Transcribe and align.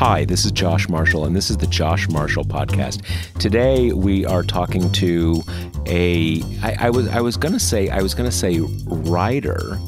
Hi, 0.00 0.24
this 0.24 0.46
is 0.46 0.52
Josh 0.52 0.88
Marshall, 0.88 1.26
and 1.26 1.36
this 1.36 1.50
is 1.50 1.58
the 1.58 1.66
Josh 1.66 2.08
Marshall 2.08 2.46
Podcast. 2.46 3.02
Today 3.38 3.92
we 3.92 4.24
are 4.24 4.42
talking 4.42 4.90
to 4.92 5.42
a. 5.84 6.40
I, 6.62 6.86
I 6.86 6.90
was 6.90 7.06
I 7.08 7.20
was 7.20 7.36
gonna 7.36 7.60
say 7.60 7.90
I 7.90 8.00
was 8.00 8.14
gonna 8.14 8.32
say 8.32 8.60
writer, 8.86 9.78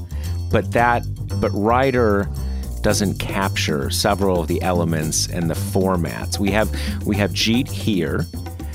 but 0.51 0.71
that 0.73 1.03
but 1.41 1.51
writer 1.53 2.29
doesn't 2.83 3.21
capture 3.21 3.89
several 3.89 4.39
of 4.39 4.49
the 4.49 4.61
elements 4.61 5.31
and 5.31 5.49
the 5.49 5.55
formats. 5.55 6.39
We 6.39 6.51
have 6.51 6.71
we 7.07 7.17
have 7.17 7.31
Jeet 7.31 7.71
Heer, 7.71 8.27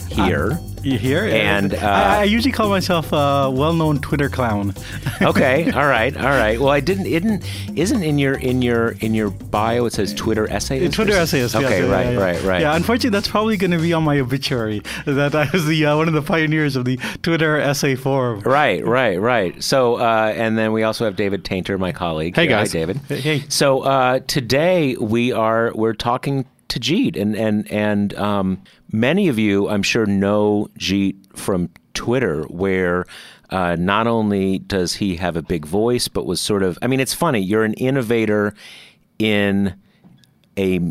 Heer. 0.09 0.59
You 0.87 0.97
hear? 0.97 1.25
And, 1.25 1.73
uh, 1.73 1.77
I, 1.77 2.19
I 2.19 2.23
usually 2.23 2.53
call 2.53 2.69
myself 2.69 3.11
a 3.11 3.51
well-known 3.51 3.99
Twitter 3.99 4.29
clown. 4.29 4.73
okay, 5.21 5.69
all 5.71 5.85
right, 5.85 6.15
all 6.15 6.23
right. 6.23 6.59
Well, 6.59 6.69
I 6.69 6.79
didn't. 6.79 7.07
Isn't 7.07 7.43
isn't 7.77 8.03
in 8.03 8.17
your 8.17 8.35
in 8.35 8.61
your 8.61 8.91
in 9.01 9.13
your 9.13 9.29
bio 9.29 9.85
it 9.85 9.93
says 9.93 10.13
Twitter 10.13 10.49
essayist? 10.49 10.95
Twitter 10.95 11.13
essayist. 11.13 11.55
Okay, 11.55 11.81
yes, 11.81 11.89
right, 11.89 12.05
yeah, 12.05 12.11
yeah. 12.11 12.19
right, 12.19 12.43
right. 12.43 12.61
Yeah, 12.61 12.75
unfortunately, 12.75 13.09
that's 13.09 13.27
probably 13.27 13.57
going 13.57 13.71
to 13.71 13.79
be 13.79 13.91
on 13.91 14.03
my 14.03 14.19
obituary 14.19 14.81
that 15.05 15.35
I 15.35 15.49
was 15.51 15.65
the 15.65 15.85
uh, 15.85 15.97
one 15.97 16.07
of 16.07 16.13
the 16.13 16.21
pioneers 16.21 16.75
of 16.77 16.85
the 16.85 16.97
Twitter 17.21 17.59
essay 17.59 17.95
forum. 17.95 18.39
Right, 18.41 18.85
right, 18.85 19.19
right. 19.19 19.61
So, 19.61 19.95
uh, 19.95 20.33
and 20.35 20.57
then 20.57 20.71
we 20.71 20.83
also 20.83 21.03
have 21.03 21.17
David 21.17 21.43
Taintor, 21.43 21.77
my 21.77 21.91
colleague. 21.91 22.35
Hey, 22.35 22.47
guys. 22.47 22.71
Hi, 22.71 22.79
David. 22.79 22.97
Hey. 23.09 23.43
So 23.49 23.81
uh, 23.81 24.19
today 24.27 24.95
we 24.95 25.33
are 25.33 25.73
we're 25.75 25.93
talking 25.93 26.45
to 26.69 26.79
Jeet, 26.79 27.19
and 27.19 27.35
and 27.35 27.69
and 27.71 28.13
um, 28.15 28.61
many 28.91 29.27
of 29.27 29.39
you, 29.39 29.69
I'm 29.69 29.83
sure, 29.83 30.05
know 30.05 30.69
Jeet 30.77 31.37
from 31.37 31.69
Twitter, 31.93 32.43
where. 32.43 33.05
Uh, 33.49 33.77
not 33.79 34.07
only 34.07 34.59
does 34.59 34.95
he 34.95 35.15
have 35.15 35.37
a 35.37 35.41
big 35.41 35.65
voice, 35.65 36.09
but 36.09 36.25
was 36.25 36.41
sort 36.41 36.63
of, 36.63 36.77
I 36.81 36.87
mean, 36.87 36.99
it's 36.99 37.13
funny. 37.13 37.39
You're 37.39 37.63
an 37.63 37.75
innovator 37.75 38.53
in 39.19 39.73
a 40.57 40.81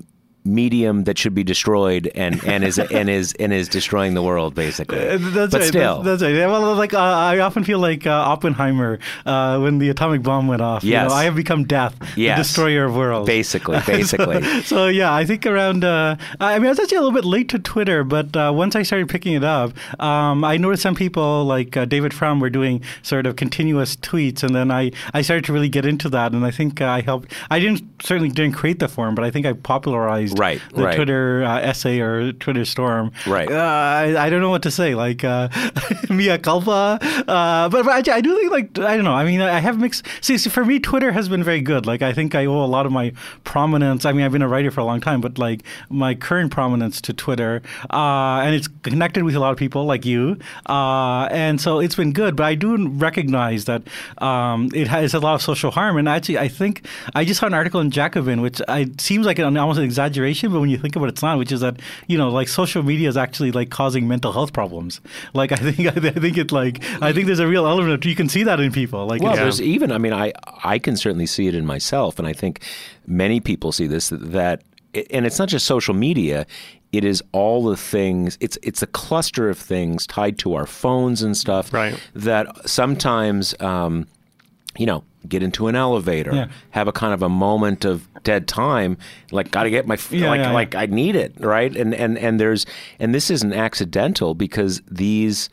medium 0.46 1.04
that 1.04 1.18
should 1.18 1.34
be 1.34 1.44
destroyed 1.44 2.10
and, 2.14 2.42
and 2.44 2.64
is 2.64 2.78
and 2.78 3.10
is 3.10 3.34
and 3.38 3.52
is 3.52 3.68
destroying 3.68 4.14
the 4.14 4.22
world 4.22 4.54
basically. 4.54 4.98
Uh, 5.06 5.18
That's 5.18 5.52
but 5.52 5.60
right. 5.60 5.68
still, 5.68 6.02
that's, 6.02 6.20
that's 6.20 6.22
right. 6.22 6.34
Yeah, 6.38 6.46
Well, 6.46 6.74
like 6.74 6.94
uh, 6.94 6.98
I 6.98 7.40
often 7.40 7.64
feel 7.64 7.78
like 7.78 8.06
uh, 8.06 8.10
Oppenheimer 8.10 8.98
uh, 9.24 9.58
when 9.60 9.78
the 9.78 9.88
atomic 9.90 10.22
bomb 10.22 10.46
went 10.48 10.62
off. 10.62 10.84
You 10.84 10.92
Yes. 10.92 11.10
know, 11.10 11.14
I 11.16 11.24
have 11.24 11.34
become 11.36 11.64
death, 11.64 11.94
Yes. 12.16 12.38
the 12.38 12.42
destroyer 12.44 12.84
of 12.84 12.94
worlds. 12.96 13.26
basically, 13.26 13.78
basically. 13.86 14.42
So, 14.42 14.60
so, 14.76 14.86
yeah, 14.88 15.12
I 15.12 15.24
think 15.24 15.44
around. 15.46 15.84
Uh, 15.84 16.16
I 16.40 16.58
mean, 16.58 16.66
I 16.66 16.70
was 16.70 16.78
actually 16.78 16.98
a 16.98 17.00
little 17.00 17.14
bit 17.14 17.24
late 17.24 17.48
to 17.50 17.58
Twitter, 17.58 18.04
but 18.04 18.36
uh, 18.36 18.52
once 18.54 18.76
I 18.76 18.82
started 18.82 19.08
picking 19.08 19.34
it 19.34 19.44
up, 19.44 19.72
um, 20.00 20.44
I 20.44 20.56
noticed 20.56 20.82
some 20.82 20.94
people 20.94 21.44
like 21.44 21.76
uh, 21.76 21.84
David 21.84 22.14
Frum 22.14 22.40
were 22.40 22.50
doing 22.50 22.82
sort 23.02 23.26
of 23.26 23.36
continuous 23.36 23.96
tweets, 23.96 24.42
and 24.42 24.54
then 24.54 24.70
I, 24.70 24.92
I 25.12 25.22
started 25.22 25.44
to 25.46 25.52
really 25.52 25.68
get 25.68 25.84
into 25.84 26.08
that, 26.10 26.32
and 26.32 26.44
I 26.44 26.50
think 26.50 26.80
I 26.80 27.00
helped. 27.00 27.32
I 27.50 27.58
didn't 27.58 27.82
certainly 28.02 28.30
didn't 28.30 28.54
create 28.54 28.78
the 28.78 28.88
forum, 28.88 29.14
but 29.14 29.24
I 29.24 29.30
think 29.30 29.46
I 29.46 29.52
popularized 29.52 30.35
Right, 30.36 30.60
the 30.74 30.84
right. 30.84 30.96
Twitter 30.96 31.44
uh, 31.44 31.60
essay 31.60 32.00
or 32.00 32.32
Twitter 32.32 32.64
storm. 32.64 33.12
Right. 33.26 33.50
Uh, 33.50 33.54
I, 33.54 34.26
I 34.26 34.30
don't 34.30 34.40
know 34.40 34.50
what 34.50 34.62
to 34.64 34.70
say. 34.70 34.94
Like 34.94 35.24
uh, 35.24 35.48
mea 36.10 36.38
culpa, 36.38 36.98
uh, 37.02 37.68
but, 37.68 37.84
but 37.84 38.08
I, 38.08 38.16
I 38.16 38.20
do 38.20 38.36
think 38.36 38.50
like 38.50 38.78
I 38.78 38.96
don't 38.96 39.04
know. 39.04 39.14
I 39.14 39.24
mean, 39.24 39.40
I 39.40 39.60
have 39.60 39.78
mixed. 39.78 40.06
See, 40.20 40.38
see, 40.38 40.50
for 40.50 40.64
me, 40.64 40.78
Twitter 40.78 41.12
has 41.12 41.28
been 41.28 41.42
very 41.42 41.60
good. 41.60 41.86
Like 41.86 42.02
I 42.02 42.12
think 42.12 42.34
I 42.34 42.46
owe 42.46 42.64
a 42.64 42.66
lot 42.66 42.86
of 42.86 42.92
my 42.92 43.12
prominence. 43.44 44.04
I 44.04 44.12
mean, 44.12 44.24
I've 44.24 44.32
been 44.32 44.42
a 44.42 44.48
writer 44.48 44.70
for 44.70 44.80
a 44.80 44.84
long 44.84 45.00
time, 45.00 45.20
but 45.20 45.38
like 45.38 45.62
my 45.88 46.14
current 46.14 46.52
prominence 46.52 47.00
to 47.02 47.12
Twitter, 47.12 47.62
uh, 47.90 48.40
and 48.44 48.54
it's 48.54 48.68
connected 48.82 49.24
with 49.24 49.34
a 49.34 49.40
lot 49.40 49.52
of 49.52 49.58
people 49.58 49.84
like 49.84 50.04
you, 50.04 50.38
uh, 50.66 51.28
and 51.30 51.60
so 51.60 51.80
it's 51.80 51.94
been 51.94 52.12
good. 52.12 52.36
But 52.36 52.44
I 52.44 52.54
do 52.54 52.88
recognize 52.88 53.64
that 53.66 53.82
um, 54.18 54.70
it 54.74 54.88
has 54.88 55.14
a 55.14 55.20
lot 55.20 55.34
of 55.34 55.42
social 55.42 55.70
harm. 55.70 55.96
And 55.96 56.08
actually, 56.08 56.38
I 56.38 56.48
think 56.48 56.86
I 57.14 57.24
just 57.24 57.40
saw 57.40 57.46
an 57.46 57.54
article 57.54 57.80
in 57.80 57.90
Jacobin, 57.90 58.40
which 58.40 58.60
I, 58.68 58.90
seems 58.98 59.26
like 59.26 59.38
an 59.38 59.56
almost 59.56 59.78
an 59.78 59.84
exaggeration, 59.84 60.25
but 60.34 60.60
when 60.60 60.70
you 60.70 60.78
think 60.78 60.96
about 60.96 61.06
it, 61.06 61.10
it's 61.10 61.22
not. 61.22 61.38
Which 61.38 61.52
is 61.52 61.60
that 61.60 61.80
you 62.06 62.16
know, 62.18 62.28
like 62.30 62.48
social 62.48 62.82
media 62.82 63.08
is 63.08 63.16
actually 63.16 63.52
like 63.52 63.70
causing 63.70 64.06
mental 64.08 64.32
health 64.32 64.52
problems. 64.52 65.00
Like 65.34 65.52
I 65.52 65.56
think 65.56 65.80
I 65.96 66.10
think 66.20 66.38
it 66.38 66.52
like 66.52 66.82
I 67.02 67.12
think 67.12 67.26
there's 67.26 67.38
a 67.40 67.46
real 67.48 67.66
element. 67.66 67.92
of 67.94 68.04
You 68.04 68.14
can 68.16 68.28
see 68.28 68.42
that 68.44 68.60
in 68.60 68.72
people. 68.72 69.06
Like 69.06 69.22
Well, 69.22 69.32
it's- 69.32 69.44
there's 69.44 69.62
even. 69.62 69.92
I 69.92 69.98
mean, 69.98 70.12
I 70.12 70.32
I 70.64 70.78
can 70.78 70.96
certainly 70.96 71.26
see 71.26 71.46
it 71.46 71.54
in 71.54 71.66
myself, 71.66 72.18
and 72.18 72.26
I 72.28 72.32
think 72.32 72.62
many 73.06 73.40
people 73.40 73.72
see 73.72 73.86
this. 73.86 74.10
That 74.12 74.62
and 75.10 75.26
it's 75.26 75.38
not 75.38 75.48
just 75.48 75.66
social 75.66 75.94
media. 75.94 76.46
It 76.92 77.04
is 77.04 77.22
all 77.32 77.64
the 77.64 77.76
things. 77.76 78.38
It's 78.40 78.56
it's 78.62 78.82
a 78.82 78.86
cluster 78.86 79.50
of 79.50 79.58
things 79.58 80.06
tied 80.06 80.38
to 80.38 80.54
our 80.54 80.66
phones 80.66 81.22
and 81.22 81.36
stuff. 81.36 81.72
Right. 81.72 81.98
That 82.14 82.46
sometimes, 82.68 83.54
um, 83.60 84.06
you 84.78 84.86
know, 84.86 85.04
get 85.28 85.42
into 85.42 85.68
an 85.68 85.76
elevator, 85.76 86.34
Yeah. 86.34 86.46
have 86.70 86.88
a 86.88 86.92
kind 86.92 87.12
of 87.14 87.22
a 87.22 87.28
moment 87.28 87.84
of 87.84 88.08
dead 88.24 88.48
time, 88.48 88.96
like 89.32 89.50
got 89.50 89.64
to 89.64 89.70
get 89.70 89.86
my 89.86 89.98
Yeah, 90.10 90.28
like 90.28 90.40
yeah. 90.40 90.52
like 90.52 90.74
I 90.74 90.86
need 90.86 91.16
it, 91.16 91.34
right? 91.40 91.74
And 91.76 91.94
and 91.94 92.16
and 92.18 92.40
there's 92.40 92.64
and 92.98 93.14
this 93.14 93.30
isn't 93.30 93.52
accidental 93.52 94.34
because 94.34 94.80
these 94.90 95.48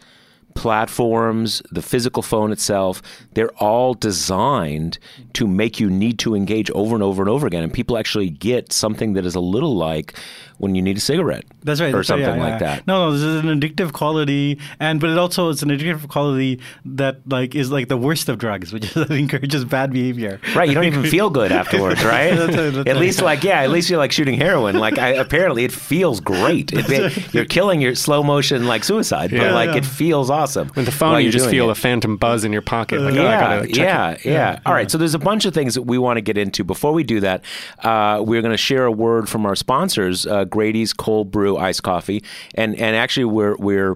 platforms, 0.55 1.61
the 1.71 1.81
physical 1.81 2.21
phone 2.23 2.51
itself, 2.51 3.01
they're 3.33 3.51
all 3.57 3.93
designed 3.95 4.97
to 5.33 5.47
make 5.47 5.79
you 5.79 5.89
need 5.89 6.19
to 6.19 6.35
engage 6.35 6.69
over 6.71 6.93
and 6.95 7.03
over 7.03 7.21
and 7.23 7.29
over 7.29 7.45
again. 7.47 7.63
And 7.63 7.73
people 7.73 7.97
actually 7.97 8.29
get 8.29 8.71
something 8.71 9.13
that 9.13 9.25
is 9.25 9.35
a 9.35 9.39
little 9.39 9.75
like 9.75 10.13
when 10.57 10.75
you 10.75 10.81
need 10.81 10.97
a 10.97 10.99
cigarette. 10.99 11.45
That's 11.63 11.79
right. 11.81 11.93
Or 11.93 11.97
that's 11.97 12.09
right, 12.09 12.23
something 12.23 12.39
yeah, 12.39 12.43
like 12.51 12.61
yeah. 12.61 12.75
that. 12.77 12.87
No, 12.87 13.05
no, 13.07 13.11
this 13.13 13.21
is 13.21 13.43
an 13.43 13.59
addictive 13.59 13.93
quality, 13.93 14.59
and 14.79 14.99
but 14.99 15.09
it 15.09 15.17
also 15.17 15.49
is 15.49 15.63
an 15.63 15.69
addictive 15.69 16.07
quality 16.09 16.59
that 16.85 17.19
like 17.27 17.55
is 17.55 17.71
like 17.71 17.87
the 17.87 17.97
worst 17.97 18.29
of 18.29 18.37
drugs, 18.37 18.73
which 18.73 18.95
is, 18.95 19.09
encourages 19.11 19.65
bad 19.65 19.91
behavior. 19.93 20.39
Right, 20.55 20.67
you 20.67 20.75
don't 20.75 20.83
even 20.85 21.03
feel 21.05 21.29
good 21.29 21.51
afterwards, 21.61 22.03
right? 22.03 22.31
That's 22.35 22.55
right, 22.55 22.69
that's 22.73 22.77
at 22.77 22.87
right. 22.87 22.95
least, 22.97 23.21
like, 23.21 23.43
yeah, 23.43 23.61
at 23.61 23.69
least 23.69 23.89
you're 23.89 23.99
like 23.99 24.11
shooting 24.11 24.35
heroin. 24.35 24.77
Like, 24.77 24.97
I, 24.97 25.09
apparently, 25.09 25.63
it 25.63 25.71
feels 25.71 26.19
great. 26.19 26.71
It, 26.73 27.33
you're 27.33 27.45
killing 27.45 27.81
your 27.81 27.95
slow 27.95 28.23
motion 28.23 28.65
like 28.67 28.83
suicide, 28.83 29.31
but 29.31 29.37
Yeah. 29.39 29.53
like 29.53 29.69
Yeah. 29.71 29.77
it 29.77 29.85
feels 29.85 30.29
awesome. 30.29 30.71
With 30.75 30.85
the 30.85 30.91
phone, 30.91 31.23
you 31.23 31.31
just 31.31 31.49
feel 31.49 31.69
it. 31.69 31.71
a 31.71 31.75
phantom 31.75 32.17
buzz 32.17 32.43
in 32.43 32.51
your 32.51 32.61
pocket. 32.61 33.01
Like, 33.01 33.15
oh, 33.15 33.21
I 33.21 33.23
yeah, 33.23 33.39
gotta 33.39 33.67
check 33.67 33.77
yeah, 33.77 34.11
it. 34.11 34.25
yeah, 34.25 34.59
All 34.65 34.73
right. 34.73 34.89
So 34.91 34.97
there's 34.97 35.13
a 35.15 35.19
bunch 35.19 35.45
of 35.45 35.53
things 35.53 35.75
that 35.75 35.83
we 35.83 35.97
want 35.97 36.17
to 36.17 36.21
get 36.21 36.37
into. 36.37 36.63
Before 36.63 36.91
we 36.93 37.03
do 37.03 37.19
that, 37.21 37.43
uh, 37.83 38.21
we're 38.25 38.41
going 38.41 38.51
to 38.53 38.57
share 38.57 38.85
a 38.85 38.91
word 38.91 39.29
from 39.29 39.45
our 39.45 39.55
sponsors, 39.55 40.25
uh, 40.27 40.42
Grady's 40.45 40.93
Cold 40.93 41.31
Brew 41.31 41.57
Iced 41.57 41.83
Coffee, 41.83 42.23
and 42.55 42.75
and 42.75 42.95
actually 42.95 43.25
we're 43.25 43.55
we're 43.57 43.95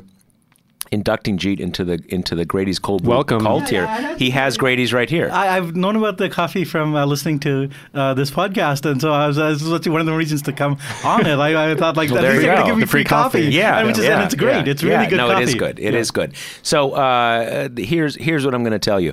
inducting 0.90 1.38
Jeet 1.38 1.60
into 1.60 1.84
the 1.84 2.02
into 2.08 2.34
the 2.34 2.46
Grady's 2.46 2.80
Cold 2.80 3.04
Brew 3.04 3.10
Welcome. 3.12 3.42
cult 3.42 3.68
here. 3.68 3.88
He 4.18 4.30
has 4.30 4.58
Grady's 4.58 4.94
right 4.94 5.10
here. 5.10 5.30
I, 5.34 5.58
I've 5.58 5.76
known 5.76 5.98
about 5.98 6.18
the 6.18 6.30
coffee 6.30 6.64
from 6.64 6.96
uh, 6.96 7.06
listening 7.06 7.40
to 7.42 7.70
uh, 7.94 8.14
this 8.14 8.32
podcast, 8.32 8.90
and 8.90 9.02
so 9.02 9.12
I 9.12 9.28
was, 9.28 9.38
I 9.38 9.50
was 9.50 9.90
one 9.90 10.00
of 10.00 10.06
the 10.06 10.14
reasons 10.14 10.44
to 10.44 10.54
come 10.54 10.78
on 11.04 11.26
it. 11.28 11.36
I, 11.40 11.72
I 11.72 11.76
thought 11.76 11.98
like 11.98 12.10
Well, 12.12 12.20
at 12.20 12.22
there 12.22 12.32
least 12.32 12.44
you 12.44 12.48
they're 12.48 12.56
gonna 12.56 12.66
go. 12.68 12.72
give 12.72 12.78
me 12.78 12.84
The 12.86 12.90
free 12.90 13.02
free 13.02 13.10
coffee. 13.10 13.40
coffee. 13.44 13.54
Yeah, 13.54 13.80
and, 13.80 13.88
which 13.88 13.98
is, 13.98 14.06
yeah, 14.06 14.16
and 14.16 14.24
it's 14.24 14.36
great. 14.36 14.66
yeah, 14.66 14.72
it's 14.72 14.82
really 14.84 14.96
yeah. 14.96 15.10
good 15.10 15.18
no, 15.18 15.28
coffee. 15.28 15.44
it 15.44 15.50
is 15.50 15.56
good. 15.56 15.80
It 15.80 15.94
Yeah. 15.94 16.00
is 16.00 16.12
good. 16.12 16.34
So 16.64 16.92
uh, 16.94 17.68
here's 17.76 18.16
here's 18.16 18.46
what 18.46 18.54
I'm 18.54 18.64
going 18.64 18.72
to 18.72 18.80
tell 18.80 19.02
you. 19.02 19.12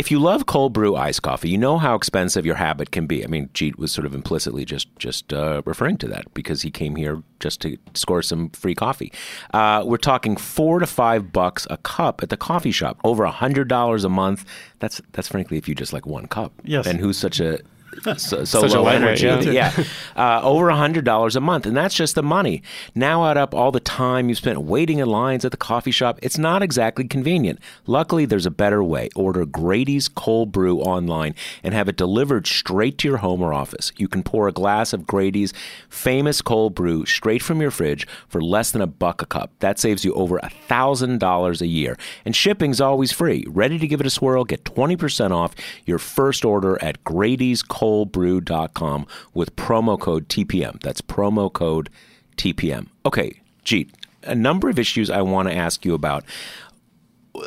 If 0.00 0.10
you 0.10 0.18
love 0.18 0.46
cold 0.46 0.72
brew 0.72 0.96
iced 0.96 1.20
coffee, 1.20 1.50
you 1.50 1.58
know 1.58 1.76
how 1.76 1.94
expensive 1.94 2.46
your 2.46 2.54
habit 2.54 2.90
can 2.90 3.06
be. 3.06 3.22
I 3.22 3.26
mean, 3.26 3.50
Jeet 3.52 3.76
was 3.76 3.92
sort 3.92 4.06
of 4.06 4.14
implicitly 4.14 4.64
just 4.64 4.88
just 4.98 5.30
uh, 5.30 5.60
referring 5.66 5.98
to 5.98 6.08
that 6.08 6.32
because 6.32 6.62
he 6.62 6.70
came 6.70 6.96
here 6.96 7.22
just 7.38 7.60
to 7.60 7.76
score 7.92 8.22
some 8.22 8.48
free 8.48 8.74
coffee. 8.74 9.12
Uh, 9.52 9.82
we're 9.84 9.98
talking 9.98 10.38
four 10.38 10.78
to 10.78 10.86
five 10.86 11.34
bucks 11.34 11.66
a 11.68 11.76
cup 11.76 12.22
at 12.22 12.30
the 12.30 12.38
coffee 12.38 12.70
shop, 12.70 12.98
over 13.04 13.24
a 13.24 13.30
hundred 13.30 13.68
dollars 13.68 14.02
a 14.02 14.08
month. 14.08 14.46
That's 14.78 15.02
that's 15.12 15.28
frankly 15.28 15.58
if 15.58 15.68
you 15.68 15.74
just 15.74 15.92
like 15.92 16.06
one 16.06 16.28
cup. 16.28 16.54
Yes. 16.64 16.86
And 16.86 16.98
who's 16.98 17.18
such 17.18 17.38
a 17.38 17.58
so, 18.16 18.44
so 18.44 18.60
low 18.60 18.86
energy? 18.86 19.26
yeah. 19.26 19.40
yeah, 19.50 19.84
uh, 20.16 20.40
over 20.42 20.68
a 20.68 20.76
hundred 20.76 21.04
dollars 21.04 21.36
a 21.36 21.40
month, 21.40 21.66
and 21.66 21.76
that's 21.76 21.94
just 21.94 22.14
the 22.14 22.22
money. 22.22 22.62
Now 22.94 23.26
add 23.26 23.36
up 23.36 23.54
all 23.54 23.72
the 23.72 23.80
time 23.80 24.28
you 24.28 24.34
spent 24.34 24.62
waiting 24.62 24.98
in 24.98 25.08
lines 25.08 25.44
at 25.44 25.50
the 25.50 25.56
coffee 25.56 25.90
shop. 25.90 26.18
It's 26.22 26.38
not 26.38 26.62
exactly 26.62 27.06
convenient. 27.06 27.58
Luckily, 27.86 28.26
there's 28.26 28.46
a 28.46 28.50
better 28.50 28.82
way. 28.82 29.08
Order 29.16 29.44
Grady's 29.44 30.08
cold 30.08 30.52
brew 30.52 30.80
online 30.80 31.34
and 31.62 31.74
have 31.74 31.88
it 31.88 31.96
delivered 31.96 32.46
straight 32.46 32.98
to 32.98 33.08
your 33.08 33.18
home 33.18 33.42
or 33.42 33.52
office. 33.52 33.92
You 33.96 34.08
can 34.08 34.22
pour 34.22 34.48
a 34.48 34.52
glass 34.52 34.92
of 34.92 35.06
Grady's 35.06 35.52
famous 35.88 36.42
cold 36.42 36.74
brew 36.74 37.04
straight 37.06 37.42
from 37.42 37.60
your 37.60 37.70
fridge 37.70 38.06
for 38.28 38.40
less 38.40 38.70
than 38.70 38.82
a 38.82 38.86
buck 38.86 39.22
a 39.22 39.26
cup. 39.26 39.50
That 39.58 39.78
saves 39.78 40.04
you 40.04 40.14
over 40.14 40.38
a 40.38 40.50
thousand 40.50 41.18
dollars 41.18 41.60
a 41.60 41.66
year, 41.66 41.96
and 42.24 42.34
shipping's 42.34 42.80
always 42.80 43.12
free. 43.12 43.44
Ready 43.48 43.78
to 43.78 43.86
give 43.86 44.00
it 44.00 44.06
a 44.06 44.10
swirl? 44.10 44.44
Get 44.44 44.64
twenty 44.64 44.96
percent 44.96 45.32
off 45.32 45.54
your 45.84 45.98
first 45.98 46.44
order 46.44 46.82
at 46.82 47.02
Grady's 47.04 47.62
gradycoldbrew.com 47.80 49.06
with 49.34 49.56
promo 49.56 49.98
code 49.98 50.28
TPM. 50.28 50.80
That's 50.82 51.00
promo 51.00 51.52
code 51.52 51.90
TPM. 52.36 52.88
Okay, 53.06 53.40
Jeet, 53.64 53.90
a 54.24 54.34
number 54.34 54.68
of 54.68 54.78
issues 54.78 55.10
I 55.10 55.22
want 55.22 55.48
to 55.48 55.54
ask 55.54 55.84
you 55.84 55.94
about. 55.94 56.24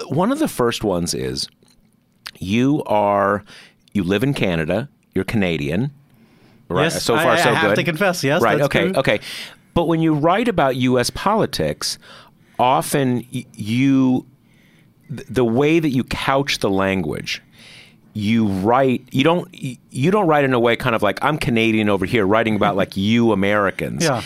One 0.07 0.31
of 0.31 0.39
the 0.39 0.47
first 0.47 0.83
ones 0.83 1.13
is 1.13 1.47
you 2.39 2.83
are 2.85 3.43
you 3.93 4.03
live 4.03 4.23
in 4.23 4.33
Canada, 4.33 4.89
you're 5.13 5.25
Canadian. 5.25 5.91
Right. 6.69 6.83
Yes, 6.83 7.03
so 7.03 7.15
far 7.15 7.31
I, 7.31 7.37
so 7.37 7.49
I 7.49 7.61
good. 7.61 7.67
have 7.67 7.75
to 7.75 7.83
confess, 7.83 8.23
yes. 8.23 8.41
Right. 8.41 8.61
okay. 8.61 8.89
true. 8.89 8.99
Okay. 8.99 9.19
But 9.73 9.85
when 9.85 10.01
you 10.01 10.13
write 10.13 10.47
about 10.47 10.75
U.S. 10.77 11.09
politics, 11.09 11.99
often 12.57 13.25
you, 13.29 14.25
the 15.09 15.45
way 15.45 15.79
that 15.79 15.89
you 15.89 16.03
couch 16.03 16.59
the 16.59 16.69
language, 16.69 17.41
you 18.13 18.47
write. 18.47 19.05
You 19.11 19.23
don't. 19.23 19.47
You 19.91 20.11
don't 20.11 20.27
write 20.27 20.43
in 20.43 20.53
a 20.53 20.59
way 20.59 20.75
kind 20.75 20.95
of 20.95 21.01
like 21.01 21.19
I'm 21.23 21.37
Canadian 21.37 21.89
over 21.89 22.05
here, 22.05 22.25
writing 22.25 22.55
about 22.55 22.75
like 22.75 22.95
you 22.97 23.31
Americans. 23.31 24.03
Yeah. 24.03 24.21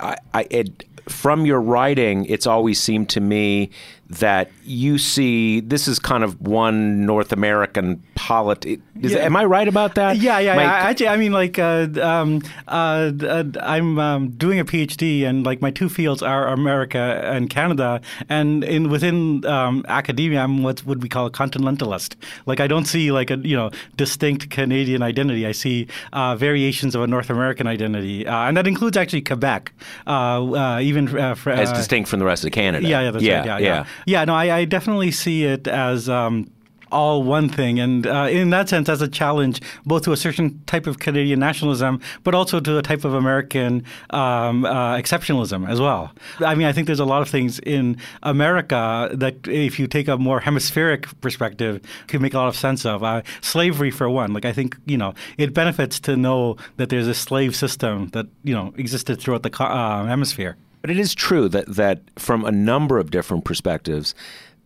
I, 0.00 0.16
I- 0.34 0.46
it, 0.50 0.84
from 1.08 1.44
your 1.46 1.60
writing, 1.60 2.24
it's 2.26 2.46
always 2.46 2.78
seemed 2.80 3.08
to 3.10 3.20
me 3.20 3.70
that 4.10 4.50
you 4.64 4.98
see 4.98 5.60
this 5.60 5.86
is 5.86 5.98
kind 5.98 6.24
of 6.24 6.40
one 6.40 7.06
North 7.06 7.32
American 7.32 8.02
polity. 8.16 8.80
Is, 9.00 9.12
Yeah. 9.12 9.20
Am 9.20 9.36
I 9.36 9.44
right 9.44 9.68
about 9.68 9.94
that? 9.94 10.16
Yeah, 10.16 10.38
yeah, 10.40 10.56
My- 10.56 10.62
yeah. 10.62 10.88
Actually, 10.88 11.08
I 11.08 11.16
mean, 11.16 11.32
like, 11.32 11.58
uh, 11.58 11.88
um, 12.02 12.42
uh, 12.68 13.12
uh, 13.22 13.44
I'm 13.62 13.98
um, 13.98 14.30
doing 14.30 14.58
a 14.58 14.64
PhD, 14.64 15.24
and 15.24 15.46
like 15.46 15.62
my 15.62 15.70
two 15.70 15.88
fields 15.88 16.22
are 16.22 16.48
America 16.48 17.20
and 17.24 17.48
Canada, 17.48 18.00
and 18.28 18.64
in 18.64 18.90
within 18.90 19.44
um, 19.46 19.84
academia, 19.88 20.40
I'm 20.40 20.62
what 20.62 20.84
would 20.84 21.02
we 21.02 21.08
call 21.08 21.26
a 21.26 21.30
continentalist. 21.30 22.16
Like, 22.46 22.60
I 22.60 22.66
don't 22.66 22.86
see 22.86 23.12
like 23.12 23.30
a 23.30 23.38
you 23.38 23.56
know 23.56 23.70
distinct 23.96 24.50
Canadian 24.50 25.02
identity. 25.02 25.46
I 25.46 25.52
see 25.52 25.86
uh, 26.12 26.34
variations 26.36 26.94
of 26.94 27.02
a 27.02 27.06
North 27.06 27.30
American 27.30 27.66
identity, 27.66 28.26
uh, 28.26 28.48
and 28.48 28.56
that 28.56 28.66
includes 28.66 28.96
actually 28.96 29.22
Quebec, 29.22 29.72
uh, 30.06 30.10
uh, 30.10 30.80
even 30.80 31.16
uh, 31.16 31.34
fr- 31.34 31.50
as 31.50 31.72
distinct 31.72 32.10
from 32.10 32.18
the 32.18 32.26
rest 32.26 32.44
of 32.44 32.52
Canada. 32.52 32.86
yeah, 32.86 33.00
yeah, 33.00 33.10
that's 33.10 33.24
yeah, 33.24 33.38
right. 33.38 33.46
Yeah, 33.46 33.58
yeah, 33.58 33.86
yeah. 34.06 34.24
no, 34.24 34.34
I, 34.34 34.58
I 34.58 34.64
definitely 34.64 35.10
see 35.10 35.44
it 35.44 35.66
as. 35.66 36.08
Um, 36.08 36.50
all 36.92 37.22
one 37.22 37.48
thing, 37.48 37.78
and 37.78 38.06
uh, 38.06 38.28
in 38.30 38.50
that 38.50 38.68
sense, 38.68 38.88
as 38.88 39.02
a 39.02 39.08
challenge 39.08 39.60
both 39.86 40.02
to 40.02 40.12
a 40.12 40.16
certain 40.16 40.62
type 40.66 40.86
of 40.86 40.98
Canadian 40.98 41.40
nationalism, 41.40 42.00
but 42.24 42.34
also 42.34 42.60
to 42.60 42.78
a 42.78 42.82
type 42.82 43.04
of 43.04 43.14
American 43.14 43.84
um, 44.10 44.64
uh, 44.64 44.96
exceptionalism 44.96 45.68
as 45.68 45.80
well. 45.80 46.12
I 46.40 46.54
mean, 46.54 46.66
I 46.66 46.72
think 46.72 46.86
there's 46.86 47.00
a 47.00 47.04
lot 47.04 47.22
of 47.22 47.28
things 47.28 47.58
in 47.60 47.96
America 48.22 49.10
that, 49.12 49.46
if 49.46 49.78
you 49.78 49.86
take 49.86 50.08
a 50.08 50.16
more 50.16 50.40
hemispheric 50.40 51.06
perspective, 51.20 51.80
could 52.08 52.20
make 52.20 52.34
a 52.34 52.38
lot 52.38 52.48
of 52.48 52.56
sense 52.56 52.84
of. 52.84 53.02
Uh, 53.02 53.22
slavery, 53.40 53.90
for 53.90 54.08
one, 54.08 54.32
like 54.32 54.44
I 54.44 54.52
think 54.52 54.76
you 54.86 54.96
know, 54.96 55.14
it 55.38 55.54
benefits 55.54 56.00
to 56.00 56.16
know 56.16 56.56
that 56.76 56.88
there's 56.88 57.08
a 57.08 57.14
slave 57.14 57.54
system 57.54 58.08
that 58.08 58.26
you 58.42 58.54
know 58.54 58.74
existed 58.76 59.20
throughout 59.20 59.42
the 59.42 59.62
uh, 59.62 60.04
hemisphere. 60.06 60.56
But 60.80 60.90
it 60.90 60.98
is 60.98 61.14
true 61.14 61.48
that 61.48 61.66
that 61.76 62.00
from 62.16 62.44
a 62.44 62.52
number 62.52 62.98
of 62.98 63.10
different 63.10 63.44
perspectives, 63.44 64.14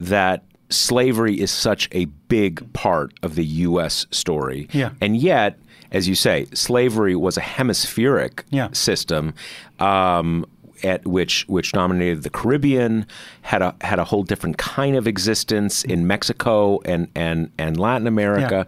that 0.00 0.44
slavery 0.70 1.40
is 1.40 1.50
such 1.50 1.88
a 1.92 2.06
big 2.28 2.72
part 2.72 3.12
of 3.22 3.34
the 3.34 3.44
U.S. 3.44 4.06
story. 4.10 4.68
Yeah. 4.72 4.90
And 5.00 5.16
yet, 5.16 5.58
as 5.92 6.08
you 6.08 6.14
say, 6.14 6.46
slavery 6.54 7.14
was 7.16 7.36
a 7.36 7.40
hemispheric 7.42 8.44
Yeah. 8.50 8.68
system. 8.72 9.34
Um, 9.78 10.46
at 10.82 11.06
which 11.06 11.44
which 11.48 11.72
dominated 11.72 12.24
the 12.24 12.30
Caribbean, 12.30 13.06
had 13.42 13.62
a 13.62 13.74
had 13.80 13.98
a 13.98 14.04
whole 14.04 14.22
different 14.22 14.58
kind 14.58 14.96
of 14.96 15.06
existence 15.06 15.82
in 15.82 16.06
Mexico 16.06 16.80
and 16.84 17.08
and 17.14 17.50
and 17.56 17.78
Latin 17.78 18.06
America. 18.06 18.66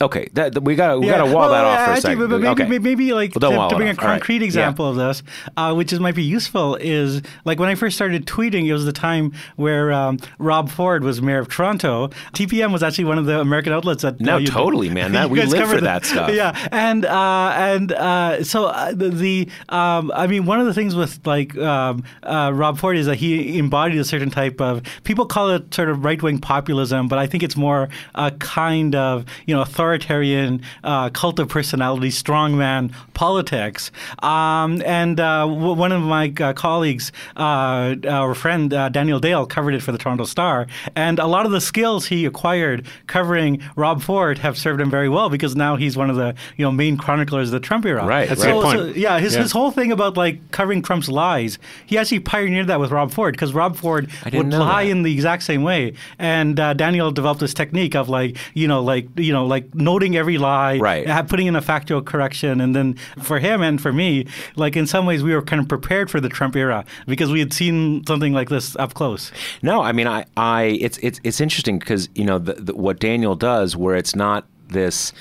Okay, 0.00 0.28
that, 0.34 0.54
that- 0.54 0.60
we 0.62 0.74
got 0.74 1.00
we 1.00 1.06
got 1.06 1.18
to 1.18 1.32
wall 1.32 1.48
well, 1.48 1.50
that 1.50 1.64
off 1.64 1.78
for 1.78 1.84
a 1.84 1.94
actually, 1.96 2.00
second. 2.00 2.28
But 2.28 2.40
maybe, 2.40 2.62
okay. 2.62 2.78
maybe, 2.78 3.12
like 3.14 3.34
Well, 3.34 3.68
to, 3.68 3.74
to 3.74 3.76
bring 3.76 3.88
a. 3.88 3.92
All 3.92 3.96
right. 3.96 4.18
concrete 4.18 4.38
Yeah. 4.40 4.44
example 4.44 4.88
of 4.88 4.96
this, 4.96 5.22
uh, 5.56 5.74
which 5.74 5.92
is 5.92 6.00
might 6.00 6.14
be 6.14 6.22
useful, 6.22 6.74
is 6.76 7.22
like 7.44 7.58
when 7.58 7.68
I 7.68 7.74
first 7.74 7.96
started 7.96 8.26
tweeting, 8.26 8.66
it 8.66 8.72
was 8.72 8.84
the 8.84 8.92
time 8.92 9.32
where 9.56 9.92
um, 9.92 10.18
Rob 10.38 10.70
Ford 10.70 11.02
was 11.04 11.22
mayor 11.22 11.38
of 11.38 11.48
Toronto. 11.48 12.08
TPM 12.34 12.72
was 12.72 12.82
actually 12.82 13.04
one 13.04 13.18
of 13.18 13.26
the 13.26 13.40
American 13.40 13.72
outlets 13.72 14.02
that. 14.02 14.20
No, 14.20 14.36
uh, 14.36 14.40
totally, 14.44 14.90
man. 14.90 15.12
That- 15.16 15.30
we 15.30 15.40
live 15.42 15.68
for 15.70 15.80
that 15.80 16.04
stuff. 16.04 16.30
Yeah, 16.36 16.68
and 16.72 17.06
uh, 17.06 17.52
and 17.56 17.92
uh, 17.92 18.44
so 18.44 18.66
uh, 18.66 18.92
the, 18.92 19.08
the 19.08 19.48
um, 19.70 20.12
I 20.14 20.26
mean, 20.26 20.44
one 20.44 20.60
of 20.60 20.66
the 20.66 20.74
things 20.74 20.94
with 20.94 21.26
like 21.26 21.56
um, 21.56 22.04
uh, 22.22 22.50
Rob 22.52 22.78
Ford 22.78 22.96
is 22.98 23.06
that 23.06 23.16
he 23.16 23.58
embodied 23.58 23.98
a 23.98 24.04
certain 24.04 24.28
type 24.30 24.60
of 24.60 24.82
people 25.04 25.24
call 25.24 25.50
it 25.50 25.72
sort 25.72 25.88
of 25.88 26.04
right 26.04 26.22
wing 26.22 26.38
populism, 26.38 27.08
but 27.08 27.18
I 27.18 27.26
think 27.26 27.42
it's 27.42 27.56
more 27.56 27.88
a 28.14 28.30
kind 28.32 28.94
of 28.94 29.24
you 29.46 29.54
know 29.54 29.64
authoritarian 29.94 30.60
uh, 30.84 31.10
cult 31.10 31.38
of 31.38 31.48
personality, 31.48 32.08
strongman 32.08 32.92
politics. 33.14 33.90
Um, 34.22 34.82
and 34.84 35.18
uh, 35.20 35.46
w- 35.46 35.72
one 35.74 35.92
of 35.92 36.02
my 36.02 36.32
uh, 36.40 36.52
colleagues, 36.52 37.12
uh, 37.36 37.94
our 38.08 38.34
friend 38.34 38.72
uh, 38.72 38.88
Daniel 38.88 39.20
Dale, 39.20 39.46
covered 39.46 39.74
it 39.74 39.82
for 39.82 39.92
the 39.92 39.98
Toronto 39.98 40.24
Star, 40.24 40.66
and 40.94 41.18
a 41.18 41.26
lot 41.26 41.46
of 41.46 41.52
the 41.52 41.60
skills 41.60 42.06
he 42.06 42.24
acquired 42.26 42.86
covering 43.06 43.60
Rob 43.76 44.02
Ford 44.02 44.38
have 44.38 44.58
served 44.58 44.80
him 44.80 44.90
very 44.90 45.08
well 45.08 45.28
because 45.30 45.54
now 45.56 45.76
he's 45.76 45.96
one 45.96 46.10
of 46.10 46.16
the 46.16 46.34
you 46.56 46.64
know 46.64 46.72
main 46.72 46.96
chroniclers 46.96 47.48
of 47.48 47.52
the 47.52 47.60
Trump 47.60 47.84
era. 47.86 48.04
Right, 48.04 48.28
That's 48.28 48.40
right. 48.44 48.50
So, 48.50 48.62
point. 48.62 48.78
so, 48.78 48.86
yeah, 48.88 49.18
his, 49.18 49.34
Yeah. 49.34 49.42
his 49.42 49.52
whole 49.52 49.70
thing 49.70 49.92
about 49.92 50.16
like 50.16 50.50
covering 50.50 50.82
Trump's 50.82 51.08
lies, 51.08 51.58
he 51.86 51.96
actually 51.98 52.20
pioneered 52.20 52.66
that 52.68 52.80
with 52.80 52.90
Rob 52.90 53.12
Ford 53.12 53.34
because 53.34 53.52
Rob 53.54 53.76
Ford 53.76 54.10
would 54.32 54.52
lie 54.52 54.84
that. 54.84 54.90
in 54.90 55.02
the 55.02 55.12
exact 55.12 55.42
same 55.44 55.62
way, 55.62 55.94
and 56.18 56.58
uh, 56.58 56.74
Daniel 56.74 57.10
developed 57.10 57.40
this 57.40 57.54
technique 57.54 57.94
of 57.94 58.08
like 58.08 58.36
you 58.54 58.66
know 58.68 58.82
like 58.82 59.06
you 59.16 59.32
know 59.32 59.46
like 59.46 59.74
noting 59.76 60.16
every 60.16 60.38
lie, 60.38 60.78
Right. 60.78 61.06
putting 61.28 61.46
in 61.46 61.54
a 61.56 61.60
factual 61.62 62.02
correction, 62.02 62.60
and 62.60 62.74
then 62.74 62.94
for 63.22 63.38
him 63.38 63.62
and 63.62 63.80
for 63.80 63.92
me, 63.92 64.26
like 64.56 64.76
in 64.76 64.86
some 64.86 65.06
ways 65.06 65.22
we 65.22 65.34
were 65.34 65.42
kind 65.42 65.60
of 65.60 65.68
prepared 65.68 66.10
for 66.10 66.20
the 66.20 66.28
Trump 66.28 66.56
era 66.56 66.84
because 67.06 67.30
we 67.30 67.38
had 67.40 67.52
seen 67.52 68.04
something 68.06 68.32
like 68.32 68.48
this 68.48 68.74
up 68.76 68.94
close. 68.94 69.30
No, 69.62 69.82
I 69.82 69.92
mean, 69.92 70.06
I, 70.06 70.24
I, 70.36 70.78
it's, 70.80 70.98
it's, 70.98 71.20
it's 71.24 71.40
interesting 71.40 71.78
because 71.78 72.08
you 72.14 72.24
know 72.24 72.38
the, 72.38 72.54
the, 72.54 72.74
what 72.74 72.98
Daniel 72.98 73.36
does, 73.36 73.76
where 73.76 73.96
it's 73.96 74.16
not 74.16 74.46
this 74.68 75.12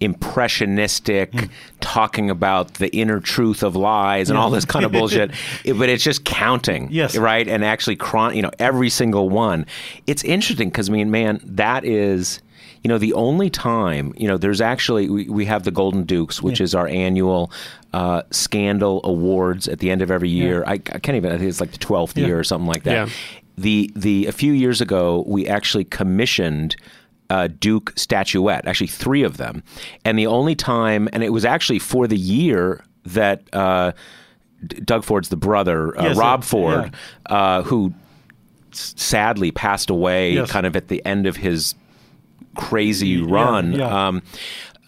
impressionistic 0.00 1.32
Hmm. 1.32 1.44
talking 1.80 2.30
about 2.30 2.74
the 2.74 2.94
inner 2.94 3.20
truth 3.20 3.62
of 3.62 3.76
lies 3.76 4.28
and 4.30 4.38
all 4.38 4.50
this 4.50 4.64
kind 4.64 4.84
of 4.84 4.92
bullshit, 4.92 5.30
it- 5.64 5.74
but 5.78 5.88
it's 5.88 6.02
just 6.04 6.24
counting, 6.24 6.88
Yes. 6.90 7.16
right, 7.16 7.46
and 7.46 7.64
actually, 7.64 7.96
chron- 7.96 8.34
you 8.36 8.42
know, 8.42 8.50
every 8.58 8.90
single 8.90 9.28
one. 9.28 9.66
It's 10.06 10.24
interesting 10.24 10.68
because 10.68 10.88
I 10.88 10.92
mean, 10.92 11.10
man, 11.10 11.40
that 11.44 11.84
is. 11.84 12.40
You 12.84 12.88
know, 12.88 12.98
the 12.98 13.14
only 13.14 13.48
time, 13.48 14.12
you 14.14 14.28
know, 14.28 14.36
there's 14.36 14.60
actually, 14.60 15.08
we, 15.08 15.26
we 15.28 15.46
have 15.46 15.62
the 15.64 15.70
Golden 15.70 16.04
Dukes, 16.04 16.42
which 16.42 16.60
is 16.60 16.74
our 16.74 16.86
annual 16.86 17.50
uh, 17.94 18.22
scandal 18.30 19.00
awards 19.04 19.66
at 19.68 19.78
the 19.78 19.90
end 19.90 20.02
of 20.02 20.10
every 20.10 20.28
year. 20.28 20.62
I, 20.66 20.72
I 20.74 20.76
can't 20.78 21.16
even, 21.16 21.32
I 21.32 21.38
think 21.38 21.48
it's 21.48 21.60
like 21.62 21.72
the 21.72 21.78
12th 21.78 22.16
Yeah. 22.16 22.26
year 22.26 22.38
or 22.38 22.44
something 22.44 22.66
like 22.68 22.82
that 22.82 22.92
Yeah. 22.92 23.08
the 23.56 23.90
the 23.96 24.26
a 24.26 24.32
few 24.32 24.52
years 24.52 24.80
ago 24.82 25.24
we 25.26 25.46
actually 25.46 25.84
commissioned 25.84 26.76
a 27.30 27.48
Duke 27.48 27.94
statuette, 27.96 28.66
actually 28.66 28.88
three 28.88 29.22
of 29.22 29.38
them, 29.38 29.62
and 30.04 30.18
the 30.18 30.26
only 30.26 30.54
time, 30.54 31.08
and 31.14 31.24
it 31.24 31.30
was 31.32 31.46
actually 31.46 31.78
for 31.78 32.06
the 32.06 32.18
year 32.18 32.84
that 33.06 33.44
uh, 33.54 33.92
D- 34.66 34.80
Doug 34.80 35.04
Ford's 35.04 35.30
the 35.30 35.36
brother, 35.38 35.98
uh, 35.98 36.04
Yes, 36.08 36.16
Rob 36.18 36.40
uh, 36.40 36.42
Ford, 36.42 36.94
uh, 37.26 37.62
who 37.62 37.94
s- 38.72 38.92
sadly 38.98 39.50
passed 39.52 39.88
away, 39.88 40.34
Yes. 40.34 40.50
kind 40.50 40.66
of 40.66 40.76
at 40.76 40.88
the 40.88 41.02
end 41.06 41.26
of 41.26 41.36
his 41.36 41.74
crazy 42.56 43.20
run 43.20 43.72
yeah. 43.72 44.06
Um, 44.08 44.22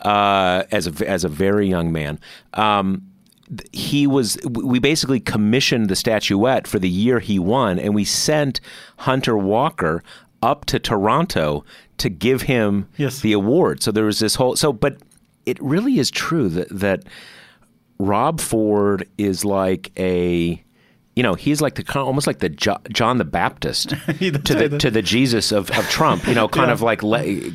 uh, 0.03 0.65
as 0.71 0.87
a 0.87 1.09
as 1.09 1.25
a 1.25 1.29
very 1.29 1.69
young 1.69 1.91
man. 1.93 2.19
Um, 2.55 3.03
he 3.73 4.07
was 4.07 4.37
we 4.45 4.79
basically 4.81 5.21
commissioned 5.21 5.89
the 5.89 5.95
statuette 5.97 6.67
for 6.67 6.79
the 6.81 6.89
year 6.89 7.21
he 7.21 7.39
won 7.39 7.79
and 7.79 7.95
we 7.95 8.05
sent 8.05 8.61
Hunter 8.99 9.37
Walker 9.39 10.03
up 10.43 10.65
to 10.67 10.79
Toronto 10.81 11.65
to 11.99 12.09
give 12.09 12.43
him 12.43 12.89
Yes. 12.97 13.21
the 13.21 13.33
award 13.33 13.85
so 13.85 13.93
there 13.93 14.05
was 14.05 14.19
this 14.19 14.35
whole 14.35 14.57
so 14.57 14.73
but 14.73 14.97
it 15.47 15.63
really 15.63 16.01
is 16.01 16.11
true 16.11 16.49
that 16.49 16.69
that 16.71 17.05
Rob 17.99 18.41
Ford 18.41 19.09
is 19.17 19.45
like 19.45 19.93
a 19.97 20.61
you 21.17 21.23
know 21.23 21.35
he's 21.35 21.61
like 21.63 21.75
the 21.77 22.01
almost 22.01 22.27
like 22.27 22.39
the 22.41 22.49
jo- 22.51 22.79
John 22.93 23.17
the 23.19 23.25
Baptist 23.25 23.89
to 24.19 24.55
the 24.55 24.77
to 24.79 24.91
the 24.91 25.03
Jesus 25.03 25.51
of, 25.51 25.71
of 25.71 25.89
Trump 25.89 26.27
you 26.29 26.35
know 26.35 26.47
kind 26.47 26.69
Yeah. 26.69 26.75
of 26.75 26.83
like 26.83 27.03
le- 27.03 27.53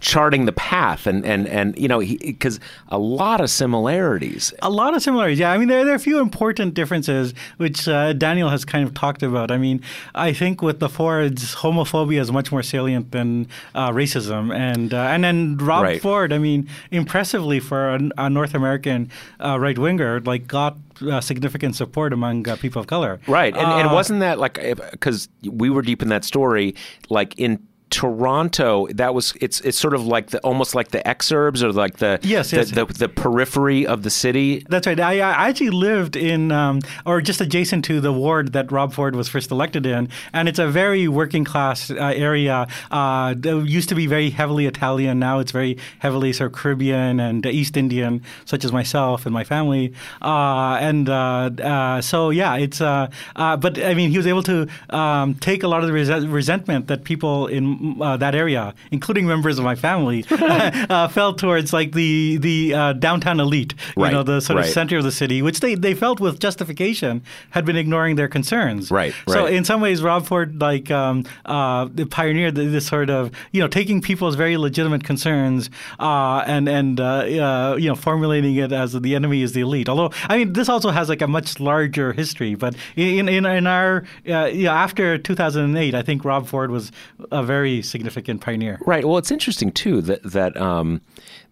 charting 0.00 0.46
the 0.46 0.52
path 0.52 1.06
and 1.06 1.24
and 1.24 1.46
and 1.46 1.78
you 1.78 1.86
know 1.88 2.00
because 2.00 2.58
a 2.88 2.98
lot 2.98 3.40
of 3.40 3.48
similarities 3.50 4.52
A 4.62 4.70
lot 4.70 4.94
of 4.94 5.02
similarities. 5.02 5.38
Yeah, 5.38 5.52
I 5.52 5.58
mean, 5.58 5.68
there, 5.68 5.84
there 5.84 5.92
are 5.94 5.96
a 5.96 6.00
few 6.10 6.20
important 6.20 6.74
differences, 6.74 7.34
which 7.58 7.86
uh, 7.88 8.12
Daniel 8.12 8.48
has 8.50 8.64
kind 8.64 8.86
of 8.86 8.94
talked 8.94 9.22
about. 9.22 9.50
I 9.50 9.58
mean, 9.58 9.80
I 10.14 10.32
think 10.32 10.62
with 10.62 10.80
the 10.80 10.88
Fords, 10.88 11.54
homophobia 11.56 12.20
is 12.20 12.30
much 12.32 12.50
more 12.52 12.62
salient 12.62 13.12
than 13.12 13.46
uh, 13.74 13.90
racism, 13.90 14.54
and 14.54 14.92
uh, 14.92 15.12
and 15.12 15.22
then 15.24 15.56
Rob 15.58 15.84
Right. 15.84 16.00
Ford. 16.02 16.32
I 16.32 16.38
mean, 16.38 16.68
impressively 16.90 17.60
for 17.60 17.90
a, 17.94 18.00
a 18.18 18.30
North 18.30 18.54
American 18.54 19.10
uh, 19.44 19.58
right 19.58 19.78
winger, 19.78 20.20
like 20.20 20.46
got 20.46 20.76
uh, 21.02 21.20
significant 21.20 21.76
support 21.76 22.12
among 22.12 22.48
uh, 22.48 22.56
people 22.56 22.80
of 22.80 22.86
color. 22.86 23.20
Right, 23.26 23.54
and, 23.56 23.66
and 23.66 23.88
Uh, 23.88 23.94
wasn't 23.94 24.20
that 24.20 24.38
like 24.38 24.60
because 24.90 25.28
we 25.42 25.70
were 25.70 25.82
deep 25.82 26.02
in 26.02 26.08
that 26.08 26.24
story, 26.24 26.74
like 27.10 27.34
in 27.38 27.58
Toronto, 27.94 28.88
that 28.94 29.14
was 29.14 29.34
it's 29.40 29.60
it's 29.60 29.78
sort 29.78 29.94
of 29.94 30.04
like 30.04 30.26
the 30.30 30.40
almost 30.40 30.74
like 30.74 30.88
the 30.88 31.02
exurbs 31.06 31.62
or 31.62 31.70
like 31.72 31.98
the 31.98 32.18
Yes, 32.22 32.50
the, 32.50 32.56
yes. 32.56 32.70
the, 32.70 32.84
the 32.86 33.08
periphery 33.08 33.86
of 33.86 34.02
the 34.02 34.10
city. 34.10 34.64
That's 34.68 34.86
right. 34.86 34.98
I, 34.98 35.20
I 35.20 35.48
actually 35.48 35.70
lived 35.70 36.16
in, 36.16 36.50
um, 36.50 36.80
or 37.06 37.20
just 37.20 37.40
adjacent 37.40 37.84
to 37.84 38.00
the 38.00 38.12
ward 38.12 38.52
that 38.52 38.72
Rob 38.72 38.92
Ford 38.92 39.14
was 39.14 39.28
first 39.28 39.50
elected 39.50 39.86
in, 39.86 40.08
and 40.32 40.48
it's 40.48 40.58
a 40.58 40.66
very 40.66 41.06
working 41.06 41.44
class 41.44 41.90
uh, 41.90 41.94
area. 42.28 42.66
Uh, 42.90 43.34
it 43.36 43.68
used 43.68 43.88
to 43.90 43.94
be 43.94 44.06
very 44.06 44.30
heavily 44.30 44.66
Italian. 44.66 45.18
Now 45.18 45.38
it's 45.38 45.52
very 45.52 45.78
heavily 46.00 46.32
sort 46.32 46.50
of 46.50 46.58
Caribbean 46.58 47.20
and 47.20 47.46
East 47.46 47.76
Indian, 47.76 48.22
such 48.44 48.64
as 48.64 48.72
myself 48.72 49.26
and 49.26 49.32
my 49.32 49.44
family. 49.44 49.92
Uh, 50.20 50.78
and 50.80 51.08
uh, 51.08 51.50
uh, 51.62 52.00
so, 52.00 52.30
yeah, 52.30 52.56
it's. 52.56 52.80
Uh, 52.80 53.06
uh, 53.36 53.56
but 53.56 53.78
I 53.78 53.94
mean, 53.94 54.10
he 54.10 54.16
was 54.16 54.26
able 54.26 54.42
to 54.44 54.66
um, 54.90 55.34
take 55.36 55.62
a 55.62 55.68
lot 55.68 55.80
of 55.82 55.86
the 55.86 55.92
res- 55.92 56.26
resentment 56.26 56.88
that 56.88 57.04
people 57.04 57.46
in 57.46 57.64
uh, 58.00 58.16
that 58.16 58.34
area, 58.34 58.74
including 58.90 59.26
members 59.26 59.58
of 59.58 59.64
my 59.64 59.74
family, 59.74 60.24
uh, 60.30 61.08
felt 61.08 61.38
towards 61.38 61.72
like 61.72 61.92
the 61.92 62.36
the 62.38 62.74
uh, 62.74 62.92
downtown 62.94 63.40
elite. 63.40 63.74
You 63.96 64.02
Right, 64.04 64.12
know, 64.12 64.22
the 64.22 64.40
sort 64.40 64.58
of 64.60 64.66
center 64.66 64.98
of 64.98 65.04
the 65.04 65.12
city, 65.12 65.42
which 65.42 65.60
they, 65.60 65.74
they 65.74 65.94
felt 65.94 66.20
with 66.20 66.38
justification 66.40 67.22
had 67.50 67.64
been 67.64 67.76
ignoring 67.76 68.16
their 68.16 68.28
concerns. 68.28 68.90
Right, 68.90 69.14
So 69.28 69.44
right. 69.44 69.52
in 69.52 69.64
some 69.64 69.80
ways, 69.80 70.02
Rob 70.02 70.26
Ford 70.26 70.60
like 70.60 70.90
um, 70.90 71.24
uh, 71.44 71.86
pioneered 72.10 72.54
this 72.54 72.86
sort 72.86 73.10
of 73.10 73.30
you 73.52 73.60
know 73.60 73.68
taking 73.68 74.00
people's 74.00 74.34
very 74.36 74.56
legitimate 74.56 75.04
concerns 75.04 75.70
uh, 76.00 76.42
and 76.46 76.68
and 76.68 77.00
uh, 77.00 77.04
uh, 77.04 77.76
you 77.78 77.88
know 77.88 77.94
formulating 77.94 78.54
it 78.56 78.72
as 78.72 78.92
the 78.92 79.14
enemy 79.14 79.42
is 79.42 79.52
the 79.52 79.60
elite. 79.60 79.88
Although 79.88 80.10
I 80.28 80.38
mean, 80.38 80.52
this 80.52 80.68
also 80.68 80.90
has 80.90 81.08
like 81.08 81.22
a 81.22 81.28
much 81.28 81.60
larger 81.60 82.12
history. 82.12 82.54
But 82.54 82.74
in 82.96 83.28
in, 83.28 83.44
in 83.46 83.66
our 83.66 84.04
uh, 84.28 84.46
you 84.46 84.64
know, 84.64 84.72
after 84.72 85.18
2008, 85.18 85.94
I 85.94 86.02
think 86.02 86.24
Rob 86.24 86.46
Ford 86.46 86.70
was 86.70 86.90
a 87.30 87.42
very 87.42 87.73
significant 87.82 88.40
pioneer. 88.40 88.78
Right. 88.86 89.04
Well, 89.04 89.18
it's 89.18 89.30
interesting 89.30 89.72
too 89.72 90.00
that 90.02 90.22
that 90.22 90.56
um, 90.56 91.00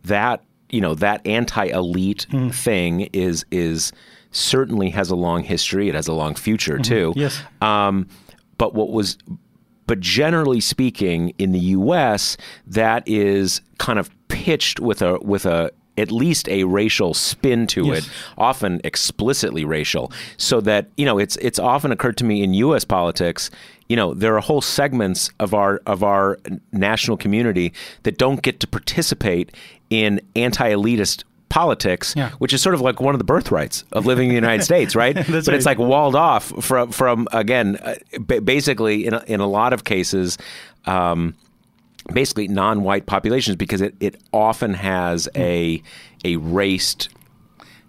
that 0.05 0.43
you 0.71 0.81
know 0.81 0.95
that 0.95 1.26
anti-elite 1.26 2.26
Hmm. 2.31 2.49
thing 2.50 3.00
is 3.12 3.45
is 3.50 3.93
certainly 4.31 4.91
has 4.91 5.11
a 5.11 5.17
long 5.17 5.43
history. 5.45 5.88
It 5.88 5.95
has 5.95 6.09
a 6.09 6.12
long 6.14 6.35
future 6.35 6.79
too. 6.79 7.11
Mm-hmm. 7.11 7.19
Yes. 7.21 7.41
Um, 7.61 8.09
but 8.59 8.75
what 8.75 8.91
was 8.91 9.19
but 9.87 10.00
generally 10.00 10.61
speaking, 10.61 11.35
in 11.38 11.52
the 11.52 11.59
U.S., 11.76 12.37
that 12.67 13.02
is 13.07 13.61
kind 13.79 13.99
of 13.99 14.09
pitched 14.29 14.81
with 14.81 15.02
a 15.02 15.19
with 15.21 15.45
a 15.45 15.71
at 15.99 16.11
least 16.11 16.49
a 16.49 16.64
racial 16.64 17.12
spin 17.12 17.67
to 17.67 17.85
Yes. 17.85 18.07
it, 18.07 18.12
often 18.38 18.81
explicitly 18.85 19.64
racial. 19.67 20.11
So 20.38 20.61
that 20.62 20.87
you 20.97 21.05
know, 21.05 21.19
it's 21.19 21.37
it's 21.37 21.59
often 21.59 21.93
occurred 21.93 22.17
to 22.19 22.25
me 22.25 22.43
in 22.43 22.55
U.S. 22.55 22.85
politics. 22.85 23.50
You 23.92 23.96
know, 23.96 24.14
there 24.14 24.34
are 24.37 24.40
whole 24.40 24.62
segments 24.62 25.28
of 25.38 25.52
our 25.52 25.82
of 25.87 26.02
our 26.02 26.38
national 26.72 27.18
community 27.18 27.75
that 28.04 28.16
don't 28.16 28.40
get 28.40 28.58
to 28.61 28.66
participate 28.66 29.54
in 29.90 30.18
anti-elitist 30.34 31.25
politics, 31.50 32.14
Yeah. 32.16 32.30
which 32.38 32.54
is 32.54 32.62
sort 32.62 32.75
of 32.75 32.80
like 32.80 33.02
one 33.02 33.14
of 33.14 33.18
the 33.18 33.25
birthrights 33.34 33.84
of 33.92 34.06
living 34.06 34.25
in 34.25 34.30
the 34.30 34.34
United 34.46 34.64
States, 34.72 34.96
right? 34.96 35.14
But 35.14 35.49
it's 35.49 35.66
like 35.66 35.78
walled 35.78 36.16
off 36.16 36.44
from 36.64 36.90
from 36.90 37.28
again, 37.32 37.76
uh, 37.76 37.96
basically 38.40 39.04
in 39.06 39.12
a, 39.12 39.22
in 39.26 39.40
a 39.40 39.46
lot 39.46 39.75
of 39.75 39.84
cases. 39.84 40.38
Um, 40.87 41.34
basically 42.12 42.49
non-white 42.49 43.04
populations 43.06 43.56
because 43.56 43.80
it, 43.82 43.94
it 44.00 44.14
often 44.32 44.72
has 44.75 45.28
a 45.37 45.82
a 46.25 46.37
raced 46.37 47.11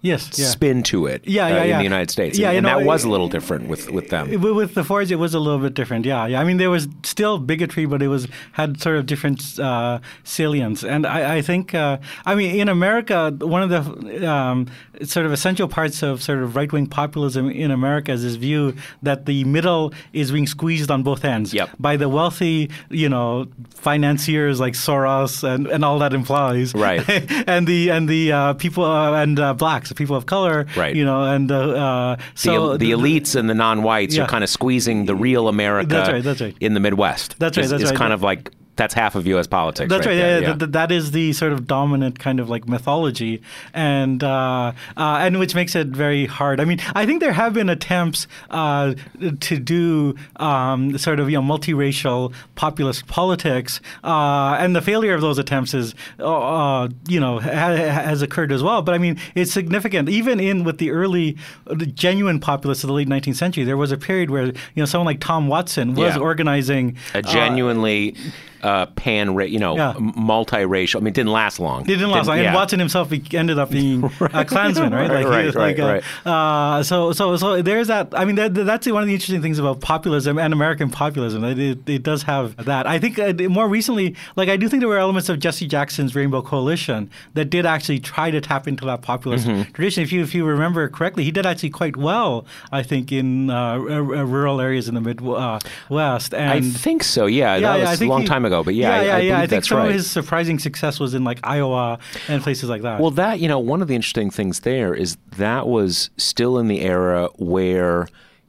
Yes. 0.03 0.38
Yeah. 0.38 0.45
spin 0.48 0.83
to 0.83 1.07
it 1.07 1.22
Yeah, 1.25 1.45
uh, 1.45 1.48
yeah, 1.50 1.63
in 1.63 1.69
yeah. 1.69 1.77
the 1.79 1.83
United 1.86 2.12
States. 2.12 2.38
Yeah, 2.38 2.50
and, 2.50 2.57
and 2.57 2.65
know, 2.67 2.79
that 2.79 2.86
was 2.86 3.03
a 3.05 3.10
little 3.10 3.29
different 3.29 3.67
with, 3.69 3.89
with 3.89 4.10
them. 4.10 4.29
With 4.29 4.53
with 4.53 4.74
the 4.75 4.83
Fords, 4.83 5.10
it 5.12 5.17
was 5.17 5.33
a 5.33 5.39
little 5.39 5.60
bit 5.60 5.74
different. 5.74 6.05
Yeah, 6.05 6.27
yeah. 6.27 6.41
I 6.41 6.43
mean, 6.43 6.57
there 6.57 6.69
was 6.69 6.88
still 7.03 7.39
bigotry, 7.39 7.86
but 7.86 8.01
it 8.03 8.10
was 8.10 8.27
had 8.51 8.81
sort 8.81 8.98
of 8.98 9.05
different 9.05 9.57
uh, 9.60 10.00
salience. 10.24 10.83
And 10.83 11.05
I, 11.07 11.38
I 11.38 11.41
think, 11.41 11.74
uh, 11.74 11.98
I 12.25 12.36
mean, 12.36 12.60
in 12.60 12.67
America, 12.69 13.31
one 13.39 13.63
of 13.63 13.69
the 13.69 14.29
um, 14.29 14.67
sort 15.03 15.25
of 15.25 15.31
essential 15.31 15.67
parts 15.67 16.03
of 16.03 16.22
sort 16.22 16.39
of 16.43 16.55
right 16.55 16.72
wing 16.72 16.86
populism 16.88 17.50
in 17.50 17.72
America 17.72 18.12
is 18.12 18.24
this 18.24 18.36
view 18.36 18.75
that 19.01 19.25
the 19.25 19.43
middle 19.45 19.93
is 20.12 20.31
being 20.31 20.48
squeezed 20.48 20.91
on 20.91 21.03
both 21.03 21.24
ends 21.25 21.53
Yep. 21.53 21.69
by 21.79 21.95
the 21.98 22.10
wealthy, 22.10 22.69
you 22.89 23.07
know, 23.10 23.48
financiers 23.88 24.60
like 24.60 24.74
Soros 24.74 25.43
and, 25.43 25.67
and 25.67 25.86
all 25.86 26.00
that 26.00 26.13
implies, 26.13 26.74
Right. 26.74 27.03
and 27.48 27.67
the 27.67 27.89
and 27.89 28.10
the 28.10 28.31
uh, 28.31 28.53
people 28.55 28.83
uh, 28.86 29.22
and 29.22 29.39
uh, 29.39 29.53
blacks, 29.53 29.92
people 29.95 30.15
of 30.15 30.25
color, 30.25 30.65
Right. 30.75 30.95
You 30.95 31.05
know, 31.05 31.23
and 31.23 31.51
uh, 31.51 31.55
uh, 31.57 32.15
the, 32.15 32.21
so 32.35 32.77
the 32.77 32.91
elites 32.91 33.35
and 33.35 33.50
the 33.50 33.53
non-whites 33.53 34.15
Yeah. 34.15 34.23
are 34.23 34.27
kind 34.27 34.43
of 34.43 34.50
squeezing 34.50 35.05
the 35.05 35.15
real 35.15 35.47
America 35.47 35.89
That's 35.89 36.09
right, 36.12 36.23
that's 36.23 36.41
right. 36.41 36.55
in 36.59 36.73
the 36.73 36.79
Midwest. 36.79 37.35
That's 37.39 37.57
right, 37.57 37.63
Is- 37.65 37.71
that's 37.71 37.83
is 37.83 37.89
right. 37.91 37.97
kind 37.97 38.13
of 38.13 38.21
like 38.21 38.51
that's 38.75 38.94
half 38.94 39.15
of 39.15 39.27
U.S. 39.27 39.46
politics. 39.48 39.89
That's 39.89 40.06
right. 40.08 40.15
there, 40.15 40.42
yeah, 40.42 40.48
th- 40.48 40.60
th- 40.60 40.72
that 40.72 40.92
is 40.92 41.12
the 41.12 41.32
sort 41.34 41.51
of 41.53 41.68
dominant 41.68 42.18
kind 42.20 42.39
of 42.39 42.50
like 42.50 42.68
mythology, 42.68 43.42
and 43.74 44.24
uh, 44.24 44.72
uh, 44.98 45.18
and 45.22 45.38
which 45.39 45.53
makes 45.56 45.75
it 45.75 45.88
very 45.88 46.25
hard. 46.25 46.60
I 46.60 46.65
mean, 46.65 46.80
I 46.96 47.06
think 47.06 47.20
there 47.20 47.34
have 47.34 47.53
been 47.53 47.70
attempts 47.70 48.25
uh, 48.50 48.96
to 49.42 49.60
do 49.60 50.15
um, 50.38 50.98
sort 50.98 51.20
of 51.20 51.30
you 51.30 51.39
know 51.39 51.44
multiracial 51.44 52.34
populist 52.56 53.08
politics, 53.08 53.80
uh, 54.03 54.58
and 54.60 54.75
the 54.75 54.82
failure 54.82 55.13
of 55.13 55.22
those 55.22 55.38
attempts 55.38 55.74
is 55.74 55.94
uh, 56.20 56.88
you 57.08 57.20
know 57.20 57.39
ha- 57.39 57.50
has 57.75 58.22
occurred 58.22 58.51
as 58.51 58.63
well. 58.63 58.82
But 58.82 58.96
I 58.96 58.98
mean, 58.98 59.20
it's 59.36 59.51
significant. 59.51 60.10
Even 60.10 60.39
in 60.39 60.63
with 60.63 60.80
the 60.80 60.92
early 60.92 61.38
the 61.65 61.86
genuine 61.86 62.39
populists 62.39 62.84
of 62.84 62.88
the 62.88 62.94
late 62.94 63.08
19th 63.08 63.36
century, 63.36 63.63
there 63.63 63.77
was 63.77 63.92
a 63.92 63.98
period 63.98 64.30
where 64.32 64.46
you 64.48 64.53
know 64.77 64.86
someone 64.86 65.06
like 65.06 65.20
Tom 65.20 65.48
Watson 65.48 65.94
was 65.94 66.15
Yeah. 66.15 66.22
organizing 66.22 66.98
a 67.13 67.22
genuinely 67.22 68.15
uh, 68.63 68.86
pan, 68.88 69.38
you 69.50 69.60
know, 69.60 69.75
Yeah. 69.75 69.93
multiracial. 69.93 70.96
I 70.98 71.00
mean, 71.00 71.08
it 71.08 71.13
didn't 71.13 71.32
last 71.32 71.60
long. 71.60 71.82
It 71.84 71.88
didn't 71.88 72.12
last 72.12 72.27
long. 72.27 72.39
And. 72.39 72.53
Watson 72.55 72.79
himself 72.79 73.12
ended 73.34 73.60
up 73.60 73.70
being 73.70 74.03
a 74.22 74.46
Klansman, 74.46 74.93
right? 74.93 75.10
Like, 75.10 75.25
he 75.25 75.32
Right, 75.32 75.55
right, 75.55 75.77
like 75.79 76.03
a- 76.25 76.29
Uh, 76.29 76.84
so, 76.84 77.12
so, 77.12 77.36
so 77.38 77.62
there's 77.62 77.88
that. 77.88 78.08
I 78.15 78.25
mean, 78.25 78.36
that, 78.36 78.53
that's 78.53 78.88
one 78.88 79.03
of 79.03 79.08
the 79.08 79.13
interesting 79.13 79.41
things 79.41 79.60
about 79.60 79.82
populism 79.82 80.38
and 80.39 80.53
American 80.53 80.89
populism. 80.89 81.43
It, 81.43 81.60
it, 81.60 81.89
it 81.89 82.03
does 82.03 82.24
have 82.24 82.55
that. 82.65 82.88
I 82.88 83.00
think 83.00 83.20
uh, 83.20 83.34
more 83.50 83.67
recently, 83.67 84.15
like 84.36 84.50
I 84.50 84.58
do 84.58 84.70
think 84.70 84.82
there 84.82 84.89
were 84.89 84.98
elements 84.98 85.29
of 85.29 85.39
Jesse 85.39 85.67
Jackson's 85.67 86.15
Rainbow 86.15 86.41
Coalition 86.41 87.10
that 87.34 87.46
did 87.50 87.65
actually 87.65 88.00
try 88.00 88.32
to 88.32 88.39
tap 88.41 88.67
into 88.67 88.86
that 88.86 89.01
populist 89.01 89.48
Mm-hmm. 89.48 89.72
tradition. 89.74 90.03
If 90.03 90.12
you 90.13 90.22
if 90.22 90.34
you 90.36 90.46
remember 90.46 90.88
correctly, 90.89 91.24
he 91.24 91.32
did 91.32 91.46
actually 91.46 91.72
quite 91.72 91.98
well. 91.98 92.46
I 92.72 92.84
think 92.84 93.12
in 93.12 93.50
uh, 93.50 93.55
r- 93.55 93.89
r- 93.89 94.25
rural 94.25 94.62
areas 94.62 94.88
in 94.88 94.96
the 94.96 95.01
Midwest. 95.01 96.34
I 96.34 96.38
And 96.38 96.75
think 96.86 97.03
so. 97.03 97.25
Yeah, 97.25 97.55
yeah 97.55 97.77
that 97.77 97.89
was 97.91 98.01
a 98.01 98.05
long 98.05 98.22
he- 98.22 98.27
time 98.27 98.46
ago. 98.46 98.52
But 98.62 98.75
yeah, 98.75 98.89
yeah, 98.89 98.95
I, 98.95 99.03
yeah, 99.03 99.15
I 99.15 99.19
yeah. 99.19 99.39
I 99.39 99.48
think 99.48 99.63
some 99.65 99.77
right. 99.77 99.88
of 99.88 99.93
his 99.93 100.12
surprising 100.12 100.60
success 100.60 101.00
was 101.00 101.13
in 101.13 101.24
like 101.24 101.39
Iowa 101.43 101.98
and 102.27 102.43
places 102.43 102.69
like 102.69 102.81
that. 102.81 103.00
Well, 103.00 103.12
that 103.12 103.39
you 103.39 103.48
know, 103.48 103.57
one 103.57 103.81
of 103.81 103.88
the 103.88 103.95
interesting 103.95 104.29
things 104.29 104.60
there 104.60 104.93
is 104.93 105.17
that 105.38 105.67
was 105.67 106.10
still 106.17 106.60
in 106.60 106.67
the 106.67 106.81
era 106.81 107.29
where, 107.38 108.07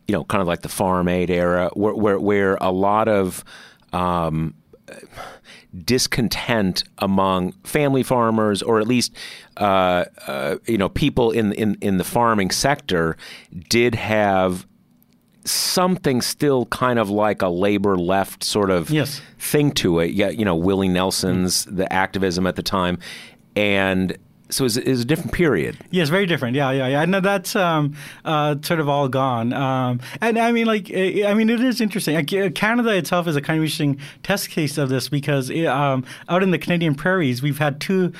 you 0.09 0.13
know, 0.13 0.25
kind 0.25 0.43
of 0.43 0.49
like 0.49 0.63
the 0.63 0.69
Farm 0.69 1.09
Aid 1.09 1.31
era, 1.31 1.71
where 1.75 1.95
where, 1.95 2.19
where 2.19 2.59
a 2.61 2.73
lot 2.73 3.09
of 3.09 3.45
um, 3.93 4.55
discontent 5.85 6.85
among 6.99 7.53
family 7.65 8.03
farmers, 8.03 8.63
or 8.63 8.81
at 8.81 8.87
least 8.87 9.17
uh, 9.57 10.05
uh, 10.27 10.57
you 10.67 10.79
know 10.79 10.89
people 10.89 11.31
in 11.31 11.53
in 11.53 11.77
in 11.81 11.99
the 11.99 12.05
farming 12.05 12.51
sector, 12.51 13.17
did 13.69 13.95
have 13.95 14.67
something 15.45 16.23
still 16.23 16.67
kind 16.67 16.99
of 16.99 17.11
like 17.11 17.43
a 17.43 17.49
labor 17.49 17.97
left 17.97 18.43
sort 18.45 18.71
of 18.71 18.91
Yes. 18.91 19.21
thing 19.39 19.71
to 19.73 20.01
it. 20.01 20.13
Yeah, 20.13 20.31
you 20.31 20.45
know, 20.45 20.57
Willie 20.57 20.89
Nelson's 20.89 21.65
the 21.67 21.91
activism 21.93 22.47
at 22.47 22.57
the 22.57 22.63
time, 22.63 22.99
and 23.57 24.17
so 24.55 24.65
it 24.65 24.87
was, 24.87 25.01
a 25.03 25.05
different 25.05 25.33
period. 25.33 25.77
Yes, 25.91 26.11
very 26.11 26.27
different. 26.27 26.55
Yeah, 26.55 26.71
yeah, 26.71 26.87
yeah. 26.87 27.03
And 27.03 27.13
that's 27.13 27.57
um, 27.57 27.97
uh, 28.25 28.55
sort 28.63 28.79
of 28.79 28.89
all 28.89 29.09
gone. 29.09 29.53
Um, 29.53 30.01
and 30.21 30.39
I 30.39 30.53
mean, 30.53 30.67
like, 30.67 30.89
eh, 30.93 31.27
I 31.27 31.35
mean, 31.35 31.51
it 31.51 31.61
is 31.61 31.81
interesting. 31.81 32.15
Eh, 32.15 32.51
Canada 32.51 32.91
itself 32.91 33.27
is 33.27 33.35
a 33.35 33.41
kind 33.41 33.59
of 33.59 33.65
interesting 33.65 33.99
test 34.23 34.51
case 34.51 34.79
of 34.79 34.91
this 34.91 35.09
because 35.09 35.51
eh, 35.51 35.65
um, 35.65 36.05
out 36.29 36.45
in 36.45 36.53
the 36.53 36.59
Canadian 36.59 36.95
prairies, 36.95 37.43
we've 37.43 37.59
had 37.59 37.81
two 37.81 38.13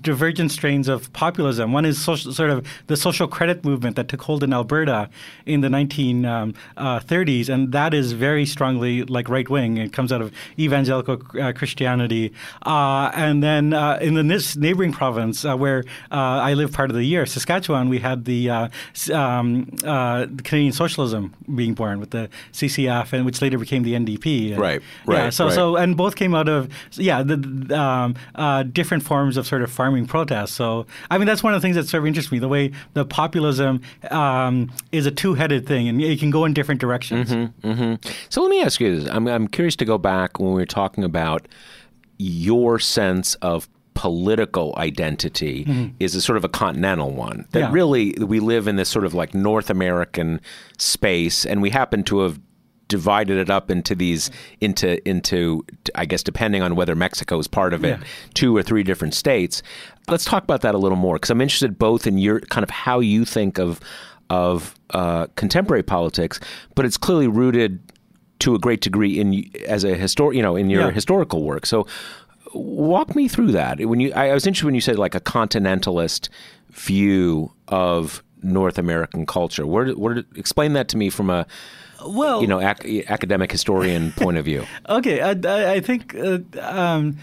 divergent 0.00 0.50
strains 0.50 0.88
of 0.88 1.12
populism. 1.12 1.72
One 1.72 1.84
is 1.84 2.02
social, 2.02 2.32
sort 2.32 2.48
of 2.48 2.66
the 2.86 2.96
social 2.96 3.28
credit 3.28 3.66
movement 3.66 3.96
that 3.96 4.08
took 4.08 4.22
hold 4.22 4.42
in 4.42 4.54
Alberta 4.54 5.10
in 5.44 5.60
the 5.60 5.68
1930s, 5.68 7.48
and 7.50 7.72
that 7.72 7.92
is 7.92 8.12
very 8.12 8.46
strongly 8.46 9.02
like 9.02 9.28
right 9.28 9.50
wing. 9.50 9.76
It 9.76 9.92
comes 9.92 10.10
out 10.10 10.22
of 10.22 10.32
evangelical 10.58 11.20
uh, 11.38 11.52
Christianity. 11.52 12.32
Uh, 12.62 13.10
and 13.14 13.42
then 13.42 13.74
uh, 13.74 13.98
in 14.00 14.14
the 14.14 14.24
neighboring 14.56 14.92
province, 14.92 15.33
province 15.34 15.44
uh, 15.44 15.56
where 15.56 15.84
uh, 16.10 16.14
I 16.42 16.54
lived 16.54 16.74
part 16.74 16.90
of 16.90 16.96
the 16.96 17.04
year, 17.04 17.26
Saskatchewan, 17.26 17.88
we 17.88 17.98
had 17.98 18.24
the 18.24 18.50
uh, 18.50 18.68
um, 19.12 19.70
uh, 19.84 20.26
Canadian 20.42 20.72
Socialism 20.72 21.34
being 21.54 21.74
born 21.74 22.00
with 22.00 22.10
the 22.10 22.28
CCF, 22.52 23.12
and 23.12 23.24
which 23.24 23.42
later 23.42 23.58
became 23.58 23.82
the 23.82 23.94
NDP. 23.94 24.52
And, 24.52 24.58
Right, 24.58 24.82
Yeah. 25.08 25.24
right, 25.24 25.34
So 25.34 25.46
right. 25.46 25.54
so 25.54 25.76
and 25.76 25.96
both 25.96 26.16
came 26.16 26.34
out 26.34 26.48
of 26.48 26.68
yeah 26.92 27.22
the, 27.22 27.36
um, 27.78 28.14
uh, 28.34 28.62
different 28.64 29.02
forms 29.02 29.36
of 29.36 29.46
sort 29.46 29.62
of 29.62 29.70
farming 29.70 30.06
protests. 30.06 30.52
So 30.52 30.86
I 31.10 31.18
mean 31.18 31.26
that's 31.26 31.42
one 31.42 31.54
of 31.54 31.60
the 31.60 31.64
things 31.64 31.76
that 31.76 31.88
sort 31.88 32.02
of 32.02 32.06
interests 32.06 32.30
me 32.32 32.38
the 32.38 32.48
way 32.48 32.72
the 32.94 33.04
populism 33.04 33.80
um, 34.10 34.70
is 34.92 35.06
a 35.06 35.10
two-headed 35.10 35.66
thing 35.66 35.88
and 35.88 36.00
it 36.00 36.18
can 36.18 36.30
go 36.30 36.44
in 36.44 36.54
different 36.54 36.80
directions. 36.80 37.30
Mm-hmm. 37.30 37.94
So 38.28 38.42
let 38.42 38.50
me 38.50 38.62
ask 38.62 38.80
you 38.80 39.00
this. 39.00 39.08
I'm, 39.10 39.26
I'm 39.26 39.48
curious 39.48 39.76
to 39.76 39.84
go 39.84 39.98
back 39.98 40.38
when 40.38 40.50
we 40.50 40.60
were 40.60 40.66
talking 40.66 41.04
about 41.04 41.46
your 42.18 42.78
sense 42.78 43.34
of 43.36 43.68
political 43.94 44.74
identity 44.76 45.92
is 46.00 46.14
a 46.14 46.20
sort 46.20 46.36
of 46.36 46.44
a 46.44 46.48
continental 46.48 47.10
one. 47.12 47.46
That 47.52 47.58
Yeah. 47.60 47.72
really 47.72 48.14
we 48.18 48.40
live 48.40 48.68
in 48.68 48.76
this 48.76 48.88
sort 48.88 49.04
of 49.04 49.14
like 49.14 49.34
North 49.34 49.70
American 49.70 50.40
space, 50.78 51.44
and 51.46 51.62
we 51.62 51.70
happen 51.70 52.02
to 52.04 52.20
have 52.20 52.40
divided 52.86 53.38
it 53.38 53.48
up 53.48 53.70
into 53.70 53.94
these 53.94 54.30
into 54.60 55.06
into 55.08 55.64
I 55.94 56.04
guess 56.04 56.22
depending 56.22 56.62
on 56.62 56.76
whether 56.76 56.94
Mexico 56.94 57.38
is 57.38 57.48
part 57.48 57.72
of 57.72 57.82
it, 57.84 57.98
Yeah. 57.98 58.04
two 58.34 58.54
or 58.56 58.62
three 58.62 58.82
different 58.82 59.14
states. 59.14 59.62
Let's 60.08 60.24
talk 60.24 60.42
about 60.44 60.60
that 60.62 60.74
a 60.74 60.78
little 60.78 60.98
more 60.98 61.14
because 61.16 61.30
I'm 61.30 61.40
interested 61.40 61.78
both 61.78 62.06
in 62.06 62.18
your 62.18 62.40
kind 62.40 62.62
of 62.62 62.70
how 62.70 63.00
you 63.00 63.24
think 63.24 63.58
of 63.58 63.80
of 64.30 64.74
uh, 64.90 65.26
contemporary 65.36 65.82
politics, 65.82 66.40
but 66.74 66.84
it's 66.84 66.96
clearly 66.96 67.26
rooted 67.28 67.78
to 68.40 68.54
a 68.54 68.58
great 68.58 68.80
degree 68.80 69.18
in 69.18 69.48
as 69.66 69.84
a 69.84 69.96
histor- 69.96 70.34
you 70.34 70.42
know, 70.42 70.56
in 70.56 70.68
your 70.68 70.82
Yeah. 70.86 70.90
historical 70.90 71.42
work. 71.42 71.64
So 71.66 71.86
walk 72.54 73.14
me 73.14 73.28
through 73.28 73.52
that. 73.52 73.84
When 73.84 74.00
you, 74.00 74.12
I 74.12 74.32
was 74.32 74.46
interested 74.46 74.66
when 74.66 74.74
you 74.74 74.80
said 74.80 74.98
like 74.98 75.14
a 75.14 75.20
continentalist 75.20 76.28
view 76.70 77.52
of 77.68 78.22
North 78.42 78.78
American 78.78 79.26
culture. 79.26 79.66
Where, 79.66 79.92
where, 79.92 80.24
explain 80.36 80.72
that 80.74 80.88
to 80.88 80.96
me 80.96 81.10
from 81.10 81.30
a, 81.30 81.46
Well, 82.06 82.40
you 82.40 82.46
know, 82.46 82.60
ac- 82.60 83.06
academic 83.08 83.50
historian 83.50 84.12
point 84.12 84.36
of 84.36 84.44
view. 84.44 84.64
Okay, 84.88 85.20
I, 85.20 85.30
I, 85.30 85.72
I 85.74 85.80
think. 85.80 86.14
Uh, 86.14 86.38
um, 86.60 87.16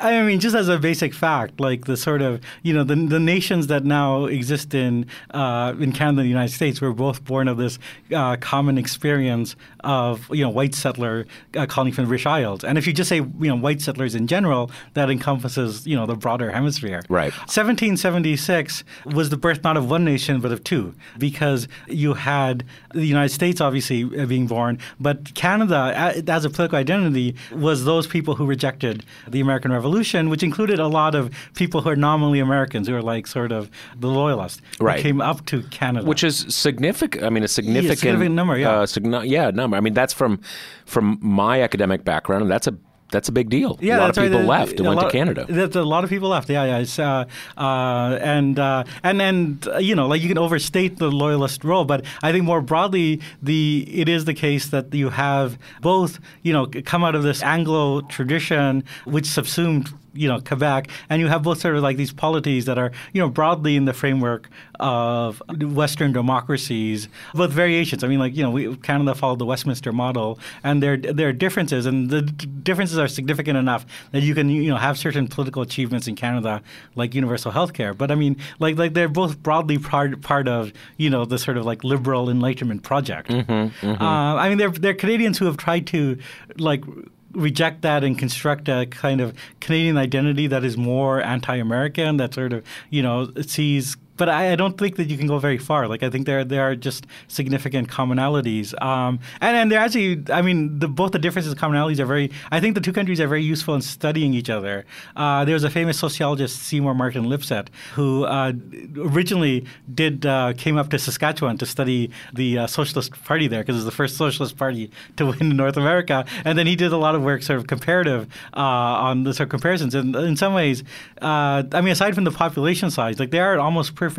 I 0.00 0.22
mean, 0.22 0.40
just 0.40 0.56
as 0.56 0.68
a 0.68 0.78
basic 0.78 1.12
fact, 1.12 1.60
like 1.60 1.84
the 1.84 1.96
sort 1.96 2.22
of 2.22 2.40
you 2.62 2.72
know 2.72 2.84
the 2.84 2.94
the 2.94 3.20
nations 3.20 3.66
that 3.66 3.84
now 3.84 4.24
exist 4.24 4.74
in 4.74 5.06
uh, 5.32 5.74
in 5.78 5.92
Canada 5.92 6.20
and 6.20 6.26
the 6.26 6.28
United 6.28 6.54
States 6.54 6.80
were 6.80 6.92
both 6.92 7.24
born 7.24 7.48
of 7.48 7.58
this 7.58 7.78
uh, 8.14 8.36
common 8.36 8.78
experience 8.78 9.56
of 9.80 10.28
you 10.30 10.42
know 10.42 10.48
white 10.50 10.74
settler 10.74 11.26
uh, 11.54 11.66
colony 11.66 11.92
from 11.92 12.04
the 12.04 12.08
British 12.08 12.26
Isles, 12.26 12.64
and 12.64 12.78
if 12.78 12.86
you 12.86 12.92
just 12.92 13.08
say 13.08 13.16
you 13.16 13.34
know 13.40 13.56
white 13.56 13.80
settlers 13.82 14.14
in 14.14 14.26
general, 14.26 14.70
that 14.94 15.10
encompasses 15.10 15.86
you 15.86 15.96
know 15.96 16.06
the 16.06 16.16
broader 16.16 16.50
hemisphere. 16.50 17.02
Right. 17.08 17.32
1776 17.32 18.84
was 19.04 19.30
the 19.30 19.36
birth 19.36 19.62
not 19.62 19.76
of 19.76 19.90
one 19.90 20.04
nation 20.04 20.40
but 20.40 20.52
of 20.52 20.64
two, 20.64 20.94
because 21.18 21.68
you 21.88 22.14
had 22.14 22.64
the 22.94 23.04
United 23.04 23.34
States 23.34 23.60
obviously 23.60 24.04
uh, 24.18 24.24
being 24.26 24.46
born, 24.46 24.78
but 24.98 25.34
Canada, 25.34 25.92
as 26.26 26.44
a 26.44 26.50
political 26.50 26.78
identity, 26.78 27.36
was 27.52 27.84
those 27.84 28.06
people 28.06 28.34
who 28.36 28.46
rejected 28.46 29.04
the 29.28 29.40
American 29.40 29.72
Revolution, 29.72 29.89
which 30.28 30.42
included 30.42 30.78
a 30.78 30.86
lot 30.88 31.14
of 31.14 31.30
people 31.54 31.80
who 31.82 31.90
are 31.90 31.96
nominally 31.96 32.40
Americans, 32.40 32.88
who 32.88 32.94
are 32.94 33.02
like 33.02 33.26
sort 33.26 33.52
of 33.52 33.70
the 33.98 34.08
loyalists, 34.08 34.60
Right. 34.80 35.00
came 35.00 35.20
up 35.20 35.44
to 35.46 35.62
Canada. 35.70 36.06
Which 36.06 36.24
is 36.24 36.46
significant. 36.48 37.24
I 37.24 37.30
mean, 37.30 37.42
a 37.44 37.48
significant, 37.48 37.98
significant 37.98 38.34
number, 38.34 38.56
yeah. 38.58 38.70
uh, 38.70 38.86
signi- 38.86 39.28
yeah, 39.28 39.50
number. 39.50 39.76
I 39.76 39.80
mean, 39.80 39.94
that's 39.94 40.12
from 40.12 40.40
from 40.86 41.18
my 41.20 41.62
academic 41.62 42.04
background, 42.04 42.42
and 42.42 42.50
that's 42.50 42.66
a 42.66 42.74
that's 43.10 43.28
a 43.28 43.32
big 43.32 43.48
deal. 43.50 43.78
Yeah, 43.80 43.98
a 43.98 44.00
lot 44.00 44.10
of 44.10 44.16
people 44.16 44.38
The- 44.40 44.46
left 44.46 44.78
and 44.78 44.86
a 44.86 44.90
went 44.90 45.00
to 45.00 45.10
Canada. 45.10 45.46
That's 45.48 45.76
a 45.76 45.82
lot 45.82 46.04
of 46.04 46.10
people 46.10 46.28
left. 46.30 46.48
Yeah, 46.48 46.64
yeah. 46.64 46.78
It's, 46.78 46.98
uh, 46.98 47.24
uh, 47.56 48.18
and 48.20 48.58
uh, 48.58 48.84
and 49.02 49.20
and 49.22 49.68
uh, 49.68 49.78
you 49.78 49.94
know, 49.94 50.06
like 50.06 50.22
you 50.22 50.28
can 50.28 50.38
overstate 50.38 50.98
the 50.98 51.10
loyalist 51.10 51.64
role, 51.64 51.84
but 51.84 52.04
I 52.22 52.32
think 52.32 52.44
more 52.44 52.60
broadly, 52.60 53.20
the 53.42 53.86
it 53.92 54.08
is 54.08 54.24
the 54.24 54.34
case 54.34 54.68
that 54.68 54.92
you 54.94 55.10
have 55.10 55.58
both, 55.80 56.18
you 56.42 56.52
know, 56.52 56.66
come 56.84 57.04
out 57.04 57.14
of 57.14 57.22
this 57.22 57.42
Anglo 57.42 58.00
tradition, 58.02 58.84
which 59.04 59.26
subsumed 59.26 59.90
you 60.12 60.28
know 60.28 60.40
Quebec, 60.40 60.88
and 61.08 61.20
you 61.20 61.28
have 61.28 61.42
both 61.42 61.60
sort 61.60 61.76
of 61.76 61.82
like 61.82 61.96
these 61.96 62.12
polities 62.12 62.64
that 62.66 62.78
are 62.78 62.92
you 63.12 63.20
know 63.20 63.28
broadly 63.28 63.76
in 63.76 63.84
the 63.84 63.92
framework 63.92 64.48
of 64.78 65.42
Western 65.60 66.12
democracies, 66.12 67.08
with 67.34 67.52
variations. 67.52 68.02
I 68.02 68.08
mean, 68.08 68.18
like 68.18 68.36
you 68.36 68.42
know, 68.42 68.50
we, 68.50 68.76
Canada 68.76 69.14
followed 69.14 69.38
the 69.38 69.46
Westminster 69.46 69.92
model, 69.92 70.38
and 70.64 70.82
there 70.82 70.96
there 70.96 71.28
are 71.28 71.32
differences, 71.32 71.86
and 71.86 72.10
the 72.10 72.22
differences 72.22 72.98
are 72.98 73.08
significant 73.08 73.58
enough 73.58 73.86
that 74.12 74.22
you 74.22 74.34
can 74.34 74.48
you 74.48 74.68
know 74.68 74.76
have 74.76 74.98
certain 74.98 75.28
political 75.28 75.62
achievements 75.62 76.06
in 76.08 76.16
Canada, 76.16 76.62
like 76.94 77.14
universal 77.14 77.50
health 77.50 77.72
care. 77.72 77.94
But 77.94 78.10
I 78.10 78.14
mean, 78.14 78.36
like 78.58 78.76
like 78.76 78.94
they're 78.94 79.08
both 79.08 79.42
broadly 79.42 79.78
part 79.78 80.20
part 80.22 80.48
of 80.48 80.72
you 80.96 81.10
know 81.10 81.24
the 81.24 81.38
sort 81.38 81.56
of 81.56 81.64
like 81.64 81.84
liberal 81.84 82.28
Enlightenment 82.30 82.82
project. 82.82 83.30
Uh, 83.30 84.34
I 84.36 84.48
mean, 84.48 84.58
they're 84.58 84.70
they're 84.70 84.94
Canadians 84.94 85.38
who 85.38 85.46
have 85.46 85.56
tried 85.56 85.86
to 85.88 86.18
like 86.58 86.84
reject 87.32 87.82
that 87.82 88.04
and 88.04 88.18
construct 88.18 88.68
a 88.68 88.86
kind 88.86 89.20
of 89.20 89.34
Canadian 89.60 89.96
identity 89.96 90.46
that 90.46 90.64
is 90.64 90.76
more 90.76 91.22
anti-American, 91.22 92.16
that 92.18 92.34
sort 92.34 92.52
of 92.52 92.64
you 92.90 93.02
know 93.02 93.30
sees. 93.42 93.96
But 94.20 94.28
I, 94.28 94.52
I 94.52 94.54
don't 94.54 94.76
think 94.76 94.96
that 94.96 95.08
you 95.08 95.16
can 95.16 95.26
go 95.26 95.38
very 95.38 95.56
far. 95.56 95.88
Like 95.88 96.02
I 96.02 96.10
think 96.10 96.26
there 96.26 96.44
there 96.44 96.60
are 96.60 96.76
just 96.76 97.06
significant 97.28 97.88
commonalities, 97.88 98.68
um, 98.82 99.18
and 99.40 99.56
and 99.56 99.72
they're 99.72 99.80
actually. 99.80 100.22
I 100.30 100.42
mean, 100.42 100.78
the, 100.78 100.88
both 100.88 101.12
the 101.12 101.18
differences 101.18 101.52
and 101.52 101.58
commonalities 101.58 102.00
are 102.00 102.04
very. 102.04 102.30
I 102.50 102.60
think 102.60 102.74
the 102.74 102.82
two 102.82 102.92
countries 102.92 103.18
are 103.18 103.28
very 103.28 103.42
useful 103.42 103.74
in 103.74 103.80
studying 103.80 104.34
each 104.34 104.50
other. 104.50 104.84
Uh, 105.16 105.46
there 105.46 105.54
was 105.54 105.64
a 105.64 105.70
famous 105.70 105.98
sociologist 105.98 106.62
Seymour 106.64 106.94
Martin 106.94 107.24
Lipset 107.32 107.68
who 107.94 108.24
uh, 108.24 108.52
originally 108.98 109.64
did 109.94 110.26
uh, 110.26 110.52
came 110.52 110.76
up 110.76 110.90
to 110.90 110.98
Saskatchewan 110.98 111.56
to 111.56 111.64
study 111.64 112.10
the 112.34 112.58
uh, 112.58 112.66
Socialist 112.66 113.12
Party 113.24 113.48
there 113.48 113.62
because 113.62 113.76
it 113.76 113.78
was 113.78 113.86
the 113.86 113.98
first 114.02 114.18
socialist 114.18 114.58
party 114.58 114.90
to 115.16 115.24
win 115.24 115.40
in 115.40 115.56
North 115.56 115.78
America, 115.78 116.26
and 116.44 116.58
then 116.58 116.66
he 116.66 116.76
did 116.76 116.92
a 116.92 116.98
lot 116.98 117.14
of 117.14 117.22
work, 117.22 117.42
sort 117.42 117.58
of 117.58 117.68
comparative, 117.68 118.28
uh, 118.52 119.08
on 119.08 119.22
the 119.24 119.32
sort 119.32 119.46
of 119.46 119.50
comparisons. 119.50 119.94
And 119.94 120.14
in 120.14 120.36
some 120.36 120.52
ways, 120.52 120.84
uh, 121.22 121.62
I 121.72 121.80
mean, 121.80 121.92
aside 121.92 122.14
from 122.14 122.24
the 122.24 122.36
population 122.44 122.90
size, 122.90 123.18
like 123.18 123.30
they 123.30 123.40
are 123.40 123.58
almost 123.58 123.94
perfect. 123.94 124.09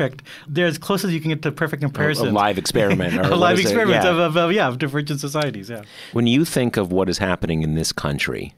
They're 0.48 0.66
as 0.66 0.78
close 0.78 1.04
as 1.04 1.12
you 1.12 1.20
can 1.20 1.30
get 1.30 1.42
to 1.42 1.52
perfect 1.52 1.82
comparison. 1.82 2.28
a 2.28 2.32
live 2.32 2.58
experiment, 2.58 3.14
or 3.18 3.22
a 3.32 3.36
live 3.36 3.58
experiment 3.58 4.04
Yeah. 4.04 4.10
of, 4.10 4.18
of, 4.18 4.36
of 4.36 4.52
yeah 4.52 4.68
of 4.68 4.78
divergent 4.78 5.20
societies. 5.20 5.70
Yeah. 5.70 5.82
When 6.12 6.26
you 6.26 6.44
think 6.44 6.76
of 6.76 6.90
what 6.92 7.08
is 7.08 7.18
happening 7.18 7.62
in 7.62 7.74
this 7.74 7.92
country, 7.92 8.54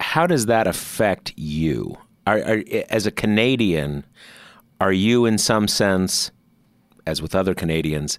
how 0.00 0.26
does 0.26 0.46
that 0.46 0.66
affect 0.66 1.32
you? 1.36 1.96
Are, 2.26 2.38
are, 2.38 2.62
as 2.90 3.06
a 3.06 3.10
Canadian, 3.10 4.04
are 4.80 4.92
you 4.92 5.24
in 5.26 5.38
some 5.38 5.68
sense, 5.68 6.30
as 7.06 7.22
with 7.22 7.34
other 7.34 7.54
Canadians, 7.54 8.18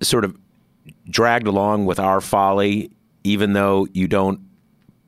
sort 0.00 0.24
of 0.24 0.36
dragged 1.10 1.46
along 1.46 1.84
with 1.86 1.98
our 2.00 2.20
folly, 2.20 2.90
even 3.24 3.52
though 3.52 3.86
you 3.92 4.08
don't 4.08 4.40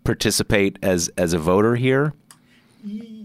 participate 0.04 0.78
as 0.82 1.08
as 1.16 1.32
a 1.32 1.38
voter 1.38 1.76
here? 1.76 2.12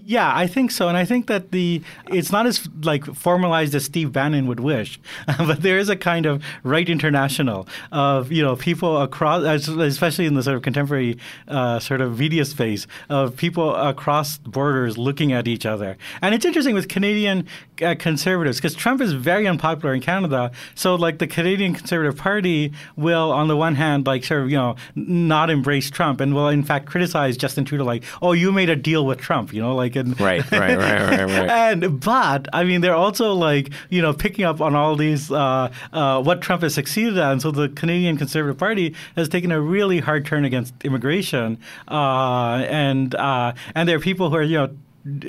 Yeah, 0.08 0.32
I 0.36 0.46
think 0.46 0.70
so, 0.70 0.88
and 0.88 0.96
I 0.96 1.04
think 1.04 1.26
that 1.28 1.52
the 1.52 1.82
it's 2.12 2.32
not 2.32 2.46
as 2.46 2.70
like 2.84 3.04
formalized 3.16 3.74
as 3.74 3.86
Steve 3.86 4.12
Bannon 4.12 4.46
would 4.46 4.60
wish, 4.60 5.00
but 5.40 5.64
there 5.64 5.80
is 5.80 5.90
a 5.90 5.96
kind 5.96 6.28
of 6.28 6.44
right 6.62 6.88
international 6.88 7.68
of 7.92 8.32
you 8.32 8.44
know 8.44 8.56
people 8.56 9.02
across, 9.02 9.68
especially 9.68 10.28
in 10.28 10.36
the 10.36 10.44
sort 10.44 10.58
of 10.58 10.62
contemporary 10.62 11.18
uh, 11.48 11.80
sort 11.80 12.02
of 12.02 12.20
media 12.20 12.46
space 12.46 12.86
of 13.10 13.36
people 13.36 13.74
across 13.76 14.38
borders 14.38 14.96
looking 14.96 15.34
at 15.34 15.48
each 15.48 15.66
other, 15.66 15.98
and 16.22 16.36
it's 16.36 16.46
interesting 16.46 16.76
with 16.76 16.88
Canadian 16.88 17.48
uh, 17.82 17.96
conservatives 17.98 18.58
because 18.58 18.76
Trump 18.76 19.02
is 19.02 19.12
very 19.14 19.48
unpopular 19.48 19.96
in 19.96 20.02
Canada, 20.02 20.52
so 20.76 20.94
like 20.94 21.18
the 21.18 21.26
Canadian 21.26 21.74
Conservative 21.74 22.16
Party 22.16 22.72
will, 22.96 23.32
on 23.32 23.48
the 23.48 23.58
one 23.58 23.74
hand, 23.74 24.06
like 24.06 24.24
sort 24.24 24.44
of 24.44 24.52
you 24.52 24.58
know 24.58 24.76
not 24.94 25.50
embrace 25.50 25.90
Trump 25.90 26.22
and 26.22 26.36
will 26.36 26.50
in 26.50 26.62
fact 26.62 26.86
criticize 26.86 27.36
Justin 27.38 27.66
Trudeau, 27.66 27.86
like 27.86 28.04
oh 28.22 28.34
you 28.34 28.52
made 28.52 28.70
a 28.70 28.76
deal 28.76 29.04
with 29.04 29.18
Trump, 29.18 29.52
you 29.52 29.60
know 29.60 29.76
like 29.76 29.95
and 29.96 30.20
Right, 30.20 30.50
right, 30.52 30.78
right, 30.78 31.10
right, 31.10 31.22
right. 31.22 31.50
and 31.50 32.00
but 32.00 32.48
I 32.54 32.64
mean, 32.64 32.82
they're 32.82 32.96
also 32.96 33.34
like 33.34 33.72
you 33.90 34.02
know 34.02 34.14
picking 34.14 34.46
up 34.46 34.62
on 34.62 34.76
all 34.76 34.96
these 34.96 35.32
uh, 35.32 35.72
uh, 35.94 36.22
what 36.22 36.42
Trump 36.42 36.62
has 36.64 36.74
succeeded 36.74 37.18
at, 37.18 37.32
and 37.32 37.42
so 37.42 37.52
the 37.52 37.70
Canadian 37.70 38.18
Conservative 38.18 38.58
Party 38.58 38.96
has 39.16 39.30
taken 39.30 39.52
a 39.52 39.60
really 39.60 40.00
hard 40.00 40.26
turn 40.26 40.46
against 40.46 40.74
immigration, 40.84 41.60
uh, 41.88 42.66
and 42.70 43.16
uh, 43.16 43.54
and 43.74 43.88
there 43.90 43.98
are 43.98 44.02
people 44.02 44.30
who 44.30 44.36
are 44.38 44.44
you 44.44 44.58
know. 44.58 44.76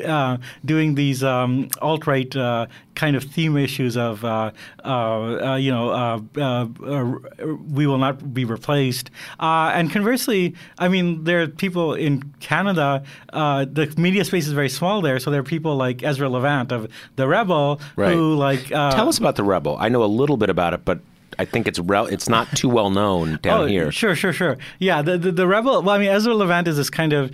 Uh, 0.06 0.38
doing 0.64 0.94
these 0.94 1.22
um, 1.22 1.68
alt-right 1.82 2.34
uh, 2.34 2.66
kind 2.94 3.14
of 3.14 3.22
theme 3.24 3.58
issues 3.58 3.94
of 3.94 4.24
uh, 4.24 4.50
uh, 4.84 4.88
uh, 5.52 5.56
you 5.56 5.70
know 5.70 5.90
uh, 5.90 6.18
uh, 6.38 6.66
uh, 6.86 7.14
we 7.70 7.86
will 7.86 7.98
not 7.98 8.32
be 8.32 8.46
replaced, 8.46 9.10
uh, 9.38 9.70
and 9.74 9.90
conversely, 9.92 10.54
I 10.78 10.88
mean 10.88 11.24
there 11.24 11.42
are 11.42 11.46
people 11.46 11.92
in 11.92 12.22
Canada. 12.40 13.02
Uh, 13.34 13.66
the 13.70 13.92
media 13.98 14.24
space 14.24 14.46
is 14.46 14.52
very 14.54 14.70
small 14.70 15.02
there, 15.02 15.18
so 15.18 15.30
there 15.30 15.40
are 15.40 15.50
people 15.56 15.76
like 15.76 16.02
Ezra 16.02 16.28
Levant 16.30 16.72
of 16.72 16.88
the 17.16 17.28
Rebel 17.28 17.78
Right. 17.96 18.14
who 18.14 18.34
like 18.34 18.72
uh, 18.72 18.92
Tell 18.92 19.08
us 19.10 19.18
about 19.18 19.36
the 19.36 19.44
Rebel. 19.44 19.76
I 19.78 19.90
know 19.90 20.02
a 20.02 20.06
little 20.06 20.38
bit 20.38 20.48
about 20.48 20.72
it, 20.72 20.86
but 20.86 21.00
I 21.38 21.44
think 21.44 21.68
it's 21.68 21.78
rel- 21.78 22.06
it's 22.06 22.30
not 22.30 22.48
too 22.56 22.70
well 22.70 22.88
known 22.88 23.38
down 23.42 23.60
oh, 23.64 23.66
here. 23.66 23.92
Sure, 23.92 24.14
sure, 24.14 24.32
sure. 24.32 24.56
Yeah, 24.78 25.02
the, 25.02 25.18
the 25.18 25.32
the 25.32 25.46
rebel. 25.46 25.82
Well, 25.82 25.94
I 25.94 25.98
mean, 25.98 26.08
Ezra 26.08 26.34
Levant 26.34 26.66
is 26.66 26.78
this 26.78 26.88
kind 26.88 27.12
of 27.12 27.30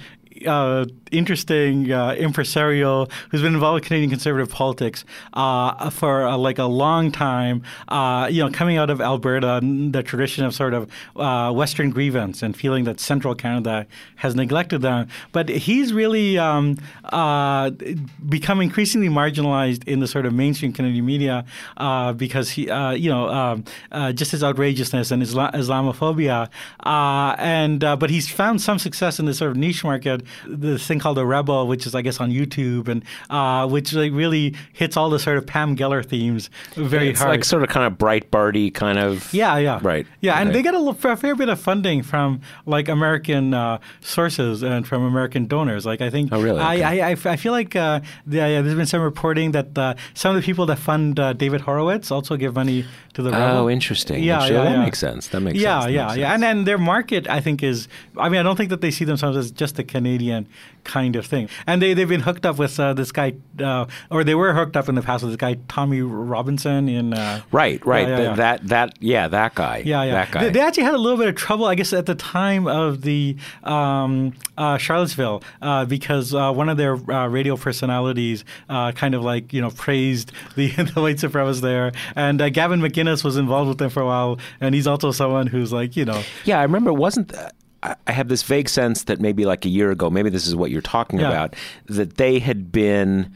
uh, 0.47 0.87
interesting 1.11 1.93
uh, 1.93 2.15
impresario 2.15 3.07
who's 3.31 3.43
been 3.43 3.55
involved 3.55 3.75
with 3.75 3.85
Canadian 3.85 4.11
conservative 4.11 4.51
politics 4.51 5.05
uh, 5.35 5.91
for 5.91 6.27
uh, 6.27 6.37
like 6.37 6.59
a 6.59 6.65
long 6.65 7.13
time. 7.13 7.63
Uh, 7.89 8.29
you 8.31 8.43
know, 8.43 8.51
coming 8.51 8.77
out 8.77 8.91
of 8.91 9.01
Alberta, 9.01 9.61
the 9.63 10.03
tradition 10.03 10.45
of 10.45 10.55
sort 10.55 10.75
of 10.75 10.91
uh, 11.17 11.53
Western 11.53 11.91
grievance 11.91 12.43
and 12.43 12.57
feeling 12.57 12.85
that 12.85 13.01
Central 13.01 13.35
Canada 13.35 13.87
has 14.17 14.35
neglected 14.35 14.83
them. 14.83 15.09
But 15.33 15.49
he's 15.49 15.93
really 15.93 16.39
um, 16.39 16.77
become 18.29 18.61
increasingly 18.61 19.09
marginalized 19.09 19.87
in 19.87 20.01
the 20.01 20.07
sort 20.07 20.27
of 20.27 20.33
mainstream 20.33 20.73
Canadian 20.73 21.07
media 21.07 21.45
because 22.17 22.51
he, 22.51 22.63
you 22.63 23.11
know, 23.11 23.29
um, 23.29 23.65
just 24.15 24.33
his 24.33 24.43
outrageousness 24.43 25.11
and 25.11 25.23
Isla- 25.23 25.53
Islamophobia. 25.55 26.49
and 26.85 27.81
but 27.81 28.11
he's 28.11 28.31
found 28.31 28.61
some 28.61 28.79
success 28.79 29.19
in 29.19 29.27
this 29.27 29.39
sort 29.39 29.51
of 29.51 29.57
niche 29.57 29.85
market 29.85 30.22
this 30.47 30.87
thing 30.87 30.99
called 30.99 31.17
The 31.17 31.27
Rebel, 31.27 31.67
which 31.67 31.87
is, 31.87 31.95
I 31.95 32.03
guess, 32.03 32.21
on 32.21 32.31
YouTube, 32.31 32.89
and 32.89 33.05
uh, 33.31 33.69
which 33.69 33.93
like 33.93 34.13
really 34.13 34.55
hits 34.73 34.97
all 34.97 35.11
the 35.11 35.19
sort 35.19 35.39
of 35.39 35.47
Pam 35.47 35.77
Geller 35.77 36.05
themes 36.05 36.51
very 36.75 37.09
it's 37.11 37.21
hard. 37.21 37.31
like 37.31 37.45
sort 37.45 37.63
of 37.63 37.69
kind 37.69 37.87
of 37.87 37.99
Breitbarty 37.99 38.73
kind 38.75 38.99
of. 38.99 39.33
Yeah, 39.33 39.57
yeah, 39.59 39.79
Right. 39.83 40.07
Yeah, 40.21 40.41
and 40.41 40.55
they 40.55 40.63
get 40.63 40.75
a, 40.75 40.79
a 40.79 41.17
fair 41.17 41.35
bit 41.35 41.49
of 41.49 41.61
funding 41.61 42.03
from 42.03 42.41
like 42.67 42.89
American 42.89 43.55
uh, 43.55 43.79
sources 44.01 44.63
and 44.63 44.87
from 44.87 45.03
American 45.05 45.47
donors. 45.47 45.87
Like 45.87 46.01
I 46.01 46.11
think, 46.11 46.31
Oh, 46.33 46.41
really? 46.43 46.61
I, 46.61 46.73
Okay. 46.75 46.83
I, 47.03 47.09
I, 47.09 47.13
f- 47.13 47.27
I 47.27 47.37
feel 47.37 47.53
like 47.53 47.77
uh, 47.77 48.01
the, 48.27 48.37
yeah, 48.39 48.63
there's 48.63 48.75
been 48.75 48.87
some 48.87 49.03
reporting 49.03 49.53
that 49.53 49.77
uh, 49.77 49.95
some 50.15 50.35
of 50.35 50.41
the 50.41 50.45
people 50.47 50.67
that 50.67 50.79
fund 50.79 51.19
uh, 51.21 51.33
David 51.33 51.61
Horowitz 51.63 52.11
also 52.11 52.37
give 52.37 52.55
money 52.55 52.85
to 53.15 53.23
the 53.23 53.31
Rebel. 53.31 53.59
Oh, 53.65 53.71
interesting. 53.71 54.23
Yeah, 54.23 54.45
yeah, 54.47 54.65
that 54.65 54.71
yeah. 54.73 54.85
makes 54.85 54.99
sense. 54.99 55.29
That 55.29 55.41
makes 55.41 55.59
yeah, 55.59 55.81
sense. 55.81 55.85
That 55.87 55.93
yeah, 55.93 56.07
yeah. 56.07 56.09
sense. 56.15 56.33
And 56.35 56.43
then 56.43 56.65
their 56.65 56.79
market, 56.79 57.29
I 57.29 57.41
think, 57.41 57.63
is. 57.63 57.89
I 58.17 58.29
mean, 58.29 58.41
I 58.41 58.43
don't 58.43 58.57
think 58.57 58.71
that 58.71 58.81
they 58.81 58.91
see 58.91 59.05
themselves 59.05 59.37
as 59.37 59.51
just 59.51 59.79
a 59.79 59.85
Canadian 59.85 60.12
kind 60.85 61.15
of 61.15 61.25
thing. 61.25 61.49
And 61.67 61.81
they 61.81 61.95
they've 61.95 62.09
been 62.09 62.21
hooked 62.23 62.45
up 62.45 62.59
with 62.59 62.79
uh, 62.81 62.93
this 62.95 63.13
guy, 63.13 63.35
uh, 63.61 63.87
or 64.11 64.25
they 64.25 64.35
were 64.35 64.53
hooked 64.53 64.77
up 64.77 64.89
in 64.89 64.95
the 64.97 65.03
past 65.03 65.23
with 65.23 65.33
this 65.33 65.37
guy 65.37 65.57
Tommy 65.69 66.01
Robinson 66.03 66.89
in. 66.89 67.15
Uh, 67.15 67.41
Right, 67.53 67.85
right. 67.87 68.09
yeah, 68.09 68.17
Th- 68.17 68.29
yeah. 68.29 68.35
That 68.35 68.69
that 68.69 68.95
yeah, 69.01 69.29
that 69.29 69.55
guy. 69.55 69.83
yeah, 69.85 70.03
yeah. 70.03 70.13
That 70.15 70.31
guy. 70.33 70.45
They, 70.45 70.51
they 70.51 70.61
actually 70.61 70.85
had 70.85 70.95
a 70.95 70.99
little 70.99 71.19
bit 71.19 71.29
of 71.29 71.35
trouble, 71.37 71.67
I 71.67 71.75
guess, 71.77 71.93
at 71.93 72.07
the 72.07 72.15
time 72.15 72.67
of 72.67 73.03
the 73.03 73.37
um, 73.63 74.33
uh, 74.59 74.77
Charlottesville, 74.79 75.43
uh, 75.61 75.85
because 75.85 76.35
uh, 76.35 76.53
one 76.53 76.69
of 76.69 76.77
their 76.77 76.95
uh, 77.11 77.29
radio 77.29 77.57
personalities 77.57 78.45
uh, 78.69 78.93
kind 78.93 79.15
of 79.15 79.23
like 79.23 79.53
you 79.53 79.61
know 79.61 79.71
praised 79.71 80.33
the, 80.57 80.69
the 80.71 81.01
white 81.01 81.17
supremacists 81.17 81.61
there, 81.61 81.93
and 82.17 82.41
uh, 82.41 82.49
Gavin 82.49 82.81
McInnes 82.81 83.23
was 83.25 83.37
involved 83.37 83.69
with 83.69 83.79
them 83.79 83.91
for 83.91 84.03
a 84.03 84.07
while, 84.07 84.39
and 84.61 84.75
he's 84.75 84.87
also 84.87 85.11
someone 85.13 85.47
who's 85.47 85.73
like 85.73 85.97
you 85.97 86.05
know 86.05 86.23
Yeah, 86.45 86.59
I 86.59 86.63
remember. 86.65 86.91
It 86.91 86.95
wasn't. 86.95 87.29
th- 87.31 87.51
I 87.83 88.13
have 88.13 88.29
this 88.29 88.43
vague 88.43 88.69
sense 88.69 89.05
that 89.05 89.21
maybe 89.21 89.45
like 89.45 89.65
a 89.65 89.69
year 89.69 89.91
ago, 89.91 90.09
maybe 90.09 90.31
this 90.31 90.47
is 90.47 90.55
what 90.55 90.71
you're 90.71 90.81
talking 90.83 91.19
Yeah. 91.19 91.29
about, 91.29 91.57
that 91.87 92.17
they 92.17 92.39
had 92.39 92.71
been, 92.71 93.33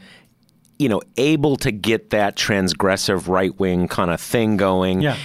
you 0.79 0.87
know, 0.87 1.01
able 1.17 1.57
to 1.57 1.71
get 1.71 2.11
that 2.11 2.35
transgressive 2.37 3.27
right 3.27 3.57
wing 3.59 3.87
kind 3.89 4.09
of 4.11 4.21
thing 4.21 4.55
going, 4.55 5.01
yeah. 5.01 5.17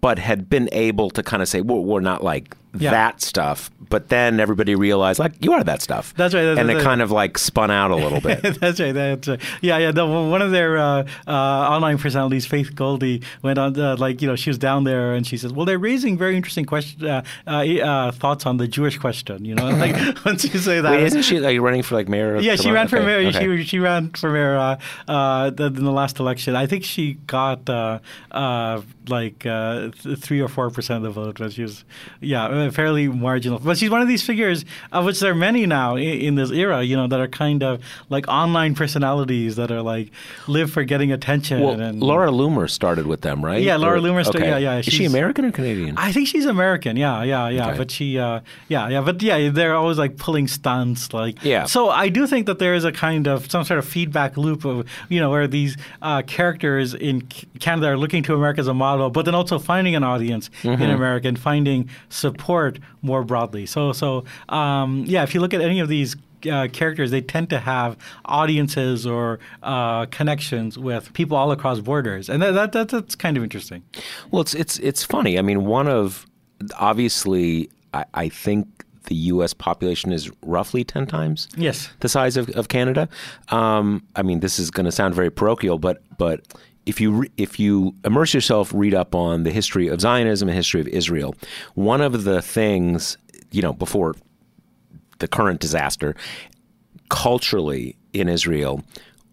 but 0.00 0.18
had 0.20 0.48
been 0.48 0.68
able 0.72 1.10
to 1.10 1.22
kind 1.22 1.42
of 1.42 1.48
say, 1.48 1.60
well, 1.62 1.84
we're 1.84 2.00
not 2.00 2.22
like 2.22 2.54
Yeah. 2.76 2.90
that 2.90 3.22
stuff. 3.22 3.70
But 3.90 4.10
then 4.10 4.38
everybody 4.38 4.74
realized, 4.74 5.18
like, 5.18 5.42
you 5.42 5.52
are 5.54 5.64
that 5.64 5.80
stuff. 5.80 6.12
That's 6.14 6.34
right, 6.34 6.44
that's 6.44 6.60
and 6.60 6.70
it 6.70 6.74
right. 6.74 6.82
kind 6.82 7.00
of 7.00 7.10
like 7.10 7.38
spun 7.38 7.70
out 7.70 7.90
a 7.90 7.96
little 7.96 8.20
bit. 8.20 8.42
that's 8.60 8.78
right. 8.78 8.92
That's 8.92 9.26
right. 9.26 9.40
Yeah, 9.62 9.78
yeah. 9.78 9.92
The, 9.92 10.04
one 10.06 10.42
of 10.42 10.50
their 10.50 10.76
uh, 10.76 11.06
uh, 11.26 11.32
online 11.32 11.96
personalities, 11.96 12.44
Faith 12.44 12.74
Goldy, 12.74 13.22
went 13.42 13.58
on 13.58 13.78
uh, 13.80 13.96
like 13.96 14.20
you 14.20 14.28
know 14.28 14.36
she 14.36 14.50
was 14.50 14.58
down 14.58 14.84
there 14.84 15.14
and 15.14 15.26
she 15.26 15.38
says, 15.38 15.54
"Well, 15.54 15.64
they're 15.64 15.78
raising 15.78 16.18
very 16.18 16.36
interesting 16.36 16.66
question, 16.66 17.06
uh, 17.06 17.22
uh, 17.46 17.50
uh, 17.64 18.12
thoughts 18.12 18.44
on 18.44 18.58
the 18.58 18.68
Jewish 18.68 18.98
question." 18.98 19.46
You 19.46 19.54
know, 19.54 19.70
like 19.70 19.96
once 20.26 20.44
you 20.44 20.58
say 20.58 20.82
that, 20.82 20.90
Wait, 20.90 21.04
isn't 21.04 21.22
she 21.22 21.40
like 21.40 21.58
running 21.60 21.82
for 21.82 21.94
like 21.94 22.08
mayor? 22.08 22.34
of 22.34 22.42
yeah, 22.42 22.56
she 22.56 22.70
ran 22.70 22.88
for 22.88 23.00
mayor. 23.02 23.26
okay. 23.28 23.56
She 23.56 23.64
she 23.64 23.78
ran 23.78 24.10
for 24.10 24.30
mayor 24.30 24.56
uh, 24.56 24.76
uh, 25.08 25.48
the- 25.50 25.66
in 25.66 25.84
the 25.84 25.92
last 25.92 26.18
election. 26.20 26.54
I 26.54 26.66
think 26.66 26.84
she 26.84 27.14
got 27.26 27.68
uh, 27.70 28.00
uh, 28.30 28.82
like 29.08 29.46
uh, 29.46 29.90
th- 30.02 30.18
three 30.18 30.40
or 30.42 30.48
four 30.48 30.68
percent 30.68 30.98
of 30.98 31.14
the 31.14 31.20
vote, 31.22 31.38
but 31.38 31.52
she 31.54 31.62
was 31.62 31.84
yeah 32.20 32.57
uh, 32.58 32.70
fairly 32.70 33.08
marginal. 33.08 33.58
But 33.58 33.78
she's 33.78 33.90
one 33.90 34.02
of 34.02 34.08
these 34.08 34.22
figures 34.22 34.64
of 34.92 35.04
which 35.04 35.20
there 35.20 35.32
are 35.32 35.34
many 35.34 35.66
now 35.66 35.96
in, 35.96 36.20
in 36.20 36.34
this 36.34 36.50
era. 36.50 36.82
You 36.82 36.96
know 36.96 37.06
that 37.08 37.20
are 37.20 37.28
kind 37.28 37.62
of 37.62 37.80
like 38.08 38.26
online 38.28 38.74
personalities 38.74 39.56
that 39.56 39.70
are 39.70 39.82
like 39.82 40.10
live 40.46 40.70
for 40.70 40.84
getting 40.84 41.12
attention. 41.12 41.60
Well, 41.60 41.80
and 41.80 42.00
Laura 42.02 42.30
Loomer 42.30 42.68
started 42.70 43.06
with 43.06 43.20
them, 43.22 43.44
right? 43.44 43.62
Yeah, 43.62 43.76
Laura 43.76 43.98
Or- 43.98 44.02
Loomer 44.02 44.24
sta- 44.24 44.38
okay. 44.38 44.48
yeah, 44.48 44.58
yeah, 44.58 44.78
Is 44.78 44.84
she 44.86 44.90
she's- 44.90 45.10
American 45.12 45.44
or 45.44 45.52
Canadian? 45.52 45.96
I 45.96 46.12
think 46.12 46.28
she's 46.28 46.46
American. 46.46 46.96
Yeah, 46.96 47.22
yeah, 47.22 47.48
yeah. 47.48 47.68
Okay. 47.68 47.78
But 47.78 47.90
she, 47.90 48.18
uh, 48.18 48.40
yeah, 48.68 48.88
yeah. 48.88 49.00
But 49.00 49.22
yeah, 49.22 49.50
they're 49.50 49.74
always 49.74 49.98
like 49.98 50.16
pulling 50.16 50.48
stunts. 50.48 51.12
Like, 51.12 51.42
Yeah. 51.44 51.64
So 51.64 51.88
I 51.90 52.08
do 52.08 52.26
think 52.26 52.46
that 52.46 52.58
there 52.58 52.74
is 52.74 52.84
a 52.84 52.92
kind 52.92 53.26
of 53.28 53.50
some 53.50 53.64
sort 53.64 53.78
of 53.78 53.86
feedback 53.86 54.36
loop 54.36 54.64
of 54.64 54.86
you 55.08 55.20
know 55.20 55.30
where 55.30 55.46
these 55.46 55.76
uh, 56.02 56.22
characters 56.22 56.94
in 56.94 57.22
Canada 57.60 57.88
are 57.88 57.96
looking 57.96 58.22
to 58.24 58.34
America 58.34 58.60
as 58.60 58.68
a 58.68 58.74
model, 58.74 59.10
but 59.10 59.24
then 59.24 59.34
also 59.34 59.58
finding 59.58 59.94
an 59.94 60.04
audience 60.04 60.50
Mm-hmm. 60.62 60.82
in 60.82 60.90
America 60.90 61.26
and 61.28 61.38
finding 61.38 61.88
support 62.08 62.47
more 63.02 63.24
broadly. 63.24 63.66
So, 63.66 63.92
so 63.92 64.24
um, 64.48 65.04
yeah, 65.06 65.22
if 65.22 65.34
you 65.34 65.40
look 65.40 65.54
at 65.54 65.60
any 65.60 65.80
of 65.80 65.88
these. 65.88 66.16
Uh, 66.48 66.68
characters 66.72 67.10
they 67.10 67.20
tend 67.20 67.50
to 67.50 67.58
have 67.58 67.96
audiences 68.24 69.04
or 69.04 69.40
uh, 69.64 70.06
connections 70.06 70.78
with 70.78 71.12
people 71.12 71.36
all 71.36 71.50
across 71.50 71.80
borders, 71.80 72.28
and 72.28 72.40
that, 72.40 72.52
that, 72.52 72.70
that 72.70 72.88
that's 72.90 73.16
kind 73.16 73.36
of 73.36 73.42
interesting. 73.42 73.82
Well, 74.30 74.42
it's 74.42 74.54
it's 74.54 74.78
it's 74.78 75.02
funny. 75.02 75.36
I 75.36 75.42
mean, 75.42 75.64
one 75.64 75.88
of 75.88 76.26
obviously, 76.78 77.68
I, 77.92 78.04
I 78.14 78.28
think 78.28 78.68
the 79.04 79.14
U.S. 79.16 79.52
population 79.52 80.12
is 80.12 80.30
roughly 80.42 80.84
ten 80.84 81.06
times 81.06 81.48
Yes. 81.56 81.90
the 82.00 82.08
size 82.08 82.36
of, 82.36 82.48
of 82.50 82.68
Canada. 82.68 83.08
Um, 83.48 84.04
I 84.14 84.22
mean, 84.22 84.38
this 84.38 84.58
is 84.60 84.70
going 84.70 84.86
to 84.86 84.92
sound 84.92 85.14
very 85.16 85.30
parochial, 85.30 85.78
but 85.78 86.02
but 86.18 86.42
if 86.88 87.00
you 87.00 87.10
re- 87.12 87.30
if 87.36 87.60
you 87.60 87.94
immerse 88.04 88.32
yourself, 88.34 88.72
read 88.74 88.94
up 88.94 89.14
on 89.14 89.42
the 89.44 89.50
history 89.50 89.86
of 89.88 90.00
Zionism 90.00 90.48
and 90.48 90.56
history 90.56 90.80
of 90.80 90.88
Israel, 90.88 91.34
one 91.74 92.00
of 92.00 92.24
the 92.24 92.40
things 92.42 93.16
you 93.50 93.62
know 93.62 93.72
before 93.72 94.14
the 95.18 95.28
current 95.28 95.60
disaster 95.60 96.14
culturally 97.08 97.96
in 98.12 98.28
Israel 98.28 98.82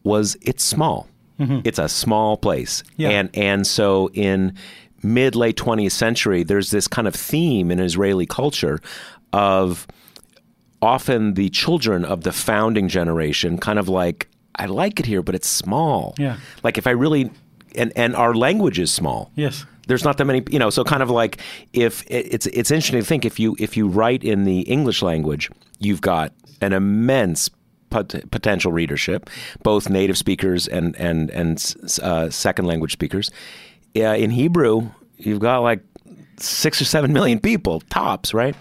was 0.04 0.38
it's 0.42 0.64
small. 0.64 1.08
Mm-hmm. 1.40 1.60
It's 1.64 1.80
a 1.80 1.90
small 1.90 2.38
place, 2.38 2.84
Yeah. 2.98 3.10
and 3.10 3.30
and 3.34 3.68
so 3.68 4.10
in 4.14 4.54
mid 5.04 5.36
late 5.36 5.58
20th 5.58 5.92
century, 5.92 6.44
there's 6.44 6.72
this 6.72 6.88
kind 6.88 7.08
of 7.08 7.14
theme 7.16 7.72
in 7.72 7.80
Israeli 7.80 8.26
culture 8.26 8.80
of 9.34 9.86
often 10.82 11.34
the 11.34 11.50
children 11.50 12.06
of 12.06 12.22
the 12.22 12.32
founding 12.32 12.88
generation 12.88 13.58
kind 13.58 13.80
of 13.80 13.90
like 13.90 14.28
I 14.58 14.68
like 14.68 15.00
it 15.02 15.06
here, 15.06 15.22
but 15.22 15.36
it's 15.36 15.50
small. 15.50 16.16
Yeah. 16.18 16.38
Like 16.64 16.78
if 16.78 16.88
I 16.88 16.92
really 16.92 17.30
and 17.78 17.92
and 17.96 18.16
our 18.16 18.34
language 18.34 18.80
is 18.80 18.92
small 18.92 19.32
Yes. 19.36 19.66
there's 19.88 20.04
not 20.04 20.18
that 20.18 20.26
many 20.26 20.44
you 20.50 20.60
know 20.60 20.70
so 20.70 20.84
kind 20.84 21.04
of 21.04 21.10
like 21.10 21.40
if 21.74 22.04
it's 22.08 22.46
it's 22.48 22.72
interesting 22.72 23.00
to 23.00 23.06
think 23.06 23.26
if 23.26 23.40
you 23.40 23.56
if 23.60 23.76
you 23.78 23.88
write 23.88 24.24
in 24.24 24.44
the 24.46 24.62
english 24.62 25.02
language 25.02 25.50
you've 25.80 26.02
got 26.02 26.32
an 26.62 26.74
immense 26.74 27.50
pot- 27.90 28.16
potential 28.32 28.72
readership 28.72 29.30
both 29.64 29.90
native 29.90 30.18
speakers 30.18 30.68
and 30.68 30.96
and 30.98 31.30
and 31.32 31.76
uh, 32.02 32.30
second 32.30 32.66
language 32.66 32.94
speakers 32.94 33.30
uh, 33.98 34.02
in 34.16 34.32
hebrew 34.32 34.90
you've 35.18 35.40
got 35.40 35.60
like 35.60 35.82
six 36.38 36.82
or 36.82 36.86
seven 36.86 37.14
million 37.14 37.40
people 37.40 37.80
tops 37.90 38.34
right 38.34 38.56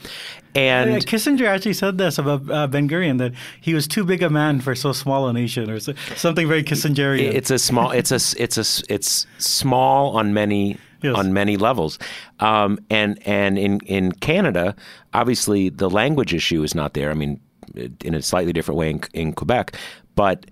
and 0.54 0.92
Yeah, 0.92 0.98
Kissinger 0.98 1.46
actually 1.46 1.72
said 1.72 1.98
this 1.98 2.16
about 2.18 2.48
uh, 2.48 2.66
Ben 2.68 2.88
Gurion 2.88 3.18
that 3.18 3.32
he 3.60 3.74
was 3.74 3.88
too 3.88 4.04
big 4.04 4.22
a 4.22 4.30
man 4.30 4.60
for 4.60 4.74
so 4.74 4.92
small 4.92 5.28
a 5.28 5.32
nation, 5.32 5.68
or 5.68 5.80
so, 5.80 5.94
something 6.14 6.46
very 6.46 6.62
Kissingerian. 6.62 7.34
It's 7.34 7.50
a 7.50 7.58
small. 7.58 7.90
It's 7.90 8.12
a. 8.12 8.20
It's 8.40 8.56
a. 8.56 8.84
It's 8.92 9.26
small 9.38 10.16
on 10.16 10.32
many 10.32 10.78
Yes. 11.02 11.16
on 11.16 11.34
many 11.34 11.58
levels, 11.58 11.98
um, 12.40 12.78
and 12.88 13.18
and 13.26 13.58
in 13.58 13.80
in 13.80 14.12
Canada, 14.12 14.74
obviously 15.12 15.68
the 15.68 15.90
language 15.90 16.32
issue 16.32 16.62
is 16.62 16.74
not 16.74 16.94
there. 16.94 17.10
I 17.10 17.14
mean, 17.14 17.40
in 18.02 18.14
a 18.14 18.22
slightly 18.22 18.54
different 18.54 18.78
way 18.78 18.88
in, 18.90 19.00
in 19.12 19.32
Quebec, 19.34 19.76
but 20.14 20.46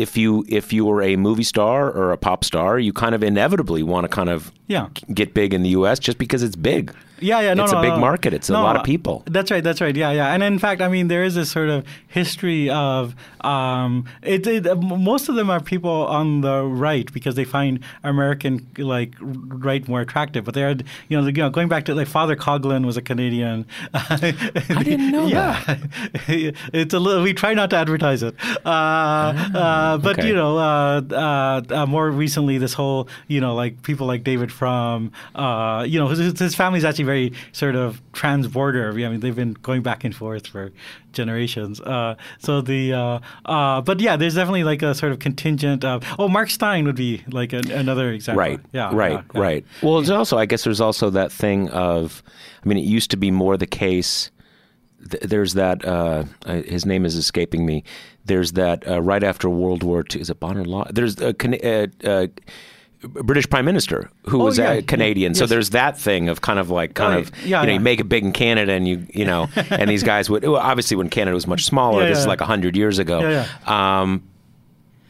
if 0.00 0.16
you 0.16 0.44
if 0.48 0.72
you 0.72 0.84
were 0.84 1.02
a 1.02 1.16
movie 1.16 1.42
star 1.44 1.90
or 1.90 2.12
a 2.12 2.16
pop 2.16 2.44
star, 2.44 2.78
you 2.78 2.92
kind 2.92 3.14
of 3.14 3.22
inevitably 3.22 3.82
want 3.82 4.04
to 4.04 4.08
kind 4.08 4.28
of 4.30 4.50
Yeah. 4.66 4.88
get 5.12 5.34
big 5.34 5.52
in 5.54 5.62
the 5.62 5.70
U.S. 5.70 5.98
just 5.98 6.18
because 6.18 6.42
it's 6.42 6.56
big. 6.56 6.94
Yeah, 7.20 7.40
yeah, 7.40 7.54
no, 7.54 7.64
it's 7.64 7.72
no, 7.72 7.78
a 7.78 7.82
big 7.82 7.90
no. 7.92 7.98
market. 7.98 8.32
It's 8.32 8.48
a 8.48 8.54
lot 8.54 8.76
of 8.76 8.84
people. 8.84 9.22
That's 9.26 9.50
right, 9.50 9.62
that's 9.62 9.80
right. 9.80 9.94
Yeah, 9.94 10.10
yeah. 10.12 10.32
And 10.32 10.42
in 10.42 10.58
fact, 10.58 10.80
I 10.80 10.88
mean, 10.88 11.08
there 11.08 11.24
is 11.24 11.34
this 11.34 11.50
sort 11.50 11.68
of 11.68 11.84
history 12.08 12.70
of 12.70 13.14
um, 13.42 14.06
it, 14.22 14.46
it. 14.46 14.64
Most 14.78 15.28
of 15.28 15.34
them 15.34 15.50
are 15.50 15.60
people 15.60 16.06
on 16.06 16.40
the 16.40 16.64
right 16.64 17.10
because 17.12 17.34
they 17.34 17.44
find 17.44 17.80
American 18.02 18.66
like 18.78 19.14
right 19.20 19.86
more 19.88 20.00
attractive. 20.00 20.44
But 20.44 20.54
they're 20.54 20.76
you 21.08 21.16
know, 21.16 21.24
the, 21.24 21.32
you 21.32 21.42
know 21.42 21.50
going 21.50 21.68
back 21.68 21.84
to 21.86 21.94
like 21.94 22.08
Father 22.08 22.36
Coughlin 22.36 22.84
was 22.86 22.96
a 22.96 23.02
Canadian. 23.02 23.66
I 23.94 24.82
didn't 24.82 25.10
know 25.10 25.26
yeah. 25.26 25.78
it's 26.28 26.94
a 26.94 26.98
little. 26.98 27.22
We 27.22 27.34
try 27.34 27.54
not 27.54 27.70
to 27.70 27.76
advertise 27.76 28.22
it. 28.22 28.34
Uh, 28.64 28.68
uh, 28.68 29.98
but 29.98 30.18
okay. 30.18 30.28
you 30.28 30.34
know, 30.34 30.58
uh, 30.58 31.02
uh, 31.10 31.62
uh, 31.70 31.86
more 31.86 32.10
recently, 32.10 32.58
this 32.58 32.74
whole 32.74 33.08
you 33.28 33.40
know 33.40 33.54
like 33.54 33.82
people 33.82 34.06
like 34.06 34.24
David 34.24 34.52
Frum, 34.52 35.12
Uh, 35.34 35.84
you 35.86 35.98
know, 35.98 36.08
his, 36.08 36.38
his 36.38 36.54
family's 36.54 36.84
actually 36.84 37.04
very 37.10 37.32
sort 37.52 37.76
of 37.76 38.00
transborder. 38.12 38.86
I 39.06 39.08
mean, 39.10 39.20
they've 39.20 39.40
been 39.44 39.54
going 39.68 39.82
back 39.82 40.04
and 40.04 40.14
forth 40.14 40.46
for 40.52 40.70
generations. 41.12 41.80
Uh, 41.80 42.14
so 42.38 42.60
the 42.60 42.92
uh, 43.02 43.18
uh, 43.54 43.80
but 43.88 44.00
yeah, 44.00 44.16
there's 44.16 44.34
definitely 44.34 44.64
like 44.72 44.82
a 44.82 44.94
sort 44.94 45.12
of 45.12 45.18
contingent 45.18 45.84
of 45.84 45.96
oh, 46.18 46.28
Mark 46.28 46.50
Steyn 46.50 46.84
would 46.86 46.96
be 46.96 47.22
like 47.28 47.52
an, 47.52 47.70
another 47.70 48.12
example. 48.12 48.38
Right. 48.40 48.60
Yeah. 48.72 48.90
Right. 48.92 49.12
yeah, 49.12 49.22
yeah. 49.34 49.40
Right. 49.40 49.64
Well, 49.82 49.96
there's 49.96 50.10
also, 50.10 50.38
I 50.38 50.46
guess, 50.46 50.62
there's 50.64 50.80
also 50.80 51.10
that 51.10 51.32
thing 51.32 51.68
of, 51.70 52.22
I 52.64 52.68
mean, 52.68 52.78
it 52.78 52.84
used 52.98 53.10
to 53.10 53.16
be 53.16 53.30
more 53.30 53.56
the 53.56 53.66
case. 53.66 54.30
th- 55.10 55.22
There's 55.22 55.54
that. 55.54 55.84
Uh, 55.84 56.24
uh, 56.46 56.62
his 56.62 56.84
name 56.86 57.04
is 57.04 57.16
escaping 57.16 57.66
me. 57.66 57.82
There's 58.24 58.52
that 58.52 58.86
uh, 58.86 59.00
right 59.02 59.24
after 59.24 59.48
World 59.48 59.82
War 59.82 60.04
II. 60.14 60.20
Is 60.20 60.30
it 60.30 60.38
Bonar 60.40 60.64
Law? 60.64 60.84
There's 60.90 61.20
a 61.20 61.32
Can- 61.34 61.58
uh, 61.64 61.86
uh, 62.04 62.26
British 63.02 63.48
Prime 63.48 63.64
Minister 63.64 64.10
who 64.28 64.40
Oh, 64.42 64.44
was 64.44 64.58
yeah, 64.58 64.70
uh, 64.72 64.80
Canadian. 64.86 65.32
yeah, 65.32 65.38
So 65.38 65.44
yes. 65.44 65.50
there's 65.50 65.70
that 65.70 65.98
thing 65.98 66.28
of 66.28 66.40
kind 66.42 66.58
of 66.58 66.68
like 66.70 66.94
kind 66.94 67.14
Right. 67.14 67.28
of 67.28 67.46
Yeah, 67.46 67.60
you 67.62 67.66
know 67.68 67.72
you 67.74 67.80
make 67.80 68.00
it 68.00 68.04
big 68.08 68.24
in 68.24 68.32
Canada 68.32 68.72
and 68.72 68.86
you 68.86 69.06
you 69.14 69.24
know 69.24 69.48
and 69.70 69.88
these 69.88 70.02
guys 70.02 70.28
would 70.28 70.44
well, 70.44 70.56
obviously 70.56 70.96
when 70.96 71.08
Canada 71.08 71.34
was 71.34 71.46
much 71.46 71.64
smaller. 71.64 72.06
This 72.06 72.18
is 72.18 72.26
like 72.26 72.40
hundred 72.40 72.76
years 72.76 72.98
ago. 72.98 73.44
Um, 73.66 74.22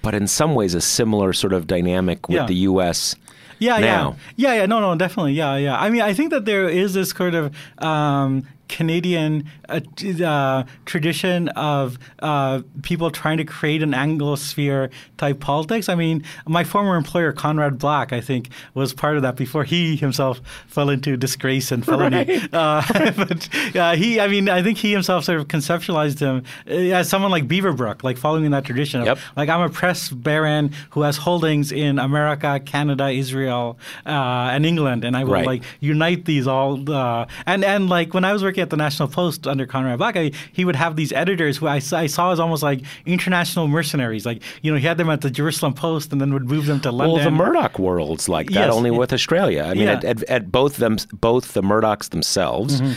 but 0.03 0.14
in 0.14 0.26
some 0.29 0.55
ways, 0.55 0.74
a 0.74 0.81
similar 0.81 1.33
sort 1.33 1.53
of 1.53 1.66
dynamic 1.66 2.29
with 2.29 2.46
the 2.46 2.55
U.S. 2.70 3.14
Yeah, 3.59 3.76
now. 3.79 4.16
yeah, 4.37 4.53
yeah, 4.55 4.61
yeah. 4.61 4.66
No, 4.66 4.81
no, 4.81 4.94
definitely. 4.96 5.35
Yeah, 5.35 5.57
yeah. 5.57 5.79
I 5.79 5.90
mean, 5.90 6.00
I 6.00 6.14
think 6.14 6.31
that 6.31 6.46
there 6.46 6.66
is 6.68 6.94
this 6.94 7.11
sort 7.11 7.35
of 7.35 7.55
um, 7.79 8.46
Canadian 8.70 9.44
uh, 9.68 9.80
uh, 10.24 10.64
tradition 10.87 11.48
of 11.50 11.98
uh, 12.20 12.62
people 12.83 13.11
trying 13.11 13.37
to 13.38 13.44
create 13.44 13.83
an 13.83 13.92
Anglosphere 13.92 14.90
type 15.18 15.40
politics. 15.40 15.88
I 15.88 15.94
mean, 15.96 16.24
my 16.46 16.64
former 16.64 16.96
employer 16.96 17.33
Conrad 17.33 17.78
Black, 17.78 18.12
I 18.12 18.20
think, 18.20 18.48
was 18.74 18.92
part 18.94 19.16
of 19.16 19.22
that 19.22 19.37
before 19.37 19.64
he 19.64 19.96
himself 19.96 20.40
fell 20.66 20.88
into 20.88 21.16
disgrace 21.16 21.70
and 21.72 21.85
felony. 21.85 22.40
Uh, 22.52 22.83
but 23.16 23.48
uh, 23.76 23.94
he, 23.94 24.20
I 24.20 24.26
mean, 24.28 24.48
I 24.48 24.62
think 24.62 24.78
he 24.78 24.92
himself 24.92 25.24
sort 25.24 25.40
of 25.40 25.48
conceptualized 25.48 26.18
him 26.20 26.42
as 26.66 27.09
someone 27.09 27.30
like 27.30 27.46
Beaverbrook, 27.48 28.02
like 28.02 28.16
following 28.18 28.50
that 28.52 28.64
tradition. 28.64 29.00
Of, 29.02 29.06
Yep. 29.06 29.18
like 29.37 29.48
I'm 29.48 29.61
a 29.62 29.68
press 29.68 30.09
baron 30.11 30.72
who 30.90 31.02
has 31.02 31.16
holdings 31.16 31.72
in 31.72 31.98
America, 31.98 32.61
Canada, 32.64 33.09
Israel, 33.11 33.78
uh, 34.06 34.11
and 34.54 34.64
England, 34.66 35.04
and 35.04 35.16
I 35.16 35.24
will 35.24 35.33
Right. 35.35 35.46
like 35.46 35.62
unite 35.80 36.24
these 36.24 36.46
all. 36.46 36.70
Uh, 36.90 37.26
and 37.46 37.64
and 37.64 37.88
like 37.88 38.14
when 38.14 38.24
I 38.24 38.33
was 38.33 38.42
working 38.42 38.59
at 38.60 38.70
the 38.70 38.76
National 38.76 39.08
Post 39.08 39.46
under 39.46 39.66
Conrad 39.66 39.98
Black, 39.98 40.16
I, 40.16 40.30
he 40.52 40.64
would 40.64 40.76
have 40.76 40.96
these 40.96 41.12
editors 41.12 41.56
who 41.58 41.66
I 41.66 41.78
saw 41.78 42.00
as 42.32 42.40
almost 42.40 42.62
like 42.62 42.82
international 43.06 43.68
mercenaries. 43.68 44.24
Like 44.26 44.42
you 44.62 44.70
know, 44.72 44.78
he 44.78 44.86
had 44.86 44.98
them 44.98 45.10
at 45.10 45.20
the 45.22 45.30
Jerusalem 45.30 45.74
Post 45.74 46.12
and 46.12 46.20
then 46.20 46.32
would 46.32 46.48
move 46.48 46.66
them 46.66 46.80
to 46.80 46.92
London. 46.92 47.14
Well, 47.16 47.24
the 47.24 47.30
Murdoch 47.30 47.78
world's 47.78 48.28
like 48.28 48.48
that, 48.50 48.66
Yes. 48.66 48.74
only 48.74 48.90
with 48.90 49.12
Australia. 49.12 49.62
I 49.64 49.74
mean, 49.74 49.84
Yeah. 49.84 49.92
at, 49.92 50.04
at, 50.04 50.22
at 50.24 50.52
both 50.52 50.76
them, 50.76 50.96
both 51.12 51.52
the 51.54 51.62
Murdochs 51.62 52.10
themselves. 52.10 52.80
Mm-hmm. 52.80 52.92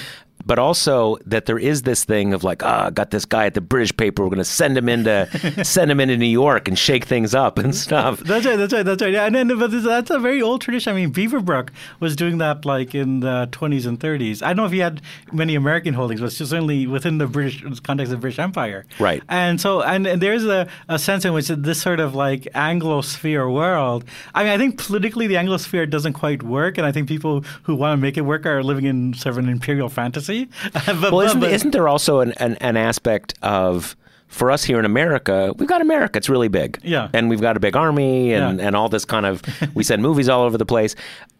But 0.46 0.60
also 0.60 1.18
that 1.26 1.46
there 1.46 1.58
is 1.60 1.84
this 1.84 2.04
thing 2.04 2.34
of 2.34 2.44
like, 2.44 2.64
ah, 2.64 2.88
I 2.88 2.90
got 2.90 3.12
this 3.12 3.26
guy 3.26 3.46
at 3.46 3.54
the 3.54 3.62
British 3.62 3.96
paper. 3.96 4.24
We're 4.24 4.30
going 4.30 4.38
to 4.40 4.44
send 4.46 4.78
him 4.78 4.90
into 4.90 5.28
send 5.64 5.90
him 5.90 6.00
into 6.00 6.18
New 6.18 6.26
York 6.26 6.68
and 6.68 6.78
shake 6.78 7.06
things 7.06 7.34
up 7.34 7.58
and 7.58 7.74
stuff. 7.76 8.20
That's 8.26 8.46
right. 8.46 8.56
That's 8.58 8.74
right. 8.74 8.84
That's 8.84 9.02
right. 9.02 9.14
Yeah, 9.14 9.26
and 9.26 9.36
then 9.36 9.48
but 9.58 9.72
this- 9.72 9.84
that's 9.86 10.10
a 10.10 10.20
very 10.20 10.42
old 10.42 10.62
tradition. 10.62 10.92
I 10.94 10.96
mean, 10.96 11.14
Beaverbrook 11.14 11.70
was 12.00 12.16
doing 12.16 12.40
that 12.40 12.66
like 12.66 12.94
in 12.96 13.22
the 13.22 13.48
20s 13.52 13.86
and 13.86 14.00
30s. 14.00 14.42
I 14.44 14.48
don't 14.48 14.58
know 14.58 14.66
if 14.66 14.72
he 14.72 14.80
had 14.80 15.02
many 15.32 15.56
American 15.56 15.94
holdings, 15.94 16.20
but 16.20 16.28
it's 16.28 16.38
certainly 16.38 16.88
within 16.88 17.18
the 17.20 17.28
British 17.28 17.62
context 17.82 18.12
of 18.12 18.20
the 18.20 18.22
British 18.22 18.40
Empire. 18.40 18.86
Right. 19.00 19.24
And 19.30 19.62
so, 19.62 19.82
and, 19.82 20.06
and 20.06 20.22
there's 20.22 20.46
a, 20.46 20.68
a 20.90 21.00
sense 21.00 21.26
in 21.26 21.34
which 21.34 21.48
this 21.48 21.82
sort 21.82 22.00
of 22.00 22.16
like 22.16 22.42
Anglosphere 22.54 23.52
world. 23.54 24.04
I 24.34 24.44
mean, 24.44 24.52
I 24.54 24.58
think 24.58 24.78
politically 24.78 25.28
the 25.28 25.36
Anglosphere 25.36 25.90
doesn't 25.90 26.14
quite 26.14 26.44
work, 26.44 26.78
and 26.78 26.86
I 26.88 26.92
think 26.92 27.08
people 27.08 27.46
who 27.64 27.76
want 27.76 27.94
to 27.98 28.02
make 28.02 28.18
it 28.18 28.22
work 28.22 28.46
are 28.46 28.62
living 28.64 28.86
in 28.86 29.14
sort 29.14 29.34
of 29.34 29.38
an 29.38 29.50
imperial 29.50 29.90
fantasy. 29.90 30.33
But, 30.74 31.00
Well, 31.12 31.22
isn't, 31.22 31.44
isn't 31.44 31.72
there 31.72 31.88
also 31.88 32.20
an, 32.20 32.32
an, 32.38 32.56
an 32.62 32.78
aspect 32.78 33.34
of 33.42 33.96
for 34.28 34.50
us 34.50 34.64
here 34.64 34.80
in 34.80 34.86
America, 34.86 35.54
we've 35.58 35.70
got 35.70 35.82
America. 35.82 36.18
It's 36.18 36.30
really 36.30 36.48
big. 36.48 36.80
Yeah. 36.84 37.10
And 37.14 37.30
we've 37.30 37.42
got 37.42 37.56
a 37.56 37.60
big 37.60 37.76
army 37.76 38.34
and, 38.34 38.60
Yeah. 38.60 38.66
and 38.68 38.76
all 38.76 38.90
this 38.90 39.06
kind 39.06 39.26
of, 39.26 39.42
we 39.76 39.84
send 39.84 40.02
movies 40.02 40.28
all 40.30 40.44
over 40.44 40.58
the 40.58 40.66
place. 40.66 40.96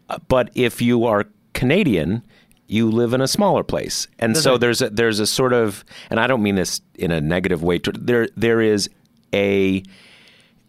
Uh, 0.08 0.18
But 0.28 0.50
if 0.54 0.80
you 0.80 1.04
are 1.06 1.24
Canadian, 1.54 2.22
you 2.68 2.90
live 2.90 3.12
in 3.12 3.20
a 3.20 3.26
smaller 3.28 3.62
place. 3.64 4.06
And 4.20 4.36
so 4.36 4.56
there's 4.58 4.80
a, 4.80 4.90
there's 4.90 5.18
a 5.20 5.26
sort 5.26 5.52
of, 5.52 5.84
and 6.10 6.20
I 6.20 6.26
don't 6.26 6.42
mean 6.42 6.54
this 6.54 6.80
in 6.94 7.10
a 7.10 7.20
negative 7.20 7.62
way, 7.62 7.78
there 7.94 8.28
there 8.36 8.60
is 8.60 8.88
a 9.34 9.82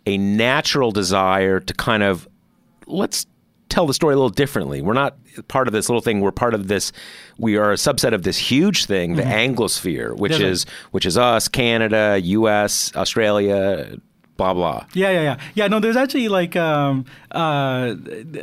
a 0.06 0.18
natural 0.18 0.92
desire 0.92 1.60
to 1.60 1.74
kind 1.74 2.04
of 2.04 2.28
let's 2.88 3.26
tell 3.70 3.88
the 3.88 3.94
story 3.94 4.14
a 4.14 4.18
little 4.18 4.30
differently. 4.30 4.82
We're 4.82 4.94
not 4.94 5.18
part 5.48 5.68
of 5.68 5.74
this 5.74 5.90
little 5.90 6.02
thing. 6.02 6.22
We're 6.22 6.32
part 6.32 6.54
of 6.54 6.68
this. 6.68 6.92
We 7.38 7.58
are 7.58 7.72
a 7.72 7.76
subset 7.76 8.14
of 8.14 8.24
this 8.24 8.38
huge 8.38 8.86
thing, 8.86 9.16
the 9.16 9.24
Anglosphere, 9.24 10.16
which 10.16 10.40
is 10.40 10.66
which 10.92 11.06
is 11.06 11.18
us, 11.18 11.48
Canada, 11.48 12.20
U.S., 12.22 12.96
Australia, 12.96 13.98
blah 14.38 14.54
blah. 14.54 14.86
Yeah, 14.94 15.12
yeah, 15.12 15.22
yeah, 15.22 15.40
yeah. 15.56 15.68
No, 15.68 15.80
there's 15.80 15.98
actually 15.98 16.28
like, 16.28 16.56
um, 16.56 17.06
uh, 17.32 17.96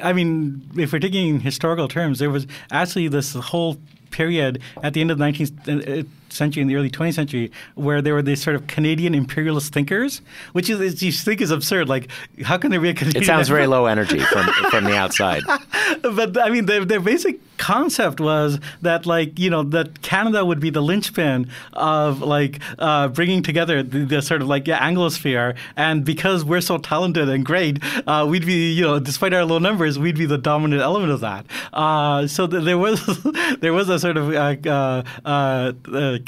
I 0.03 0.13
mean, 0.13 0.71
if 0.77 0.93
we're 0.93 0.99
taking 0.99 1.41
historical 1.41 1.89
terms, 1.89 2.19
there 2.19 2.31
was 2.31 2.47
actually 2.71 3.09
this 3.09 3.35
whole 3.35 3.79
period 4.12 4.61
at 4.83 4.94
the 4.94 5.01
end 5.01 5.11
of 5.11 5.18
the 5.18 5.25
19th 5.25 6.05
uh, 6.05 6.09
century 6.29 6.61
and 6.62 6.70
the 6.70 6.77
early 6.77 6.90
20th 6.90 7.14
century 7.14 7.51
where 7.75 8.01
there 8.01 8.14
were 8.14 8.22
these 8.22 8.42
sort 8.42 8.57
of 8.57 8.66
Canadian 8.66 9.14
imperialist 9.14 9.72
thinkers, 9.72 10.20
which 10.53 10.70
is 10.70 10.81
is- 10.81 11.03
you 11.03 11.12
think 11.12 11.40
is 11.40 11.51
absurd. 11.51 11.88
Like, 11.88 12.09
how 12.44 12.57
can 12.59 12.70
there 12.70 12.81
be 12.81 12.90
a 12.90 12.94
Canadian? 12.94 13.22
It 13.22 13.27
sounds 13.27 13.48
very 13.48 13.66
low 13.77 13.87
energy 13.87 14.20
from 14.20 14.46
from 14.70 14.85
the 14.85 14.96
outside. 14.96 15.42
but 16.03 16.38
I 16.38 16.48
mean, 16.51 16.66
their, 16.66 16.85
their 16.85 17.01
basic 17.01 17.40
concept 17.62 18.20
was 18.20 18.59
that, 18.83 19.07
like, 19.07 19.38
you 19.38 19.48
know, 19.48 19.62
that 19.62 20.03
Canada 20.03 20.44
would 20.44 20.59
be 20.59 20.70
the 20.70 20.83
linchpin 20.83 21.48
of 21.75 22.20
like 22.20 22.59
uh, 22.79 23.07
bringing 23.09 23.42
together 23.42 23.83
the, 23.85 24.05
the 24.05 24.20
sort 24.20 24.42
of 24.42 24.48
like 24.48 24.66
yeah, 24.66 24.81
Anglosphere, 24.88 25.57
and 25.77 26.05
because 26.05 26.44
we're 26.44 26.61
so 26.61 26.79
talented 26.79 27.29
and 27.29 27.46
great, 27.46 27.79
uh, 28.07 28.27
we'd 28.29 28.44
be, 28.44 28.72
you 28.72 28.83
know, 28.83 28.98
despite 28.98 29.33
our 29.33 29.44
low 29.44 29.59
numbers, 29.59 29.98
we'd 29.98 30.18
be 30.18 30.27
the 30.27 30.38
dominant 30.38 30.83
element 30.83 31.12
of 31.12 31.20
that. 31.20 31.46
Uh, 31.72 32.27
so 32.27 32.46
th- 32.48 32.64
there 32.64 32.79
was 32.79 33.01
there 33.61 33.72
was 33.72 33.88
a 33.88 33.98
sort 33.98 34.16
of 34.16 34.31
uh, 34.31 34.57
uh, 34.68 35.03
uh, 35.25 35.72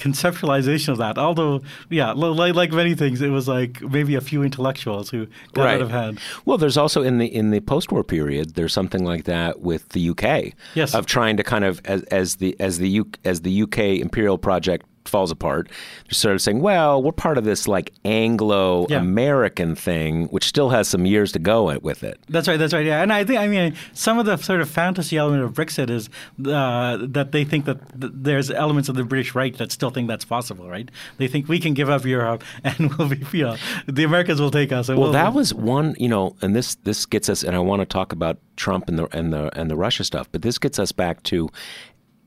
conceptualization 0.05 0.91
of 0.91 0.99
that. 0.99 1.19
Although, 1.19 1.63
yeah, 1.91 2.13
li- 2.13 2.29
like, 2.29 2.55
like 2.55 2.73
many 2.73 2.95
things, 2.95 3.21
it 3.21 3.31
was 3.31 3.49
like 3.49 3.83
maybe 3.83 4.15
a 4.15 4.21
few 4.21 4.43
intellectuals 4.43 5.11
who 5.11 5.27
got 5.53 5.67
out 5.67 5.83
of 5.83 5.91
hand. 5.91 6.21
Well, 6.45 6.59
there's 6.59 6.77
also 6.77 7.03
in 7.03 7.19
the 7.19 7.27
in 7.27 7.51
the 7.51 7.61
post-war 7.61 8.05
period, 8.05 8.55
there's 8.55 8.73
something 8.73 9.05
like 9.05 9.25
that 9.25 9.61
with 9.61 9.89
the 9.91 10.11
UK. 10.11 10.53
Yes. 10.75 10.95
Of 10.95 11.07
trying 11.07 11.24
to 11.37 11.43
kind 11.43 11.65
of 11.65 11.81
as 11.85 12.03
as 12.05 12.37
the 12.37 12.57
as 12.61 12.79
the 12.79 12.89
U, 12.89 13.11
as 13.25 13.41
the 13.41 13.63
UK 13.63 13.79
imperial 14.01 14.39
project 14.39 14.87
falls 15.09 15.31
apart, 15.31 15.69
they're 16.05 16.15
sort 16.15 16.35
of 16.35 16.43
saying, 16.43 16.61
well, 16.61 17.03
we're 17.03 17.13
part 17.13 17.39
of 17.39 17.45
this 17.45 17.69
like 17.69 17.93
Anglo-American 18.05 19.75
thing, 19.75 20.27
which 20.27 20.45
still 20.45 20.71
has 20.71 20.89
some 20.89 21.07
years 21.07 21.33
to 21.33 21.39
go 21.39 21.77
with 21.81 22.03
it. 22.03 22.19
That's 22.29 22.49
right. 22.49 22.57
That's 22.57 22.73
right. 22.73 22.85
Yeah, 22.85 23.03
and 23.03 23.13
I 23.13 23.25
think 23.25 23.39
I 23.39 23.47
mean 23.47 23.77
some 23.93 24.19
of 24.19 24.27
the 24.27 24.37
sort 24.37 24.61
of 24.61 24.69
fantasy 24.69 25.17
element 25.17 25.43
of 25.43 25.53
Brexit 25.53 25.91
is 25.91 26.09
uh, 26.47 26.99
that 27.01 27.33
they 27.33 27.45
think 27.45 27.65
that 27.67 27.79
th- 28.01 28.13
there's 28.15 28.51
elements 28.51 28.89
of 28.89 28.97
the 28.97 29.05
British 29.05 29.35
right 29.35 29.57
that 29.59 29.73
still 29.73 29.91
think 29.91 30.09
that's 30.09 30.25
possible. 30.25 30.69
Right? 30.69 30.91
They 31.19 31.29
think 31.29 31.49
we 31.49 31.59
can 31.59 31.75
give 31.75 31.91
up 31.91 32.05
Europe 32.05 32.45
and 32.65 32.95
we'll 32.95 33.09
be, 33.09 33.25
you 33.33 33.45
know, 33.45 33.57
the 33.87 34.05
Americans 34.05 34.41
will 34.41 34.51
take 34.51 34.73
us. 34.73 34.89
Well, 34.89 34.99
we'll, 34.99 35.13
that 35.13 35.33
was 35.33 35.55
one, 35.55 35.95
you 35.99 36.09
know, 36.09 36.37
and 36.43 36.55
this 36.55 36.77
this 36.77 37.07
gets 37.07 37.29
us, 37.29 37.43
and 37.43 37.55
I 37.57 37.59
want 37.59 37.81
to 37.81 37.87
talk 37.87 38.13
about 38.13 38.39
Trump 38.57 38.89
and 38.89 38.99
the 38.99 39.17
and 39.17 39.33
the 39.33 39.57
and 39.59 39.71
the 39.71 39.77
Russia 39.77 40.05
stuff, 40.05 40.29
but 40.31 40.43
this 40.43 40.59
gets 40.59 40.79
us 40.79 40.93
back 40.93 41.23
to 41.25 41.49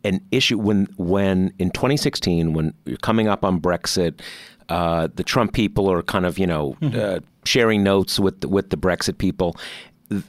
an 0.03 0.21
issue 0.31 0.57
when 0.57 0.87
when 0.97 1.53
in 1.59 1.71
2016 1.71 2.53
when 2.53 2.73
you're 2.85 2.97
coming 2.97 3.27
up 3.27 3.43
on 3.45 3.59
Brexit. 3.61 4.21
Uh, 4.69 5.07
the 5.15 5.23
Trump 5.23 5.53
people 5.53 5.89
are 5.89 6.01
kind 6.03 6.25
of, 6.25 6.37
you 6.37 6.45
know, 6.45 6.75
uh, 6.81 7.21
sharing 7.45 7.83
notes 7.83 8.19
with 8.19 8.41
the, 8.41 8.49
with 8.49 8.69
the 8.69 8.75
Brexit 8.75 9.17
people. 9.17 9.55
Th- 10.09 10.21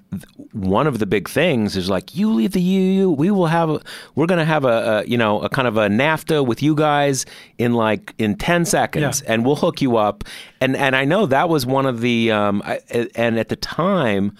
One 0.52 0.86
of 0.86 1.00
the 1.00 1.06
big 1.06 1.28
things 1.28 1.76
is 1.76 1.90
like, 1.90 2.14
you 2.14 2.32
leave 2.32 2.52
the 2.52 2.60
EU, 2.60 3.10
we 3.10 3.32
will 3.32 3.46
have, 3.48 3.68
a, 3.68 3.80
we're 4.14 4.26
going 4.26 4.38
to 4.38 4.44
have 4.44 4.64
a, 4.64 5.02
a, 5.02 5.04
you 5.06 5.18
know, 5.18 5.40
a 5.42 5.48
kind 5.48 5.66
of 5.66 5.76
a 5.76 5.88
NAFTA 5.88 6.46
with 6.46 6.62
you 6.62 6.76
guys 6.76 7.26
in 7.58 7.74
like 7.74 8.14
in 8.18 8.36
ten 8.36 8.64
seconds, 8.64 9.22
Yeah. 9.26 9.32
and 9.32 9.44
we'll 9.44 9.56
hook 9.56 9.82
you 9.82 9.96
up. 9.96 10.22
And 10.60 10.76
and 10.76 10.94
I 10.94 11.04
know 11.04 11.26
that 11.26 11.48
was 11.48 11.66
one 11.66 11.86
of 11.86 12.00
the 12.00 12.30
um, 12.30 12.62
I, 12.64 12.78
and 13.16 13.40
at 13.40 13.48
the 13.48 13.56
time. 13.56 14.36